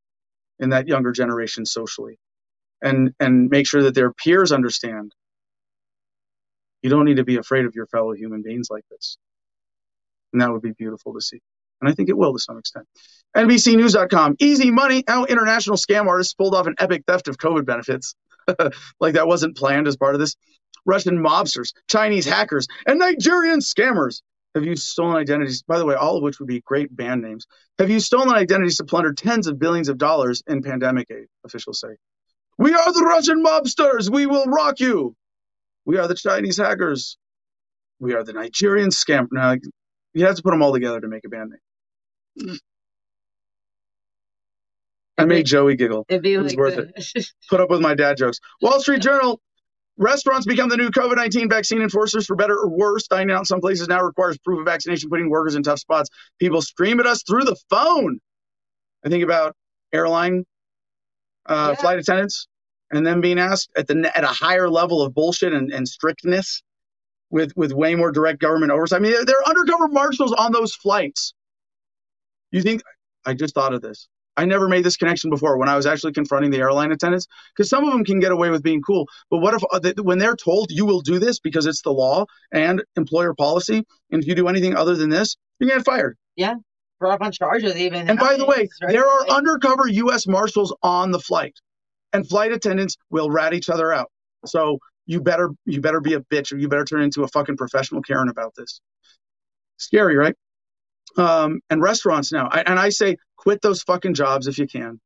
[0.59, 2.17] in that younger generation socially
[2.81, 5.13] and and make sure that their peers understand
[6.81, 9.17] you don't need to be afraid of your fellow human beings like this.
[10.31, 11.39] And that would be beautiful to see.
[11.81, 12.87] And i think it will to some extent.
[13.35, 15.03] Nbcnews.com easy money.
[15.07, 18.15] How international scam artists pulled off an epic theft of covid benefits.
[18.99, 20.35] Like that wasn't planned as part of this.
[20.85, 24.21] Russian mobsters chinese hackers and nigerian scammers
[24.55, 27.45] have you stolen identities by the way all of which would be great band names
[27.79, 31.79] have you stolen identities to plunder tens of billions of dollars in pandemic aid officials
[31.79, 31.89] say
[32.57, 34.09] we are the Russian mobsters.
[34.09, 35.15] We will rock you.
[35.85, 37.17] We are the Chinese hackers.
[37.99, 39.27] We are the Nigerian scam.
[39.31, 39.55] Now,
[40.13, 41.53] you have to put them all together to make a band
[42.37, 42.59] name.
[45.17, 46.05] I made Joey giggle.
[46.09, 47.27] It'd be it was like worth it.
[47.49, 48.39] Put up with my dad jokes.
[48.61, 49.39] Wall Street Journal.
[49.97, 53.07] Restaurants become the new COVID 19 vaccine enforcers for better or worse.
[53.07, 56.09] Dining out in some places now requires proof of vaccination, putting workers in tough spots.
[56.39, 58.19] People scream at us through the phone.
[59.05, 59.55] I think about
[59.93, 60.43] airline
[61.45, 61.81] uh, yeah.
[61.81, 62.47] flight attendants,
[62.91, 66.61] and then being asked at the at a higher level of bullshit and, and strictness
[67.29, 68.97] with with way more direct government oversight.
[68.97, 71.33] I mean, there are undercover marshals on those flights.
[72.51, 72.81] You think
[73.25, 74.09] I just thought of this?
[74.37, 77.69] I never made this connection before when I was actually confronting the airline attendants because
[77.69, 79.07] some of them can get away with being cool.
[79.29, 82.25] But what if uh, when they're told you will do this because it's the law
[82.51, 86.17] and employer policy, and if you do anything other than this, you're get fired?
[86.35, 86.55] Yeah
[86.99, 88.09] brought up on charges even.
[88.09, 88.91] And by the way, right?
[88.91, 90.27] there are undercover U.S.
[90.27, 91.53] Marshals on the flight,
[92.13, 94.11] and flight attendants will rat each other out.
[94.45, 97.57] So you better you better be a bitch, or you better turn into a fucking
[97.57, 98.81] professional Karen about this.
[99.77, 100.35] Scary, right?
[101.17, 104.99] Um, and restaurants now, I, and I say quit those fucking jobs if you can,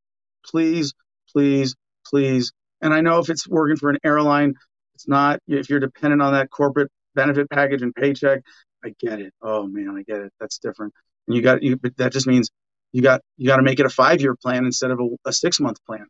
[0.45, 0.93] please,
[1.31, 1.75] please,
[2.05, 2.51] please.
[2.81, 4.53] And I know if it's working for an airline,
[4.95, 5.39] it's not.
[5.47, 8.41] If you're dependent on that corporate benefit package and paycheck,
[8.83, 9.33] I get it.
[9.41, 10.33] Oh man, I get it.
[10.39, 10.93] That's different.
[11.27, 12.49] And you got you, that just means
[12.93, 15.33] you got you got to make it a five year plan instead of a, a
[15.33, 16.05] six month plan.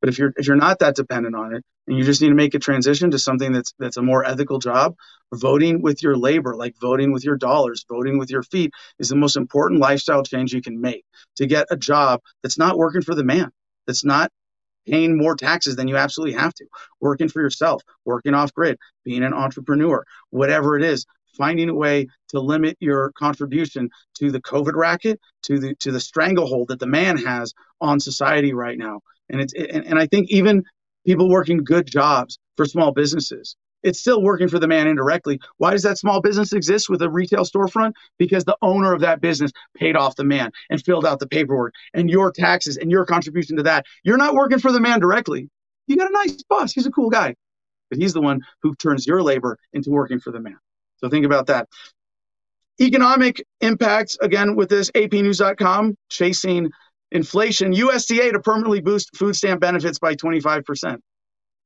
[0.00, 2.34] But if you're if you're not that dependent on it, and you just need to
[2.34, 4.94] make a transition to something that's that's a more ethical job,
[5.32, 9.16] voting with your labor, like voting with your dollars, voting with your feet, is the
[9.16, 11.04] most important lifestyle change you can make.
[11.36, 13.50] To get a job that's not working for the man,
[13.86, 14.30] that's not
[14.86, 16.66] paying more taxes than you absolutely have to,
[17.00, 21.06] working for yourself, working off grid, being an entrepreneur, whatever it is,
[21.36, 26.00] finding a way to limit your contribution to the COVID racket, to the to the
[26.00, 29.00] stranglehold that the man has on society right now.
[29.28, 30.64] And it's and, and I think even
[31.06, 35.40] people working good jobs for small businesses it's still working for the man indirectly.
[35.58, 37.92] Why does that small business exist with a retail storefront?
[38.18, 41.74] Because the owner of that business paid off the man and filled out the paperwork
[41.94, 43.86] and your taxes and your contribution to that.
[44.02, 45.48] You're not working for the man directly.
[45.86, 46.72] You got a nice boss.
[46.72, 47.34] He's a cool guy,
[47.88, 50.58] but he's the one who turns your labor into working for the man.
[51.00, 51.68] So think about that.
[52.80, 56.70] Economic impacts, again, with this apnews.com, chasing
[57.12, 60.98] inflation, USDA to permanently boost food stamp benefits by 25%.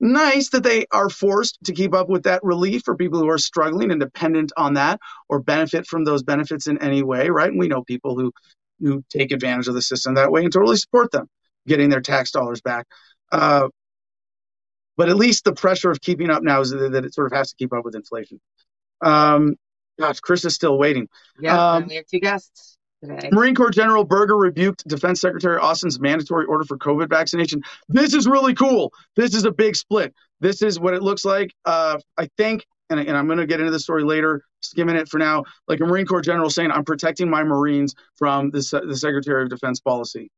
[0.01, 3.39] Nice that they are forced to keep up with that relief for people who are
[3.39, 4.99] struggling and dependent on that
[5.29, 7.51] or benefit from those benefits in any way, right?
[7.51, 8.33] And we know people who,
[8.81, 11.29] who take advantage of the system that way and totally support them
[11.67, 12.87] getting their tax dollars back.
[13.31, 13.69] Uh,
[14.97, 17.51] but at least the pressure of keeping up now is that it sort of has
[17.51, 18.41] to keep up with inflation.
[19.05, 19.57] Um,
[20.01, 21.09] gosh, Chris is still waiting.
[21.39, 23.29] Yeah, um, we have two guests today.
[23.33, 27.63] Marine Corps General Berger rebuked Defense Secretary Austin's mandatory order for COVID vaccination.
[27.89, 28.93] This is really cool.
[29.15, 30.15] This is a big split.
[30.41, 31.55] This is what it looks like.
[31.65, 35.09] Uh, I think, and, and I'm going to get into the story later, skimming it
[35.09, 38.97] for now, like a Marine Corps general saying, I'm protecting my Marines from the, the
[38.97, 40.31] Secretary of Defense policy.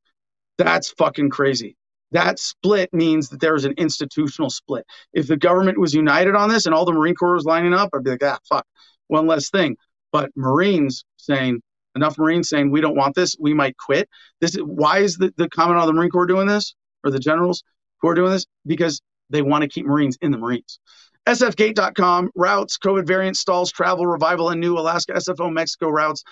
[0.59, 1.77] That's fucking crazy.
[2.13, 4.85] That split means that there's an institutional split.
[5.13, 7.91] If the government was united on this and all the Marine Corps was lining up,
[7.95, 8.67] I'd be like, ah, fuck,
[9.09, 9.77] one less thing.
[10.13, 11.61] But Marines saying,
[11.97, 14.09] enough Marines saying, we don't want this, we might quit.
[14.41, 16.75] This is why is the, the comment on the Marine Corps doing this
[17.05, 17.63] or the generals
[18.01, 18.47] who are doing this?
[18.65, 19.01] Because
[19.31, 20.79] they want to keep Marines in the Marines.
[21.27, 26.23] SFGate.com routes, COVID variant stalls, travel, revival, and new Alaska SFO Mexico routes,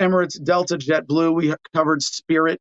[0.00, 1.34] Emirates, Delta, JetBlue.
[1.34, 2.60] We covered Spirit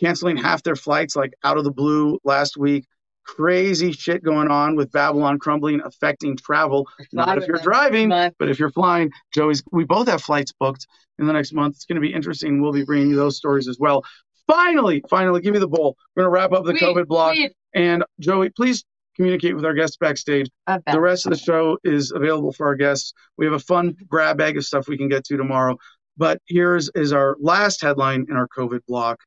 [0.00, 2.86] canceling half their flights like out of the blue last week.
[3.24, 6.88] Crazy shit going on with Babylon crumbling, affecting travel.
[7.12, 8.08] Not if you're driving,
[8.38, 9.10] but if you're flying.
[9.34, 10.86] Joey's, we both have flights booked
[11.18, 11.76] in the next month.
[11.76, 12.62] It's going to be interesting.
[12.62, 14.02] We'll be bringing you those stories as well.
[14.46, 15.96] Finally, finally, give me the bowl.
[16.16, 17.36] We're going to wrap up the COVID block.
[17.74, 18.82] And Joey, please
[19.14, 20.48] communicate with our guests backstage.
[20.92, 23.12] The rest of the show is available for our guests.
[23.36, 25.76] We have a fun grab bag of stuff we can get to tomorrow.
[26.16, 29.20] But here's is our last headline in our COVID block.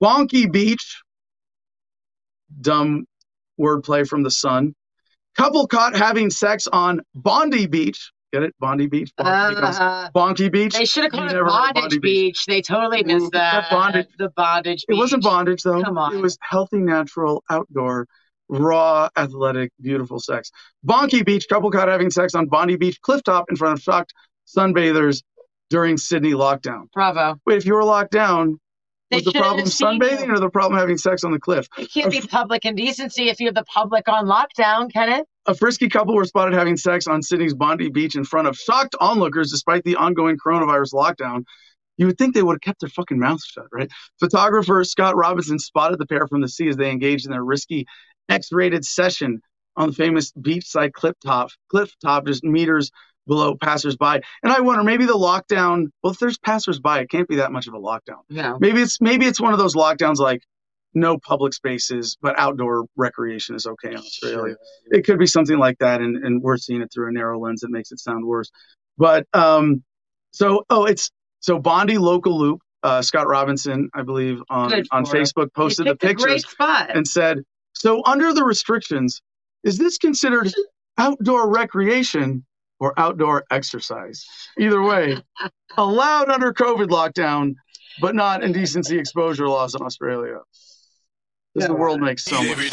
[0.00, 1.02] Bonky Beach,
[2.60, 3.06] dumb
[3.60, 4.74] wordplay from the sun.
[5.36, 8.12] Couple caught having sex on Bondi Beach.
[8.32, 8.54] Get it?
[8.58, 9.12] Bondi Beach.
[9.18, 10.74] Bonky, uh, Bonky Beach.
[10.74, 12.02] They should have called it Bondage Beach.
[12.02, 12.46] Beach.
[12.46, 13.70] They totally missed that.
[13.70, 14.06] Bondage.
[14.18, 14.84] The bondage.
[14.86, 14.96] Beach.
[14.96, 15.82] It wasn't bondage though.
[15.82, 16.16] Come on.
[16.16, 18.06] It was healthy, natural, outdoor,
[18.48, 20.50] raw, athletic, beautiful sex.
[20.86, 21.46] Bonky Beach.
[21.48, 24.14] Couple caught having sex on Bondi Beach cliff top in front of shocked
[24.46, 25.22] sunbathers
[25.68, 26.90] during Sydney lockdown.
[26.92, 27.38] Bravo.
[27.46, 28.58] Wait, if you were locked down,
[29.12, 31.68] was the problem sunbathing or the problem having sex on the cliff?
[31.78, 35.26] It can't be public indecency if you have the public on lockdown, can it?
[35.46, 38.94] A frisky couple were spotted having sex on Sydney's Bondi Beach in front of shocked
[39.00, 41.44] onlookers despite the ongoing coronavirus lockdown.
[41.96, 43.90] You would think they would have kept their fucking mouths shut, right?
[44.18, 47.86] Photographer Scott Robinson spotted the pair from the sea as they engaged in their risky
[48.28, 49.42] X-rated session
[49.76, 52.90] on the famous beachside cliff top, cliff top, just meters
[53.26, 54.20] below passersby.
[54.42, 55.86] And I wonder, maybe the lockdown.
[56.02, 58.22] Well, if there's passersby, it can't be that much of a lockdown.
[58.28, 58.56] Yeah.
[58.60, 60.42] Maybe it's maybe it's one of those lockdowns like
[60.94, 64.54] no public spaces, but outdoor recreation is okay in Australia.
[64.54, 64.98] Sure.
[64.98, 67.60] It could be something like that, and, and we're seeing it through a narrow lens
[67.60, 68.50] that makes it sound worse.
[68.98, 69.82] But um,
[70.32, 72.60] so oh, it's so Bondi local loop.
[72.82, 77.38] Uh, Scott Robinson, I believe, on on Facebook posted the pictures and said,
[77.74, 79.22] "So under the restrictions,
[79.64, 80.52] is this considered
[80.98, 82.44] outdoor recreation
[82.80, 84.26] or outdoor exercise.
[84.58, 85.16] Either way,
[85.76, 87.54] allowed under COVID lockdown,
[88.00, 90.38] but not indecency exposure laws in Australia.
[91.54, 92.72] Because the world makes so much.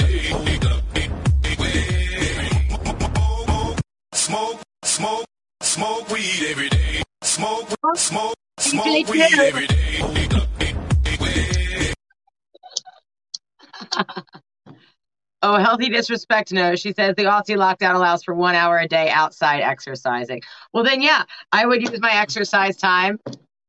[4.14, 5.26] Smoke, smoke,
[5.62, 7.04] smoke weed every day.
[7.24, 10.04] Smoke, smoke, smoke weed every day.
[15.42, 16.76] Oh, healthy disrespect no.
[16.76, 20.42] She says the Aussie lockdown allows for one hour a day outside exercising.
[20.74, 23.20] Well, then, yeah, I would use my exercise time.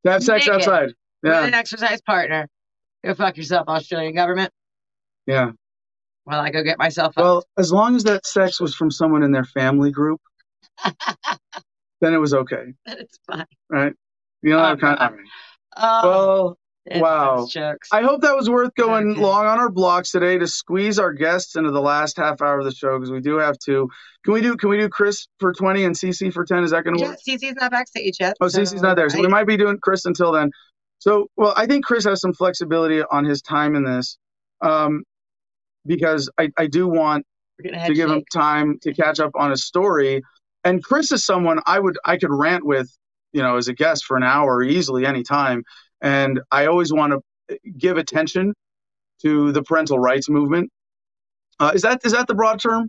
[0.05, 0.95] To have sex outside.
[1.23, 1.41] Yeah.
[1.41, 2.49] With an exercise partner.
[3.05, 4.51] Go fuck yourself, Australian government.
[5.27, 5.53] Yeah.
[6.25, 7.23] While I go get myself up.
[7.23, 10.21] Well, as long as that sex was from someone in their family group,
[12.01, 12.75] then it was okay.
[12.85, 13.47] Then it's fine.
[13.69, 13.93] Right?
[14.43, 15.13] You know, oh, kind of.
[15.77, 15.87] Oh.
[15.87, 17.47] Um, well, wow.
[17.93, 19.21] I hope that was worth going okay.
[19.21, 22.65] long on our blocks today to squeeze our guests into the last half hour of
[22.65, 23.89] the show because we do have to.
[24.25, 26.65] Can we do can we do Chris for 20 and CC for 10?
[26.65, 27.19] Is that going to yeah, work?
[27.27, 28.37] CC's not backstage yet.
[28.41, 29.09] Oh, so CC's not there.
[29.09, 30.51] So I, we might be doing Chris until then.
[30.99, 34.19] So, well, I think Chris has some flexibility on his time in this
[34.61, 35.05] um,
[35.87, 37.25] because I, I do want
[37.63, 40.23] to give him time to catch up on his story.
[40.63, 42.91] And Chris is someone I would I could rant with,
[43.33, 45.63] you know, as a guest for an hour easily anytime.
[46.01, 47.13] And I always want
[47.49, 48.55] to give attention
[49.23, 50.71] to the parental rights movement.
[51.59, 52.89] Uh, is that is that the broad term?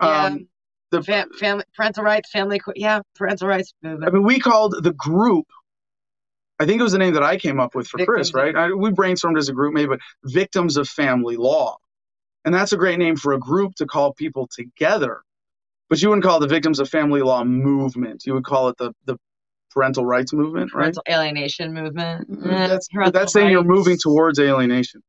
[0.00, 0.24] Yeah.
[0.24, 0.48] Um,
[0.90, 4.08] the Fam- family, parental rights, family, yeah, parental rights movement.
[4.08, 5.46] I mean, we called the group.
[6.60, 8.34] I think it was the name that I came up with for Chris, Victims of-
[8.34, 8.56] right?
[8.56, 11.76] I, we brainstormed as a group, maybe, but victims of family law,
[12.44, 15.22] and that's a great name for a group to call people together.
[15.90, 18.24] But you wouldn't call it the victims of family law movement.
[18.26, 19.16] You would call it the the
[19.76, 20.94] parental rights movement, right?
[20.94, 22.26] Parental alienation movement.
[22.46, 25.02] Eh, That's that's saying you're moving towards alienation.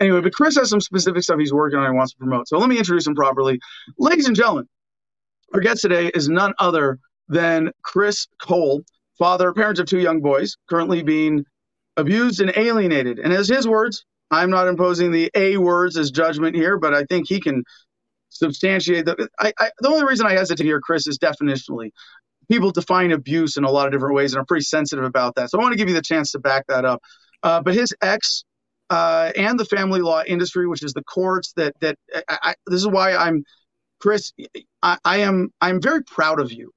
[0.00, 2.46] Anyway, but Chris has some specific stuff he's working on and wants to promote.
[2.46, 3.58] So let me introduce him properly.
[3.98, 4.66] Ladies and gentlemen,
[5.54, 6.98] our guest today is none other
[7.28, 8.82] than Chris Cole,
[9.18, 11.44] father, parent of two young boys, currently being
[11.96, 13.18] abused and alienated.
[13.18, 17.04] And as his words, I'm not imposing the A words as judgment here, but I
[17.04, 17.62] think he can
[18.30, 19.28] substantiate the.
[19.38, 21.90] I, I, the only reason I hesitate here, Chris, is definitionally.
[22.52, 25.48] People define abuse in a lot of different ways and are pretty sensitive about that.
[25.48, 27.00] So I want to give you the chance to back that up.
[27.42, 28.44] Uh, but his ex
[28.90, 31.96] uh, and the family law industry, which is the courts that that
[32.28, 33.42] I, I, this is why I'm
[34.00, 34.32] Chris.
[34.82, 36.70] I, I am I'm very proud of you.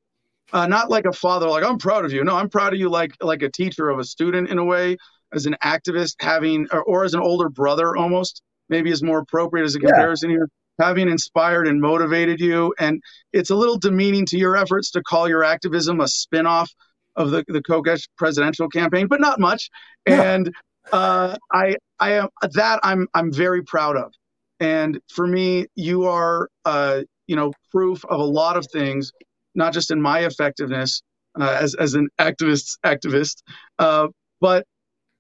[0.53, 2.23] Uh, not like a father, like I'm proud of you.
[2.23, 4.95] No, I'm proud of you, like like a teacher of a student in a way,
[5.33, 9.65] as an activist, having or, or as an older brother, almost maybe is more appropriate
[9.65, 9.87] as a Yeah.
[9.87, 10.47] comparison here.
[10.79, 15.29] Having inspired and motivated you, and it's a little demeaning to your efforts to call
[15.29, 16.69] your activism a spin-off
[17.15, 19.69] of the the Kokesh presidential campaign, but not much.
[20.07, 20.33] Yeah.
[20.33, 20.53] And
[20.91, 24.11] uh, I I am that I'm I'm very proud of.
[24.59, 29.11] And for me, you are uh, you know proof of a lot of things,
[29.53, 31.01] not just in my effectiveness
[31.39, 33.43] uh, as as an activist activist,
[33.79, 34.07] uh,
[34.41, 34.65] but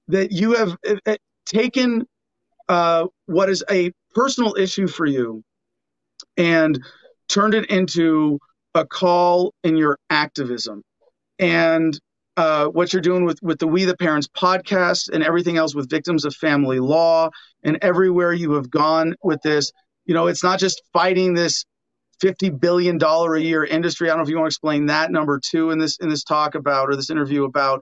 [0.07, 1.15] that you have uh, uh,
[1.45, 2.05] taken
[2.69, 5.43] uh, what is a personal issue for you
[6.37, 6.79] and
[7.29, 8.39] turned it into
[8.73, 10.81] a call in your activism.
[11.39, 11.97] And
[12.37, 15.89] uh, what you're doing with with the We the Parents podcast and everything else with
[15.89, 17.29] victims of family law
[17.63, 19.71] and everywhere you have gone with this.
[20.05, 21.65] You know, it's not just fighting this
[22.19, 24.09] fifty billion dollar a year industry.
[24.09, 26.23] I don't know if you want to explain that number two in this in this
[26.23, 27.81] talk about or this interview about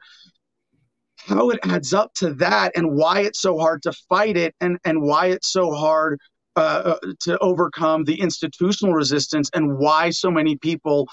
[1.25, 4.77] how it adds up to that and why it's so hard to fight it and
[4.83, 6.19] and why it's so hard
[6.55, 11.07] uh, uh, to overcome the institutional resistance and why so many people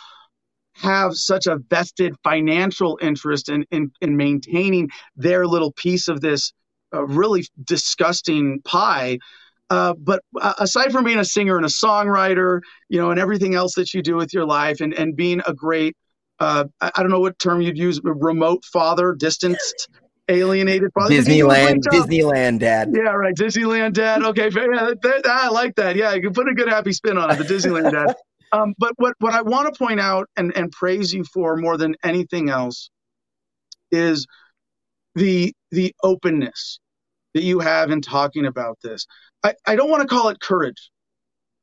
[0.74, 6.52] have such a vested financial interest in, in, in maintaining their little piece of this
[6.94, 9.18] uh, really disgusting pie.
[9.70, 13.54] Uh, but uh, aside from being a singer and a songwriter, you know, and everything
[13.54, 15.96] else that you do with your life and, and being a great,
[16.40, 19.88] uh, I, don't know what term you'd use, remote father, distanced,
[20.28, 21.14] alienated father.
[21.14, 22.08] You do a great Disneyland.
[22.08, 22.90] Disneyland dad.
[22.94, 23.34] Yeah, right.
[23.34, 24.22] Disneyland dad.
[24.22, 24.72] Okay, fair.
[24.72, 25.96] Yeah, that- I like that.
[25.96, 27.36] Yeah, you can put a good happy spin on it.
[27.36, 28.14] The Disneyland dad.
[28.52, 31.76] Um, but what what I want to point out and and praise you for more
[31.76, 32.90] than anything else
[33.92, 34.26] is
[35.14, 36.80] the the openness
[37.34, 39.06] that you have in talking about this.
[39.44, 40.90] I, I don't want to call it courage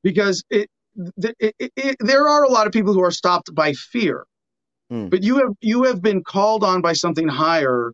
[0.03, 0.69] because it,
[1.17, 4.25] it, it, it there are a lot of people who are stopped by fear.
[4.89, 5.07] Hmm.
[5.07, 7.91] But you have you have been called on by something higher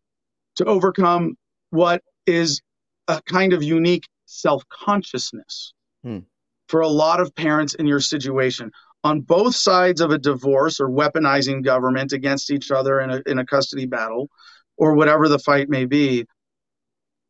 [0.57, 1.35] to overcome
[1.71, 2.61] what is
[3.07, 6.19] a kind of unique self-consciousness Hmm.
[6.67, 8.71] for a lot of parents in your situation
[9.05, 13.39] on both sides of a divorce or weaponizing government against each other in a, in
[13.39, 14.29] a custody battle
[14.77, 16.25] or whatever the fight may be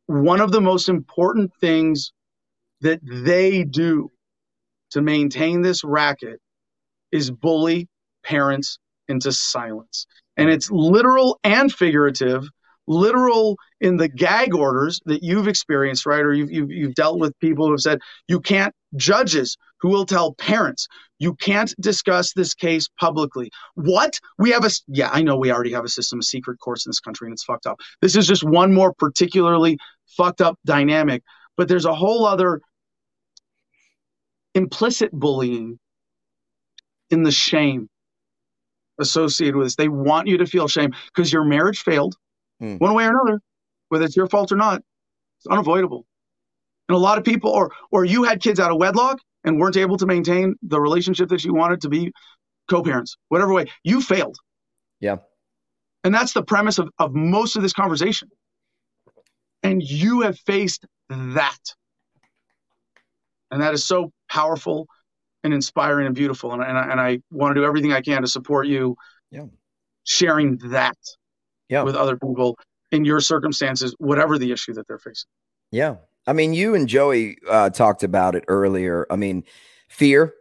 [0.06, 2.12] one of the most important things
[2.80, 4.10] that they do
[4.90, 6.40] to maintain this racket
[7.12, 7.88] is bully
[8.24, 8.78] parents
[9.08, 10.06] into silence.
[10.36, 12.48] And it's literal and figurative
[12.86, 16.20] literal in the gag orders that you've experienced right?
[16.20, 17.98] Or you've, you've, you've dealt with people who have said
[18.28, 20.86] you can't judges who will tell parents
[21.18, 23.50] you can't discuss this case publicly.
[23.74, 24.18] What?
[24.38, 26.90] We have a, yeah i know we already have a system of secret courts in
[26.90, 27.80] this country and it's fucked up.
[28.02, 29.78] This is just one more particularly
[30.16, 31.22] fucked up dynamic
[31.56, 32.60] but there's a whole other
[34.54, 35.78] implicit bullying
[37.10, 37.88] in the shame
[38.98, 39.76] associated with this.
[39.76, 42.16] They want you to feel shame because your marriage failed
[42.60, 42.76] Hmm.
[42.76, 43.40] one way or another
[43.88, 44.80] whether it's your fault or not.
[45.38, 46.06] It's unavoidable.
[46.88, 49.76] And a lot of people or or you had kids out of wedlock and weren't
[49.76, 52.12] able to maintain the relationship that you wanted to be
[52.70, 54.36] co-parents whatever way you failed.
[55.00, 55.16] Yeah.
[56.04, 58.28] and that's the premise of, of most of this conversation.
[59.62, 61.58] And you have faced that.
[63.50, 64.86] And that is so powerful
[65.44, 68.22] and inspiring and beautiful and, and, I, and I want to do everything i can
[68.22, 68.96] to support you
[69.30, 69.44] Yeah.
[70.04, 70.96] sharing that
[71.68, 71.82] Yeah.
[71.82, 72.58] with other people
[72.90, 75.28] in your circumstances whatever the issue that they're facing
[75.70, 75.96] Yeah.
[76.26, 79.06] I mean, you and Joey uh, talked about it earlier.
[79.10, 79.44] I mean,
[79.90, 80.32] fear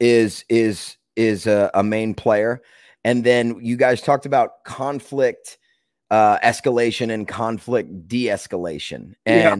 [0.00, 2.60] is is is a, a main player,
[3.04, 5.58] and then you guys talked about conflict
[6.10, 9.54] uh, escalation and conflict de-escalation, Yeah.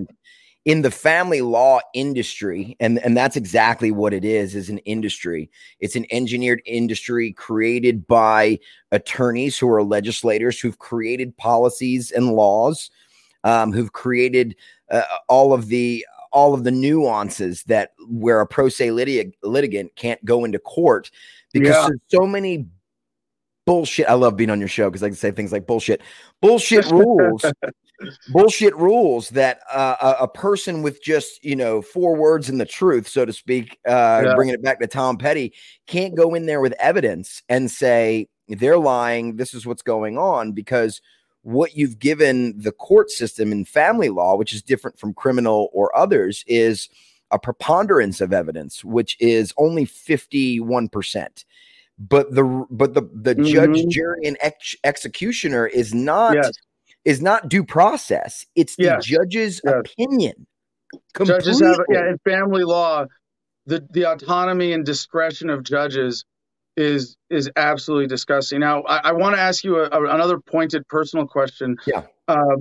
[0.68, 5.50] In the family law industry and and that's exactly what it is is an industry
[5.80, 8.58] it's an engineered industry created by
[8.92, 12.90] attorneys who are legislators who've created policies and laws
[13.44, 14.54] um, who've created
[14.90, 19.96] uh, all of the all of the nuances that where a pro se litig- litigant
[19.96, 21.10] can't go into court
[21.54, 21.86] because yeah.
[21.88, 22.66] there's so many
[23.64, 24.06] bullshit.
[24.06, 26.02] I love being on your show because I can say things like bullshit,
[26.42, 27.42] bullshit rules,
[28.30, 32.66] bullshit rules that uh, a, a, person with just you know four words in the
[32.66, 34.34] truth, so to speak, uh, yeah.
[34.34, 35.52] bringing it back to Tom Petty,
[35.86, 39.36] can't go in there with evidence and say they're lying.
[39.36, 41.00] This is what's going on because
[41.42, 45.96] what you've given the court system in family law, which is different from criminal or
[45.96, 46.88] others, is
[47.30, 51.44] a preponderance of evidence, which is only 51%.
[51.98, 53.44] But the but the the mm-hmm.
[53.44, 56.52] judge, jury, and ex- executioner is not yes.
[57.04, 58.44] Is not due process.
[58.54, 59.04] It's the yes.
[59.04, 59.74] judge's yes.
[59.74, 60.46] opinion.
[61.14, 61.52] Completely.
[61.52, 63.06] Judges have yeah in family law,
[63.66, 66.24] the the autonomy and discretion of judges
[66.76, 68.60] is is absolutely disgusting.
[68.60, 71.76] Now, I, I want to ask you a, a, another pointed personal question.
[71.86, 72.04] Yeah.
[72.28, 72.56] Uh,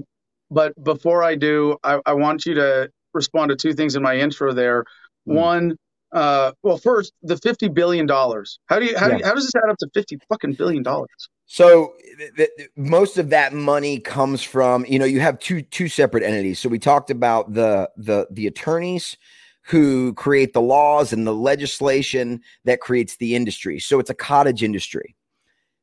[0.49, 4.17] but before I do, I, I, want you to respond to two things in my
[4.17, 4.83] intro there.
[5.27, 5.35] Mm.
[5.35, 5.77] One,
[6.11, 8.59] uh, well, first, the fifty billion dollars.
[8.67, 9.13] How do you how, yeah.
[9.13, 11.29] do you, how does this add up to fifty fucking billion dollars?
[11.45, 15.87] So th- th- most of that money comes from you know you have two two
[15.87, 16.59] separate entities.
[16.59, 19.17] So we talked about the the the attorneys
[19.63, 23.79] who create the laws and the legislation that creates the industry.
[23.79, 25.13] So it's a cottage industry.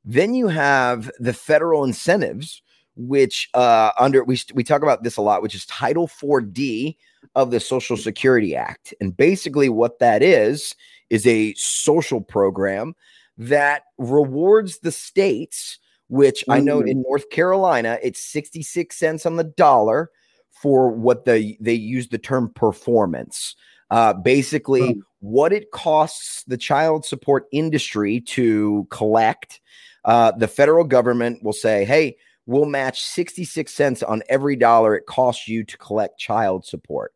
[0.06, 2.62] Then you have the federal incentives,
[2.96, 6.96] which uh, under we we talk about this a lot, which is Title 4D
[7.34, 10.74] of the Social Security Act, and basically what that is
[11.10, 12.94] is a social program
[13.38, 15.78] that rewards the states.
[16.08, 16.52] Which mm-hmm.
[16.52, 16.90] I know mm.
[16.90, 20.10] in North Carolina, it's 66 cents on the dollar
[20.50, 23.56] for what they they use the term performance
[23.94, 29.60] uh, basically what it costs the child support industry to collect.
[30.04, 32.16] Uh, the federal government will say, hey,
[32.46, 37.13] we'll match 66 cents on every dollar it costs you to collect child support.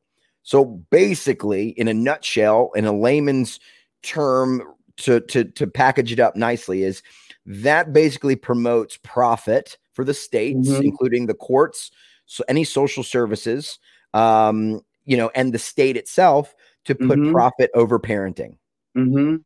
[0.48, 3.60] So basically, in a nutshell, in a layman's
[4.02, 4.62] term,
[4.96, 7.02] to, to, to package it up nicely, is
[7.44, 10.84] that basically promotes profit for the states, mm-hmm.
[10.84, 11.90] including the courts,
[12.24, 13.78] so any social services,
[14.14, 16.54] um, you know, and the state itself
[16.86, 17.32] to put mm-hmm.
[17.32, 18.56] profit over parenting.
[18.96, 19.36] Mm-hmm.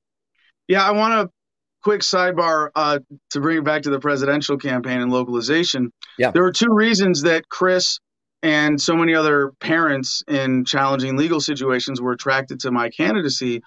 [0.69, 1.35] Yeah, I want to
[1.83, 3.01] quick sidebar uh,
[3.31, 5.91] to bring it back to the presidential campaign and localization.
[6.17, 7.99] Yeah, there are two reasons that Chris
[8.43, 13.63] and so many other parents in challenging legal situations were attracted to my candidacy.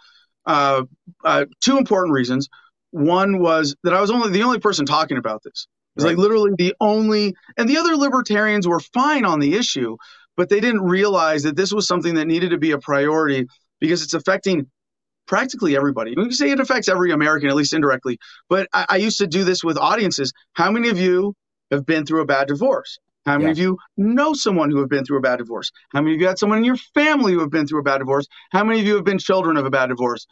[0.45, 0.83] Uh,
[1.23, 2.49] uh, two important reasons.
[2.91, 5.67] One was that I was only the only person talking about this.
[5.95, 6.11] It was right.
[6.11, 9.97] like literally the only, and the other libertarians were fine on the issue,
[10.35, 13.47] but they didn't realize that this was something that needed to be a priority
[13.79, 14.67] because it's affecting
[15.25, 16.13] practically everybody.
[16.15, 18.19] We can say it affects every American, at least indirectly.
[18.49, 20.33] But I, I, used to do this with audiences.
[20.53, 21.33] How many of you
[21.71, 22.99] have been through a bad divorce?
[23.25, 23.51] How many yeah.
[23.51, 25.71] of you know someone who have been through a bad divorce?
[25.91, 27.97] How many of you had someone in your family who have been through a bad
[27.99, 28.27] divorce?
[28.51, 30.27] How many of you have been children of a bad divorce?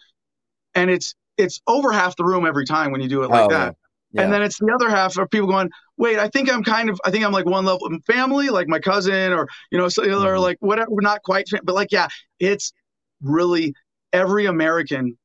[0.75, 3.49] And it's it's over half the room every time when you do it like oh,
[3.49, 3.75] that.
[4.11, 4.21] Yeah.
[4.21, 7.01] And then it's the other half of people going, wait, I think I'm kind of,
[7.03, 10.25] I think I'm like one level family, like my cousin, or you know, so, mm-hmm.
[10.25, 10.91] or like whatever.
[10.91, 12.07] Not quite, but like, yeah,
[12.39, 12.73] it's
[13.21, 13.73] really
[14.11, 15.17] every American,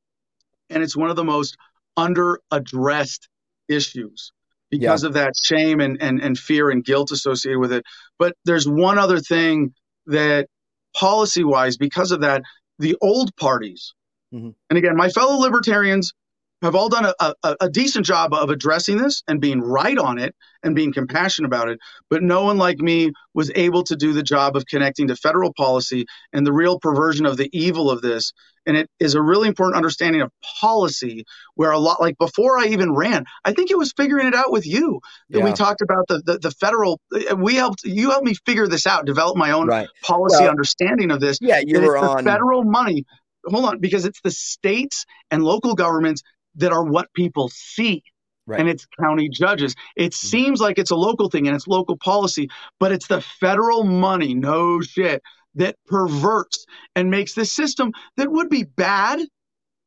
[0.71, 1.55] and it's one of the most
[1.95, 3.29] under addressed
[3.67, 4.31] issues
[4.69, 5.07] because yeah.
[5.07, 7.83] of that shame and, and, and fear and guilt associated with it.
[8.17, 9.73] But there's one other thing
[10.07, 10.47] that
[10.95, 12.43] policy wise, because of that,
[12.79, 13.93] the old parties,
[14.33, 14.49] mm-hmm.
[14.69, 16.13] and again, my fellow libertarians
[16.61, 20.19] have all done a, a, a, decent job of addressing this and being right on
[20.19, 21.79] it and being compassionate about it.
[22.09, 25.53] But no one like me was able to do the job of connecting to federal
[25.53, 28.33] policy and the real perversion of the evil of this.
[28.65, 31.23] And it is a really important understanding of policy
[31.55, 34.51] where a lot, like before I even ran, I think it was figuring it out
[34.51, 34.99] with you
[35.29, 35.45] that yeah.
[35.45, 38.85] we talked about the, the, the, federal, uh, we helped, you helped me figure this
[38.85, 39.87] out, develop my own right.
[40.03, 41.37] policy well, understanding of this.
[41.39, 43.05] Yeah, you were on federal money
[43.45, 46.21] hold on because it's the states and local governments
[46.59, 48.03] that are what people see.
[48.45, 48.59] Right.
[48.59, 49.75] And it's county judges.
[49.95, 50.27] It mm-hmm.
[50.27, 52.49] seems like it's a local thing and it's local policy,
[52.79, 55.21] but it's the federal money, no shit,
[55.55, 56.65] that perverts
[56.95, 59.19] and makes this system that would be bad,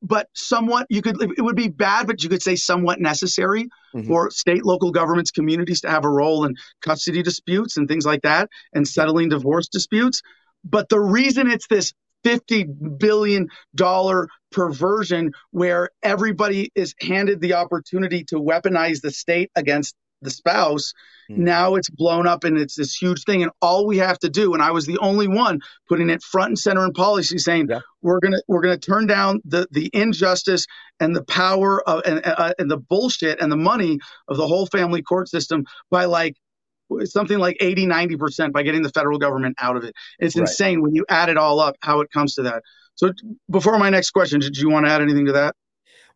[0.01, 4.07] but somewhat you could it would be bad, but you could say somewhat necessary mm-hmm.
[4.07, 8.23] for state, local governments, communities to have a role in custody disputes and things like
[8.23, 10.23] that and settling divorce disputes.
[10.65, 11.93] But the reason it's this
[12.25, 13.49] $50 billion
[14.53, 20.93] perversion where everybody is handed the opportunity to weaponize the state against the spouse.
[21.31, 21.39] Mhm.
[21.39, 23.43] Now it's blown up and it's this huge thing.
[23.43, 25.59] And all we have to do, and I was the only one
[25.89, 27.81] putting it front and center in policy, saying Yeah.
[28.03, 30.67] we're gonna we're gonna turn down the the injustice
[31.01, 33.99] and the power of and uh, and the bullshit and the money
[34.29, 36.37] of the whole family court system by like
[37.05, 40.43] something like 80 90% by getting the federal government out of it it's Right.
[40.43, 42.63] insane when you add it all up how it comes to that
[42.95, 43.13] so
[43.51, 45.55] before my next question did you want to add anything to that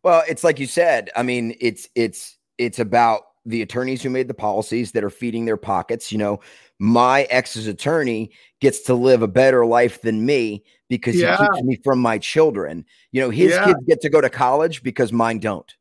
[0.03, 1.09] Well, it's like you said.
[1.15, 5.45] I mean, it's it's it's about the attorneys who made the policies that are feeding
[5.45, 6.11] their pockets.
[6.11, 6.39] You know,
[6.79, 8.31] my ex's attorney
[8.61, 11.37] gets to live a better life than me because Yeah.
[11.37, 12.85] he keeps me from my children.
[13.11, 13.65] You know, his Yeah.
[13.65, 15.73] kids get to go to college because mine don't.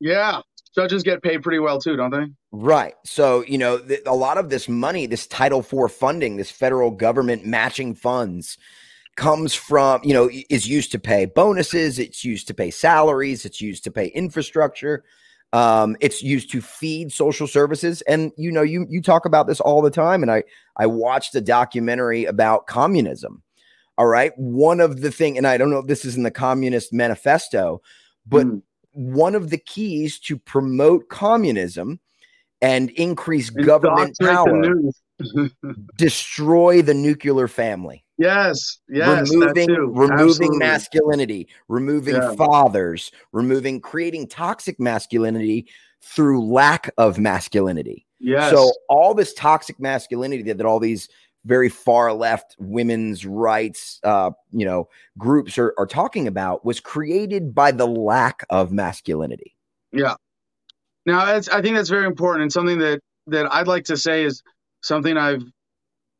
[0.00, 0.40] yeah
[0.74, 2.94] judges get paid pretty well too don't they Right.
[3.06, 6.90] So, you know, th- a lot of this money, this Title IV funding, this federal
[6.90, 8.58] government matching funds
[9.16, 13.60] comes from, you know, is used to pay bonuses, it's used to pay salaries, it's
[13.60, 15.04] used to pay infrastructure.
[15.54, 18.00] Um, it's used to feed social services.
[18.02, 20.22] And you know, you you talk about this all the time.
[20.22, 20.44] And I
[20.78, 23.42] I watched a documentary about communism.
[23.98, 24.32] All right.
[24.38, 27.82] One of the thing, and I don't know if this is in the Communist Manifesto,
[28.26, 28.62] but Mm.
[28.92, 32.00] one of the keys to promote communism
[32.62, 34.74] and increase government power.
[35.96, 39.92] destroy the nuclear family, yes yes removing too.
[39.94, 40.58] removing Absolutely.
[40.58, 42.34] masculinity, removing Yeah.
[42.36, 45.66] fathers, removing creating toxic masculinity
[46.02, 48.06] through lack of masculinity.
[48.20, 51.08] yes So all this toxic masculinity that, that all these
[51.44, 54.88] very far left women's rights uh you know
[55.18, 59.56] groups are, are talking about was created by the lack of masculinity.
[59.92, 60.14] Yeah.
[61.04, 64.24] Now, it's, I think that's very important, and something that that I'd like to say
[64.24, 64.42] is
[64.82, 65.42] something I've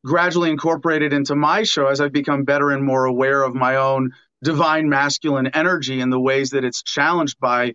[0.05, 4.11] gradually incorporated into my show as I've become better and more aware of my own
[4.43, 7.73] divine masculine energy and the ways that it's challenged by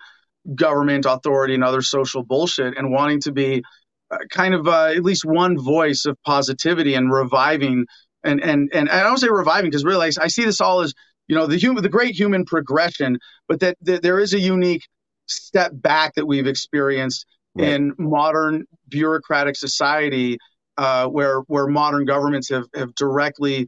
[0.54, 3.62] government authority and other social bullshit, and wanting to be
[4.10, 7.86] uh, kind of uh, at least one voice of positivity and reviving.
[8.24, 10.94] And and and I don't say reviving because really I see this all as
[11.28, 14.86] you know the human the great human progression, but that, that there is a unique
[15.26, 17.70] step back that we've experienced Right.
[17.70, 20.38] in modern bureaucratic society
[20.78, 23.66] uh, where where modern governments have have directly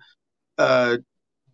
[0.58, 0.96] uh,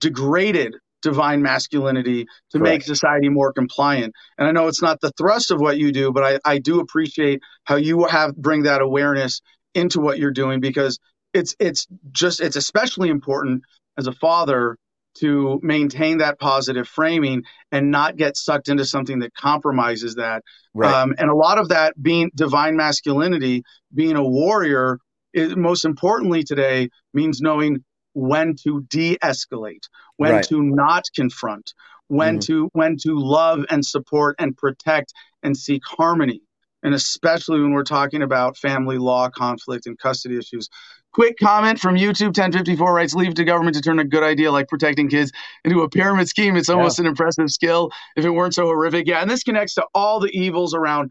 [0.00, 4.12] degraded divine masculinity to make society more compliant.
[4.38, 6.80] And I know it's not the thrust of what you do, but I, I do
[6.80, 9.40] appreciate how you have bring that awareness
[9.74, 10.98] into what you're doing because
[11.32, 13.62] it's it's just it's especially important
[13.98, 14.76] as a father
[15.18, 17.42] to maintain that positive framing
[17.72, 20.42] and not get sucked into something that compromises that
[20.74, 20.92] Right.
[20.92, 23.62] um, and a lot of that being divine masculinity,
[23.94, 24.98] being a warrior,
[25.36, 27.84] is, most importantly today means knowing
[28.14, 29.84] when to de-escalate,
[30.16, 30.44] when Right.
[30.44, 31.74] to not confront,
[32.08, 32.46] when Mhm.
[32.46, 36.40] to when to love and support and protect and seek harmony.
[36.82, 40.68] And especially when we're talking about family law conflict and custody issues.
[41.12, 44.52] Quick comment from YouTube 1054 writes Leave it to government to turn a good idea
[44.52, 45.32] like protecting kids
[45.64, 46.56] into a pyramid scheme.
[46.56, 49.06] It's almost an impressive skill if it weren't so horrific.
[49.08, 51.10] Yeah, and this connects to all the evils around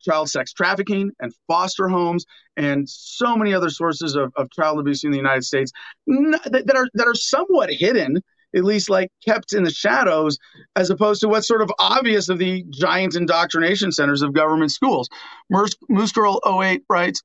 [0.00, 2.24] child sex trafficking and foster homes
[2.56, 5.72] and so many other sources of, of child abuse in the United States
[6.06, 8.22] that, that are that are somewhat hidden,
[8.54, 10.38] at least like kept in the shadows,
[10.76, 15.08] as opposed to what's sort of obvious of the giant indoctrination centers of government schools.
[15.50, 17.22] Moose Girl 08 writes,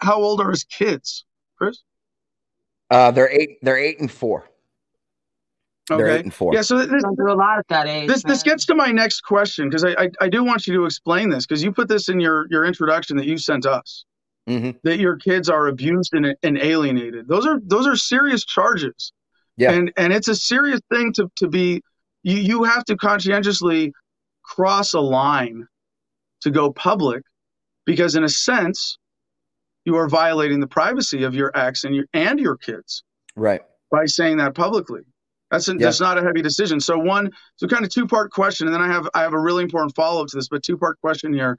[0.00, 1.24] "How old are his kids,
[1.56, 1.82] Chris?"
[2.90, 3.58] Uh, they're eight.
[3.62, 4.48] They're eight and four.
[5.96, 6.22] They're eight Okay.
[6.24, 6.54] and four.
[6.54, 8.08] Yeah, so this, Don't do a lot at that age.
[8.08, 10.84] this this gets to my next question because I, I I do want you to
[10.84, 14.04] explain this because you put this in your your introduction that you sent us
[14.48, 14.78] Mhm.
[14.82, 17.28] that your kids are abused and, and alienated.
[17.28, 19.12] Those are those are serious charges.
[19.56, 19.72] Yeah.
[19.72, 21.82] And and it's a serious thing to to be
[22.22, 23.92] you you have to conscientiously
[24.42, 25.66] cross a line
[26.42, 27.22] to go public
[27.84, 28.98] because in a sense
[29.84, 33.02] you are violating the privacy of your ex and your and your kids
[33.36, 33.60] Right.
[33.90, 35.00] by saying that publicly.
[35.50, 36.78] That's a, that's not a heavy decision.
[36.80, 39.40] So one, so kind of two part question, and then I have I have a
[39.40, 41.56] really important follow up to this, but two part question here.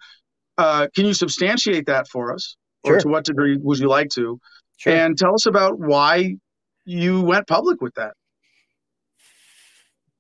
[0.58, 4.40] Uh, can you substantiate that for us, or to what degree would you like to?
[4.78, 4.94] Sure.
[4.94, 6.36] And tell us about why
[6.86, 8.14] you went public with that.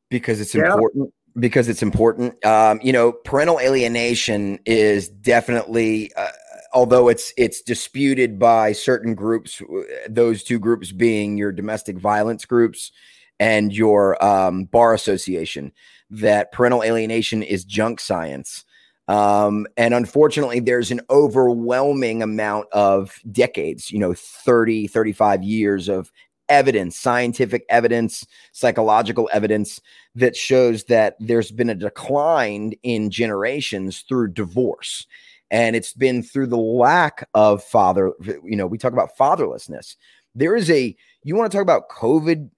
[0.10, 0.74] because it's Yeah.
[0.74, 6.28] important because it's important um you know parental alienation is definitely uh,
[6.74, 9.62] although it's it's disputed by certain groups
[10.10, 12.91] those two groups being your domestic violence groups
[13.40, 15.72] and your um, bar association
[16.10, 18.66] that parental alienation is junk science
[19.07, 26.11] um, and unfortunately there's an overwhelming amount of decades you know 30 35 years of
[26.48, 29.80] evidence scientific evidence psychological evidence
[30.16, 35.06] that shows that there's been a decline in generations through divorce
[35.52, 38.11] and it's been through the lack of father.
[38.22, 39.95] You know, we talk about fatherlessness.
[40.36, 42.49] There is a you want to talk about COVID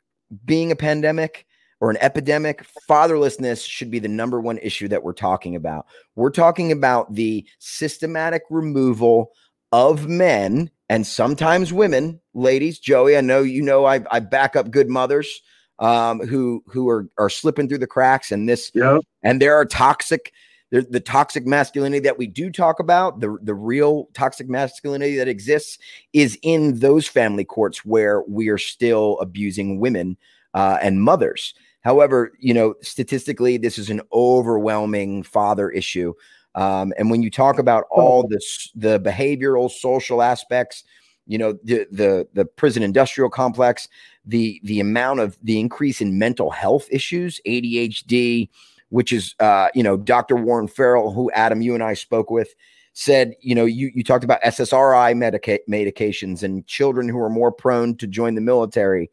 [0.45, 1.45] being a pandemic
[1.79, 5.87] or an epidemic, fatherlessness should be the number one issue that we're talking about.
[6.15, 9.31] We're talking about the systematic removal
[9.71, 12.77] of men and sometimes women, ladies.
[12.77, 15.41] Joey, I know you know I, I back up good mothers
[15.79, 19.01] um, who who are are slipping through the cracks, and this yep.
[19.23, 20.31] and there are toxic.
[20.71, 25.27] The, the toxic masculinity that we do talk about, the, the real toxic masculinity that
[25.27, 25.77] exists,
[26.13, 30.17] is in those family courts where we are still abusing women
[30.53, 31.53] uh, and mothers.
[31.81, 36.13] However, you know, statistically, this is an overwhelming father issue.
[36.55, 40.83] Um, and when you talk about all this, the behavioral, social aspects,
[41.27, 43.87] you know, the the the prison industrial complex,
[44.25, 48.49] the the amount of the increase in mental health issues, ADHD,
[48.91, 50.35] which is uh, you know, Dr.
[50.35, 52.53] Warren Farrell, who Adam, you and I spoke with,
[52.93, 57.51] said, you know, you you talked about SSRI medica- medications and children who are more
[57.51, 59.09] prone to join the military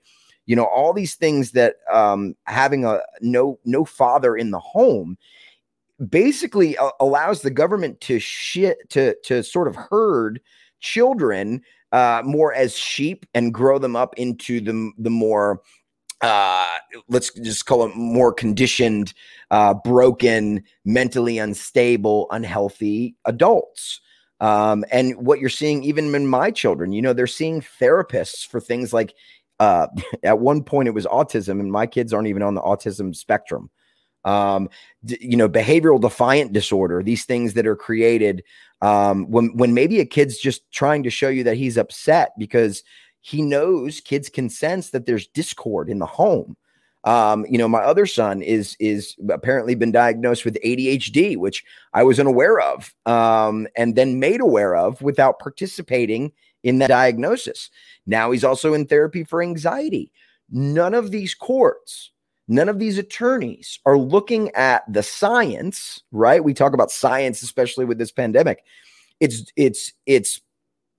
[0.49, 5.17] you know all these things that um, having a no no father in the home
[6.09, 10.41] basically uh, allows the government to shit to to sort of herd
[10.81, 11.61] children
[11.93, 15.61] uh, more as sheep and grow them up into the the more
[16.21, 16.67] uh,
[17.09, 19.15] let's just call it more conditioned,
[19.51, 24.01] uh, broken, mentally unstable, unhealthy adults.
[24.41, 28.61] Um, and what you're seeing, even in my children, you know, they're seeing therapists for
[28.61, 29.15] things like
[29.59, 29.89] uh,
[30.23, 33.71] at one point it was autism, and my kids aren't even on the autism spectrum.
[34.25, 34.69] Um,
[35.05, 38.43] d- you know, behavioral defiant disorder, these things that are created
[38.81, 42.83] um, when when maybe a kid's just trying to show you that he's upset because
[43.21, 46.57] he knows kids can sense that there's discord in the home.
[47.05, 51.65] Um, you know, my other son is is apparently been diagnosed with ADHD, which
[51.95, 56.33] I was unaware of, um, and then made aware of without participating
[56.65, 57.71] in that diagnosis.
[58.07, 60.11] Now he's also in therapy for anxiety.
[60.51, 62.11] None of these courts,
[62.49, 66.43] none of these attorneys are looking at the science, right?
[66.43, 68.65] We talk about science, especially with this pandemic.
[69.21, 70.41] It's it's it's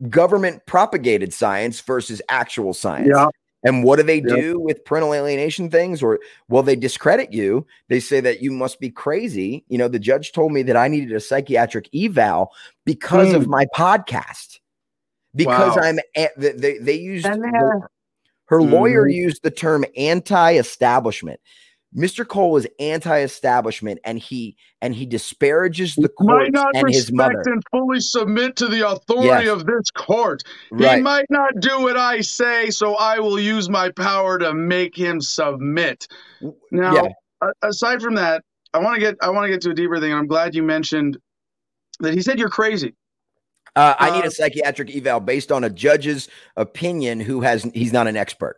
[0.07, 3.09] government propagated science versus actual science.
[3.13, 3.27] Yeah.
[3.63, 6.01] And what do they do with parental alienation things?
[6.01, 7.67] Or, well, they discredit you.
[7.89, 9.65] They say that you must be crazy.
[9.67, 12.53] You know, the judge told me that I needed a psychiatric eval
[12.85, 13.35] because mm.
[13.35, 14.59] of my podcast
[15.35, 15.83] because wow.
[15.83, 15.99] I'm
[16.37, 17.89] they they used her,
[18.45, 18.73] her mm-hmm.
[18.73, 21.39] lawyer used the term anti-establishment.
[21.95, 22.27] Mr.
[22.27, 27.11] Cole is anti-establishment, and he and he disparages the court might not and respect his
[27.11, 27.43] mother.
[27.45, 29.47] and fully submit to the authority yes.
[29.47, 30.43] of this court.
[30.71, 30.97] Right.
[30.97, 34.95] He might not do what I say, so I will use my power to make
[34.95, 36.07] him submit.
[36.71, 37.49] Now, yeah.
[37.63, 38.43] aside from that,
[38.73, 40.13] I want to get I want to get to a deeper thing.
[40.13, 41.17] I'm glad you mentioned
[42.01, 42.95] that he said you're crazy.
[43.75, 47.93] Uh, I need a uh, psychiatric eval based on a judge's opinion who has he's
[47.93, 48.57] not an expert.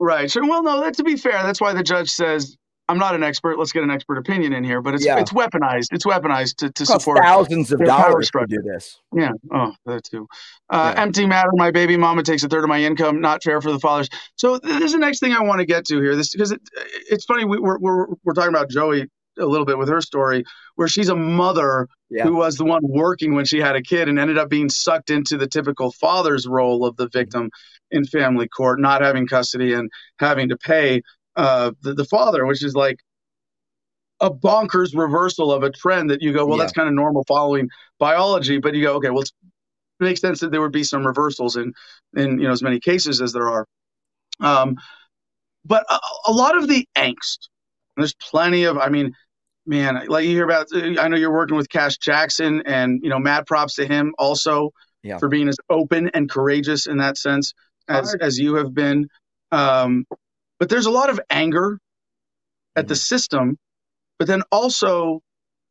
[0.00, 0.30] Right.
[0.30, 2.56] So well no, that to be fair, that's why the judge says
[2.88, 3.58] I'm not an expert.
[3.58, 5.18] Let's get an expert opinion in here, but it's yeah.
[5.18, 5.88] it's weaponized.
[5.92, 8.98] It's weapanized to, to support thousands of dollars to do this.
[9.14, 9.30] Yeah.
[9.52, 10.26] Oh, that too.
[10.68, 11.02] Uh, yeah.
[11.02, 11.50] Empty matter.
[11.54, 13.20] My baby mama takes a third of my income.
[13.20, 14.08] Not fair for the fathers.
[14.36, 16.16] So this is the next thing I want to get to here.
[16.16, 16.60] This because it,
[17.08, 17.44] it's funny.
[17.44, 20.44] We, we're, we're we're talking about Joey a little bit with her story,
[20.74, 22.24] where she's a mother yeah.
[22.24, 25.10] who was the one working when she had a kid and ended up being sucked
[25.10, 27.50] into the typical father's role of the victim
[27.90, 31.00] in family court, not having custody and having to pay
[31.36, 32.98] uh, the, the father, which is like
[34.20, 36.64] a bonkers reversal of a trend that you go, well, yeah.
[36.64, 37.68] that's kind of normal following
[37.98, 39.30] biology, but you go, okay, well, it
[40.00, 41.72] makes sense that there would be some reversals in
[42.16, 43.66] in you know as many cases as there are.
[44.40, 44.76] Um,
[45.64, 47.48] but a, a lot of the angst
[47.96, 49.14] there's plenty of, I mean,
[49.66, 53.18] man, like you hear about, I know you're working with Cash Jackson and, you know,
[53.18, 54.70] mad props to him also
[55.02, 55.18] yeah.
[55.18, 57.52] for being as open and courageous in that sense
[57.88, 59.08] as, as you have been.
[59.50, 60.06] Um,
[60.62, 61.80] but there's a lot of anger
[62.76, 62.88] at mm-hmm.
[62.90, 63.58] the system,
[64.16, 65.20] but then also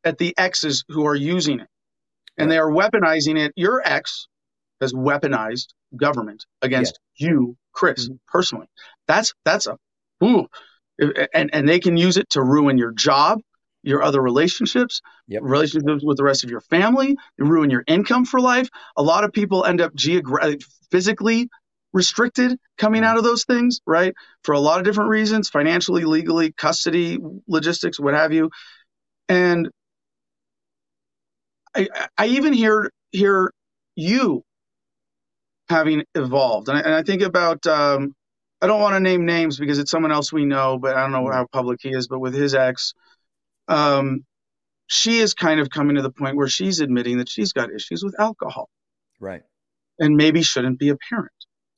[0.04, 1.68] at the exes who are using it.
[2.36, 3.54] And they are weaponizing it.
[3.56, 4.26] Your ex
[4.82, 7.30] has weaponized government against yeah.
[7.30, 8.16] you, Chris, mm-hmm.
[8.28, 8.66] personally.
[9.08, 9.78] That's that's a
[10.22, 10.46] ooh,
[11.32, 13.38] and and they can use it to ruin your job
[13.84, 15.42] your other relationships yep.
[15.42, 19.32] relationships with the rest of your family ruin your income for life a lot of
[19.32, 20.62] people end up geogra-
[20.92, 21.48] physically
[21.92, 24.14] restricted coming out of those things right
[24.44, 28.50] for a lot of different reasons financially legally custody logistics what have you
[29.28, 29.68] and
[31.74, 31.88] i
[32.18, 33.52] i even hear hear
[33.94, 34.42] you
[35.68, 38.14] having evolved and I, and I think about um,
[38.60, 41.12] I don't want to name names because it's someone else we know, but I don't
[41.12, 42.06] know how public he is.
[42.08, 42.94] But with his ex,
[43.68, 44.24] um,
[44.86, 48.04] she is kind of coming to the point where she's admitting that she's got issues
[48.04, 48.68] with alcohol
[49.20, 49.42] Right.
[49.98, 51.32] and maybe shouldn't be a parent.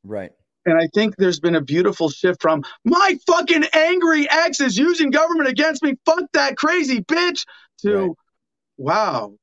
[0.05, 0.31] Right.
[0.67, 5.11] And I think there's been a beautiful shift from my fucking angry ex is using
[5.11, 5.95] government against me.
[6.07, 7.45] Fuck that crazy bitch
[7.83, 8.11] to Right.
[8.79, 9.35] wow.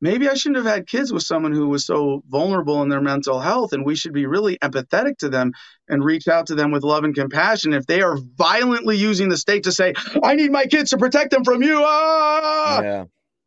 [0.00, 3.40] Maybe I shouldn't have had kids with someone who was so vulnerable in their mental
[3.40, 5.52] health, and we should be really empathetic to them
[5.88, 7.72] and reach out to them with love and compassion.
[7.72, 11.30] If they are violently using the state to say, I need my kids to protect
[11.30, 12.82] them from you, ah!
[12.82, 13.04] Yeah.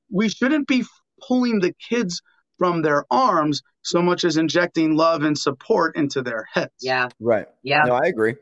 [0.10, 0.84] we shouldn't be
[1.22, 2.24] pulling the kids
[2.58, 6.72] from their arms so much as injecting love and support into their heads.
[6.82, 7.10] Yeah.
[7.20, 7.48] Right.
[7.64, 7.84] Yeah.
[7.86, 8.36] No, I agree.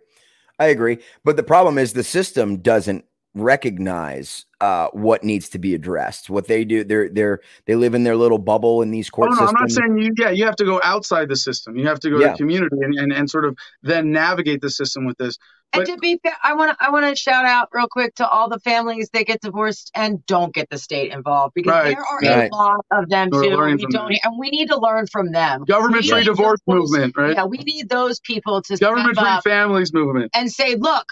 [0.58, 1.00] I agree.
[1.24, 3.06] But the problem is the system doesn't
[3.36, 6.30] recognize uh, what needs to be addressed.
[6.30, 9.32] What they do, they're they're they live in their little bubble in these Oh, court
[9.32, 10.14] no, I'm not saying you.
[10.18, 11.76] Yeah, you have to go outside the system.
[11.78, 12.28] You have to go Yeah.
[12.28, 15.38] to the community and, and, and sort of then navigate the system with this.
[15.74, 18.28] And to be fair, I want to I want to shout out real quick to
[18.28, 22.06] all the families that get divorced and don't get the state involved because Right, there
[22.32, 22.50] are right.
[22.50, 23.50] a lot of them We're too.
[23.50, 24.20] We don't, them.
[24.24, 25.66] and we need to learn from them.
[25.66, 27.34] Government free divorce those- movement, right?
[27.36, 30.32] Yeah, we need those people to government free families movement.
[30.34, 31.08] and say, look,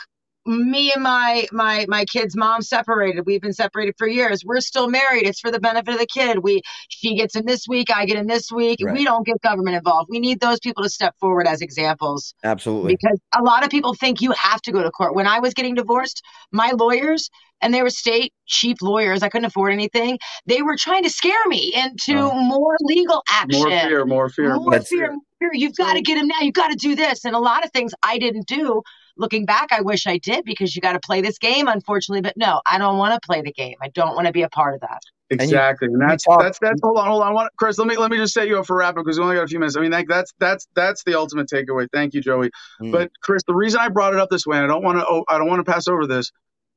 [0.46, 3.26] me and my my my kid's mom separated.
[3.26, 4.44] We've been separated for years.
[4.46, 5.26] We're still married.
[5.26, 6.40] It's for the benefit of the kid.
[6.44, 8.80] We she gets in this week, I get in this week.
[8.84, 8.94] Right.
[8.94, 10.10] We don't get government involved.
[10.12, 12.96] We need those people to step forward as examples Absolutely.
[12.96, 15.16] because a lot of people think you have to go to court.
[15.16, 16.22] When I was getting divorced,
[16.52, 17.30] my lawyers
[17.62, 19.24] and they were state cheap lawyers.
[19.24, 20.20] I couldn't afford anything.
[20.46, 22.34] They were trying to scare me into Oh.
[22.34, 23.60] more legal action.
[23.62, 24.56] More fear, more fear.
[24.56, 25.52] More That's- fear, more fear.
[25.54, 26.42] You've got to get him now.
[26.42, 27.24] You've got to do this.
[27.24, 28.82] And a lot of things I didn't do.
[29.16, 32.22] Looking back, I wish I did because you got to play this game, unfortunately.
[32.22, 33.76] But no, I don't want to play the game.
[33.82, 35.02] I don't want to be a part of that.
[35.30, 36.80] Exactly, and, you that's talk- that's that's.
[36.84, 37.28] Hold on, hold on.
[37.28, 37.78] I want Chris.
[37.78, 39.44] Let me let me just set you up for wrap up because we only got
[39.44, 39.76] a few minutes.
[39.78, 41.88] I mean, that, that's that's that's the ultimate takeaway.
[41.94, 42.50] Thank you, Joey.
[42.82, 42.92] Mm.
[42.92, 45.06] But Chris, the reason I brought it up this way, and I don't want to
[45.08, 46.32] oh, I don't want to pass over this.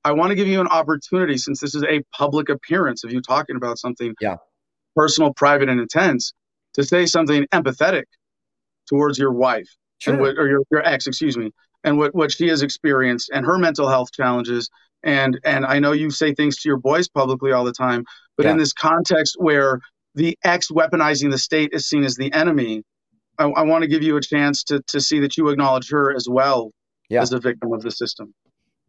[0.04, 3.20] I want to give you an opportunity since this is a public appearance of you
[3.20, 4.36] talking about something Yeah.
[4.94, 6.32] personal, private, and intense
[6.74, 8.04] to say something empathetic
[8.88, 9.68] towards your wife
[10.06, 11.50] and what, or your, your ex, excuse me,
[11.86, 14.68] and what, what she has experienced and her mental health challenges.
[15.02, 18.04] And and I know you say things to your boys publicly all the time,
[18.36, 19.80] but in this context where
[20.16, 22.82] the ex weaponizing the state is seen as the enemy,
[23.38, 26.14] I, I want to give you a chance to to see that you acknowledge her
[26.14, 26.72] as well
[27.08, 27.22] Yeah.
[27.22, 28.34] as a victim of the system.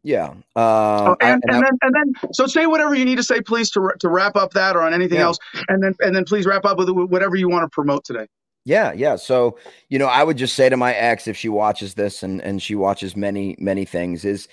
[0.04, 0.30] yeah.
[0.30, 3.42] Um, Oh, and, and and then and then so say whatever you need to say,
[3.42, 5.26] please, to to wrap up that or on anything Yeah.
[5.26, 5.38] else,
[5.68, 8.26] and then and then please wrap up with whatever you want to promote today.
[8.68, 9.16] Yeah, yeah.
[9.16, 9.58] So,
[9.88, 12.62] you know, I would just say to my ex if she watches this and and
[12.62, 14.50] she watches many many things is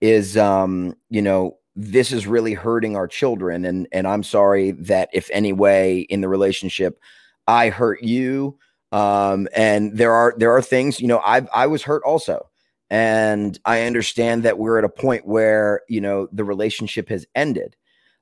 [0.00, 5.10] is um, you know, this is really hurting our children and and I'm sorry that
[5.12, 7.00] if any way in the relationship
[7.48, 8.58] I hurt you
[8.92, 12.48] um and there are there are things, you know, I I was hurt also.
[12.90, 17.76] And I understand that we're at a point where, you know, the relationship has ended.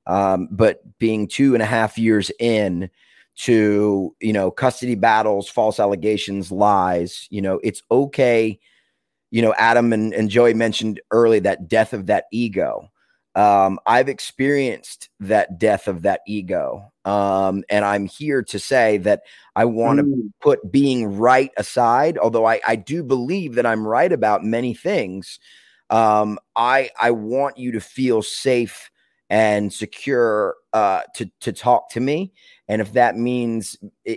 [0.06, 2.90] Um, but being two and a half years in,
[3.44, 8.58] to you know custody battles false allegations lies you know it's okay.
[9.30, 12.90] You know adam and, and joey mentioned early that death of that ego.
[13.36, 16.92] Um, i've experienced that death of that ego.
[17.04, 19.22] Um, and i'm here to say that
[19.56, 20.32] i want to Mm.
[20.42, 25.38] put being right aside although I, I do believe that i'm right about many things.
[25.88, 28.90] Um, i i want you to feel safe
[29.30, 32.32] and secure uh, to to talk to me
[32.68, 33.76] and if that means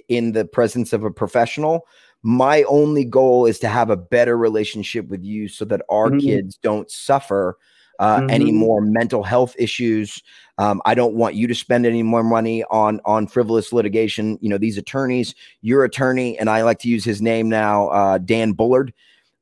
[0.10, 1.86] in the presence of a professional
[2.24, 6.20] my only goal is to have a better relationship with you so that our Mhm.
[6.20, 7.58] kids don't suffer
[8.00, 8.56] uh, any Mhm.
[8.56, 10.22] more mental health issues
[10.58, 14.50] um, i don't want you to spend any more money on on frivolous litigation you
[14.50, 18.52] know these attorneys your attorney and i like to use his name now uh, dan
[18.52, 18.94] bullard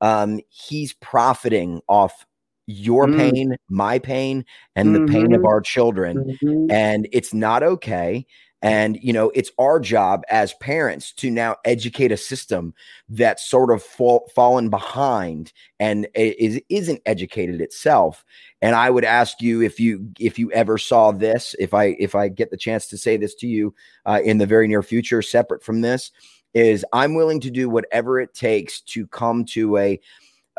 [0.02, 2.26] um, he's profiting off
[2.72, 3.18] your Mm.
[3.18, 4.46] pain my pain
[4.76, 5.48] and the pain of Mhm.
[5.48, 6.72] our children Mhm.
[6.72, 8.26] and it's not okay
[8.62, 12.74] and you know it's our job as parents to now educate a system
[13.10, 18.24] that's sort of fall, fallen behind and is isn't educated itself
[18.62, 22.14] and i would ask you if you if you ever saw this if i if
[22.16, 23.74] i get the chance to say this to you
[24.06, 26.12] uh, in the very near future separate from this
[26.54, 30.00] is i'm willing to do whatever it takes to come to a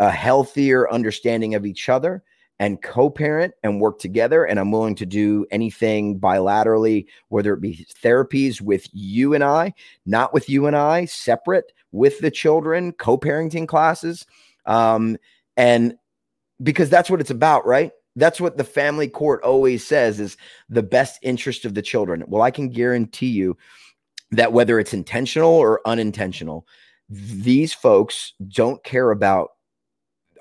[0.02, 2.24] a healthier understanding of each other
[2.58, 4.44] and co-parent and work together.
[4.44, 9.72] And i'm willing to do anything bilaterally whether it be therapies with you and i
[10.04, 14.26] not with you and i separate with the children co-parenting classes.
[14.66, 15.18] Um,
[15.56, 15.94] and
[16.62, 17.92] because that's what it's about right?
[18.16, 20.36] That's what the family court always says is
[20.68, 22.24] the best interest of the children.
[22.26, 23.56] Well i can guarantee you
[24.32, 26.66] that whether it's intentional or unintentional
[27.08, 29.50] these folks don't care about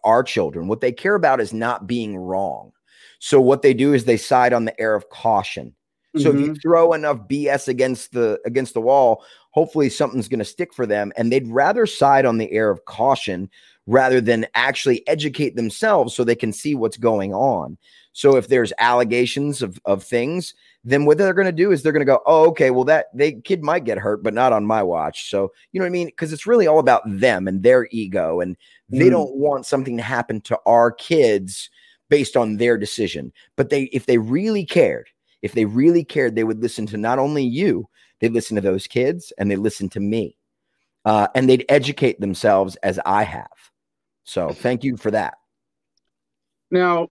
[0.04, 0.68] our children.
[0.68, 2.72] What they care about is not being wrong.
[3.20, 5.76] So what they do is they side on the air of caution.
[6.16, 6.62] So if you Mm-hmm.
[6.62, 11.12] throw enough BS against the against the wall, hopefully something's going to stick for them
[11.16, 13.50] and they'd rather side on the air of caution
[13.88, 17.78] rather than actually educate themselves so they can see what's going on.
[18.14, 20.54] So if there's allegations of of things,
[20.84, 23.06] then what they're going to do is they're going to go, "Oh, okay, well that
[23.14, 25.92] they kid might get hurt, but not on my watch." So, you know what I
[25.92, 26.12] mean?
[26.18, 28.58] Cuz it's really all about them and their ego and
[28.92, 29.12] they Mm.
[29.12, 31.70] don't want something to happen to our kids
[32.10, 33.32] based on their decision.
[33.56, 35.10] But they if they really cared,
[35.42, 37.88] if they really cared, they would listen to not only you,
[38.20, 40.38] they'd listen to those kids and they listen to me.
[41.04, 43.48] Uh, and they'd educate themselves as I have.
[44.24, 45.34] So thank you for that.
[46.70, 47.08] Now,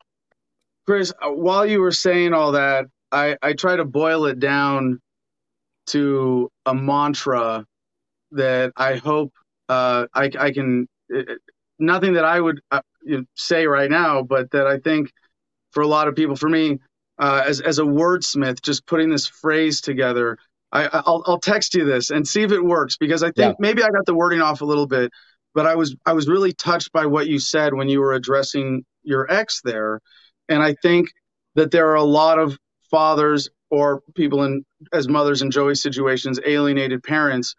[0.87, 5.01] Chris, uh, while you were saying all that, I, I try to boil it down
[5.89, 7.67] to a mantra
[8.31, 9.33] that I hope
[9.69, 11.23] uh, I, I can, uh,
[11.81, 15.13] nothing that I would uh, you know, say right now, but that I think
[15.73, 16.79] for a lot of people, for me,
[17.19, 20.39] uh, as, as a wordsmith, just putting this phrase together,
[20.73, 23.55] I, I'll, I'll text you this and see if it works because I think Yeah.
[23.59, 25.11] maybe I got the wording off a little bit,
[25.55, 28.85] but I was I was really touched by what you said when you were addressing
[29.03, 30.01] your ex there,
[30.49, 31.11] and I think
[31.57, 32.57] that there are a lot of
[32.91, 37.55] fathers or people in as mothers in Joey's situations, alienated parents,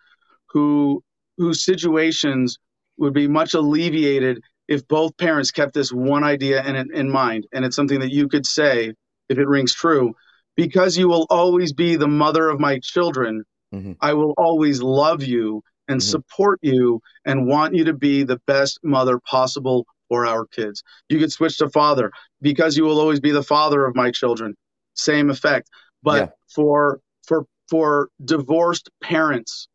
[0.49, 1.03] who
[1.37, 2.57] whose situations
[3.01, 7.65] would be much alleviated if both parents kept this one idea in in mind, and
[7.65, 8.93] it's something that you could say
[9.27, 10.13] if it rings true,
[10.55, 13.43] because you will always be the mother of my children.
[13.73, 13.97] Mhm.
[13.99, 16.03] I will always love you and Mhm.
[16.03, 20.83] support you and want you to be the best mother possible for our kids.
[21.09, 22.11] You could switch to father
[22.41, 24.55] because you will always be the father of my children.
[24.93, 25.69] Same effect.
[26.03, 26.29] But Yeah.
[26.53, 29.67] for for for divorced parents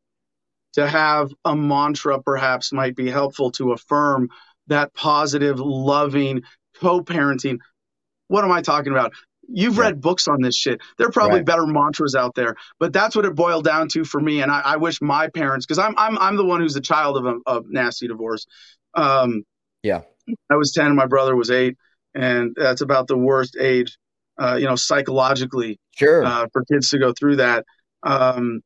[0.77, 4.29] to have a mantra perhaps might be helpful to affirm
[4.69, 6.43] that positive, loving
[6.81, 7.59] co-parenting.
[8.29, 9.13] What am I talking about?
[9.49, 9.85] You've Yeah.
[9.85, 10.81] read books on this shit.
[10.99, 11.47] There are probably Right.
[11.47, 14.43] better mantras out there, but that's what it boiled down to for me.
[14.43, 17.17] And I, I wish my parents, because I'm I'm I'm the one who's the child
[17.17, 18.47] of a, a nasty divorce.
[18.95, 19.45] Um,
[19.83, 20.03] Yeah.
[20.51, 21.77] I was ten, my brother was eight,
[22.15, 23.97] and that's about the worst age,
[24.41, 26.25] uh, you know, psychologically Sure.
[26.25, 27.65] uh, for kids to go through that.
[28.03, 28.61] Um,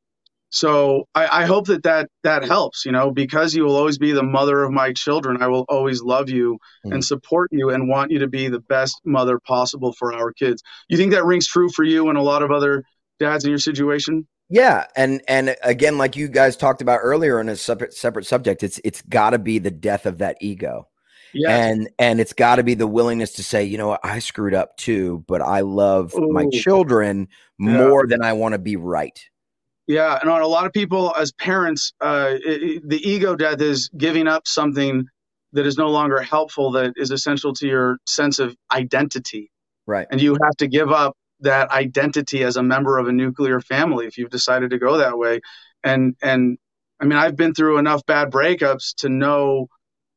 [0.51, 4.11] so I, I hope that, that that helps, you know, because you will always be
[4.11, 5.41] the mother of my children.
[5.41, 6.95] I will always love you Mhm.
[6.95, 10.61] and support you and want you to be the best mother possible for our kids.
[10.89, 12.83] You think that rings true for you and a lot of other
[13.19, 14.27] dads in your situation?
[14.49, 18.63] Yeah, and and again, like you guys talked about earlier in a separate separate subject,
[18.63, 20.89] it's it's got to be the death of that ego,
[21.33, 21.55] Yeah.
[21.67, 24.53] and and it's got to be the willingness to say, you know what, I screwed
[24.53, 26.51] up too, but I love my Ooh.
[26.51, 27.29] children
[27.59, 27.87] Yeah.
[27.87, 29.17] more than I want to be right.
[29.87, 33.89] Yeah, and on a lot of people as parents, uh, it, the ego death is
[33.97, 35.05] giving up something
[35.53, 39.51] that is no longer helpful, that is essential to your sense of identity.
[39.87, 40.07] Right.
[40.11, 44.05] and you have to give up that identity as a member of a nuclear family
[44.05, 45.41] if you've decided to go that way
[45.83, 46.57] and and
[46.99, 49.67] i mean i've been through enough bad breakups to know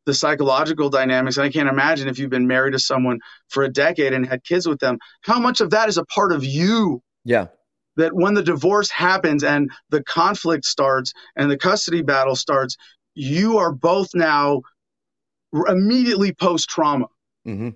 [0.06, 3.18] the psychological dynamics and i can't imagine if you've been married to someone
[3.48, 6.30] for a decade and had kids with them how much of that is a part
[6.30, 7.46] of you Yeah,
[7.96, 12.76] that when the divorce happens and the conflict starts and the custody battle starts
[13.14, 14.60] you are both now
[15.68, 17.06] immediately post trauma
[17.44, 17.70] hmm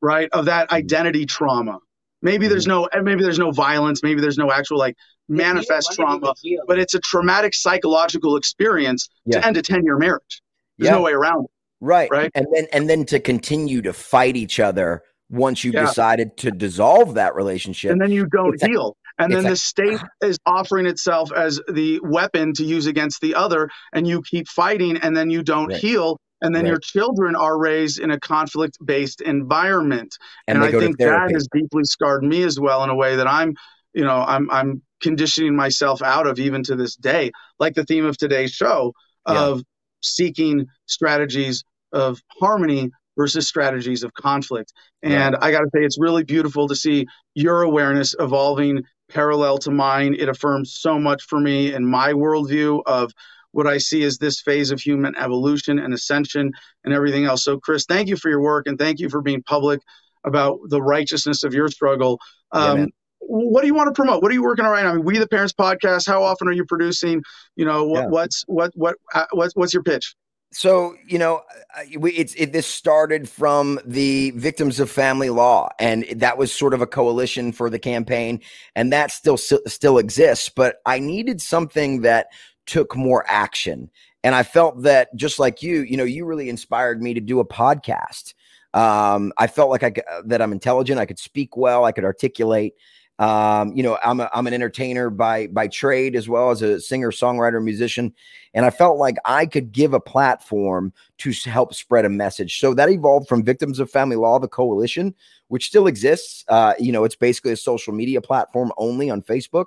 [0.00, 0.76] right of that mm-hmm.
[0.76, 1.78] identity trauma
[2.22, 2.82] maybe there's mm-hmm.
[2.82, 4.96] no eh, maybe there's no violence maybe there's no actual like
[5.28, 6.32] manifest trauma
[6.66, 9.40] but it's a traumatic psychological experience Yeah.
[9.40, 10.42] to end a 10 year marriage
[10.78, 10.96] there's Yeah.
[10.96, 12.30] no way around it right, Right.
[12.34, 15.86] and then and then to continue to fight each other once you've Yeah.
[15.86, 17.90] decided to dissolve that relationship.
[17.90, 21.32] and then you don't It's a- heal and it's then the state is offering itself
[21.32, 25.42] as the weapon to use against the other and you keep fighting and then you
[25.42, 25.80] don't Right.
[25.80, 26.70] heal and then Right.
[26.70, 30.16] your children are raised in a conflict based environment
[30.48, 33.26] and, and, I think that has deeply scarred me as well in a way that
[33.28, 33.54] I'm,
[33.92, 37.30] you know, I'm I'm conditioning myself out of even to this day.
[37.58, 38.94] Like the theme of today's show
[39.28, 39.40] Yeah.
[39.40, 39.62] of
[40.02, 44.72] seeking strategies of harmony versus strategies of conflict.
[45.02, 48.82] And I got to say, it's really beautiful to see your awareness evolving
[49.14, 50.14] parallel to mine.
[50.18, 53.12] It affirms so much for me in my worldview of
[53.52, 56.52] what I see as this phase of human evolution and ascension
[56.84, 57.44] and everything else.
[57.44, 59.80] So, Chris, thank you for your work and thank you for being public
[60.24, 62.18] about the righteousness of your struggle.
[62.50, 62.92] Um, man.
[63.20, 64.22] what do you want to promote?
[64.22, 64.90] What are you working on right now?
[64.90, 66.06] I mean, We the Parents podcast.
[66.06, 67.22] How often are you producing?
[67.54, 68.08] You know, what, Yeah.
[68.08, 70.14] what's what what uh, what's what's your pitch?
[70.54, 71.42] So you know,
[71.76, 76.80] it's it, this started from the victims of family law, and that was sort of
[76.80, 78.40] a coalition for the campaign,
[78.76, 80.48] and that still still, exists.
[80.48, 82.28] But I needed something that
[82.66, 83.90] took more action,
[84.22, 87.40] and I felt that just like you, you know, you really inspired me to do
[87.40, 88.34] a podcast.
[88.74, 89.92] Um, I felt like I
[90.24, 91.00] that I'm intelligent.
[91.00, 91.84] I could speak well.
[91.84, 92.74] I could articulate.
[93.18, 96.80] Um, you know, I'm a, I'm an entertainer by by trade as well as a
[96.80, 98.12] singer, songwriter, musician,
[98.54, 102.58] and I felt like I could give a platform to help spread a message.
[102.58, 105.14] So that evolved from Victims of Family Law, the coalition,
[105.48, 106.44] which still exists.
[106.48, 109.66] Uh, you know, it's basically a social media platform only on Facebook,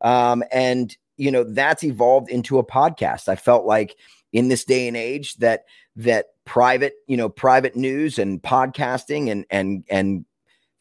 [0.00, 3.28] um, and you know that's evolved into a podcast.
[3.28, 3.96] I felt like
[4.32, 5.64] in this day and age that
[5.96, 10.24] that private, you know, private news and podcasting and and and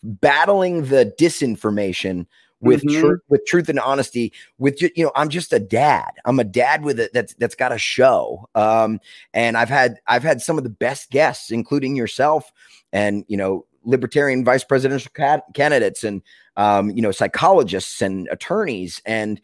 [0.05, 2.25] battling the disinformation
[2.61, 3.01] with mm-hmm.
[3.01, 6.83] truth with truth and honesty with you know i'm just a dad i'm a dad
[6.83, 8.99] with it that's that's got a show um
[9.33, 12.51] and i've had i've had some of the best guests including yourself
[12.93, 15.11] and you know libertarian vice presidential
[15.53, 16.21] candidates and
[16.55, 19.41] um you know psychologists and attorneys and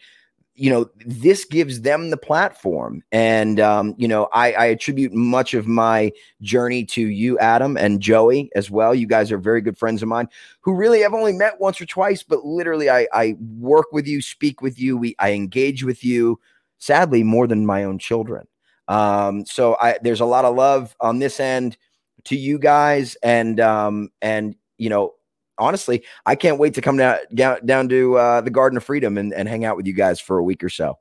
[0.56, 3.02] you know, this gives them the platform.
[3.12, 6.12] And, um, you know, I, I, attribute much of my
[6.42, 8.94] journey to you, Adam, and Joey as well.
[8.94, 10.28] You guys are very good friends of mine
[10.60, 14.22] who really have only met once or twice, but literally I, I work with you,
[14.22, 16.40] speak with you, we, I engage with you,
[16.80, 18.46] sadly, more than my own children.
[18.90, 21.78] Um, so I, there's a lot of love on this end
[22.26, 23.16] to you guys.
[23.24, 25.14] And, um, and, you know,
[25.62, 29.34] honestly, I can't wait to come down down, to uh, the Garden of Freedom and,
[29.34, 30.98] and hang out with you guys for a week or so.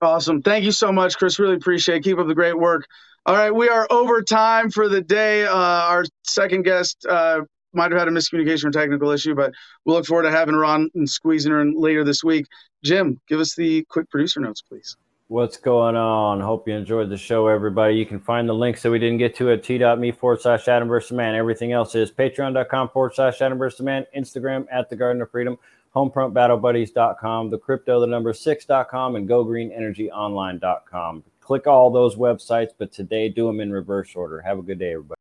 [0.00, 0.42] Awesome.
[0.42, 1.38] Thank you so much, Chris.
[1.38, 2.04] Really appreciate it.
[2.04, 2.86] Keep up the great work.
[3.26, 5.44] All right, we are over time for the day.
[5.44, 7.42] Uh, our second guest uh,
[7.74, 9.52] might have had a miscommunication or technical issue, but
[9.84, 12.46] we'll look forward to having her on and squeezing her in later this week.
[12.82, 14.96] Jim, give us the quick producer notes, please.
[15.30, 16.40] What's going on?
[16.40, 17.96] Hope you enjoyed the show, everybody.
[17.96, 20.88] You can find the links that we didn't get to at t.me forward slash Adam
[20.88, 21.34] versus Man.
[21.34, 25.58] Everything else is patreon.com forward slash Adam versus Man, Instagram at the Garden of Freedom,
[25.94, 31.24] homefrontbattlebuddies.com, the crypto, the number six.com, and gogreenenergyonline.com.
[31.42, 34.40] Click all those websites, but today do them in reverse order.
[34.40, 35.18] Have a good day, everybody.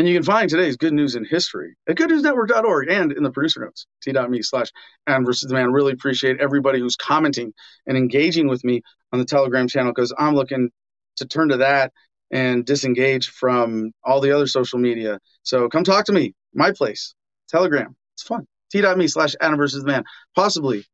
[0.00, 3.60] And you can find today's good news in history at goodnewsnetwork.org and in the producer
[3.60, 4.68] notes, t.me slash
[5.06, 5.72] Adam versus the man.
[5.72, 7.52] Really appreciate everybody who's commenting
[7.86, 8.80] and engaging with me
[9.12, 10.70] on the Telegram channel because I'm looking
[11.16, 11.92] to turn to that
[12.30, 15.18] and disengage from all the other social media.
[15.42, 17.14] So come talk to me, my place,
[17.50, 17.94] Telegram.
[18.14, 18.46] It's fun.
[18.72, 20.04] T.me slash Adam versus the man.
[20.34, 20.86] Possibly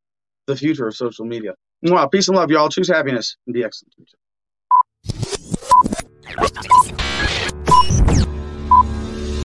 [0.47, 1.53] the future of social media.
[1.81, 2.67] Wow, peace and love, y'all.
[2.67, 3.93] Choose happiness and be excellent.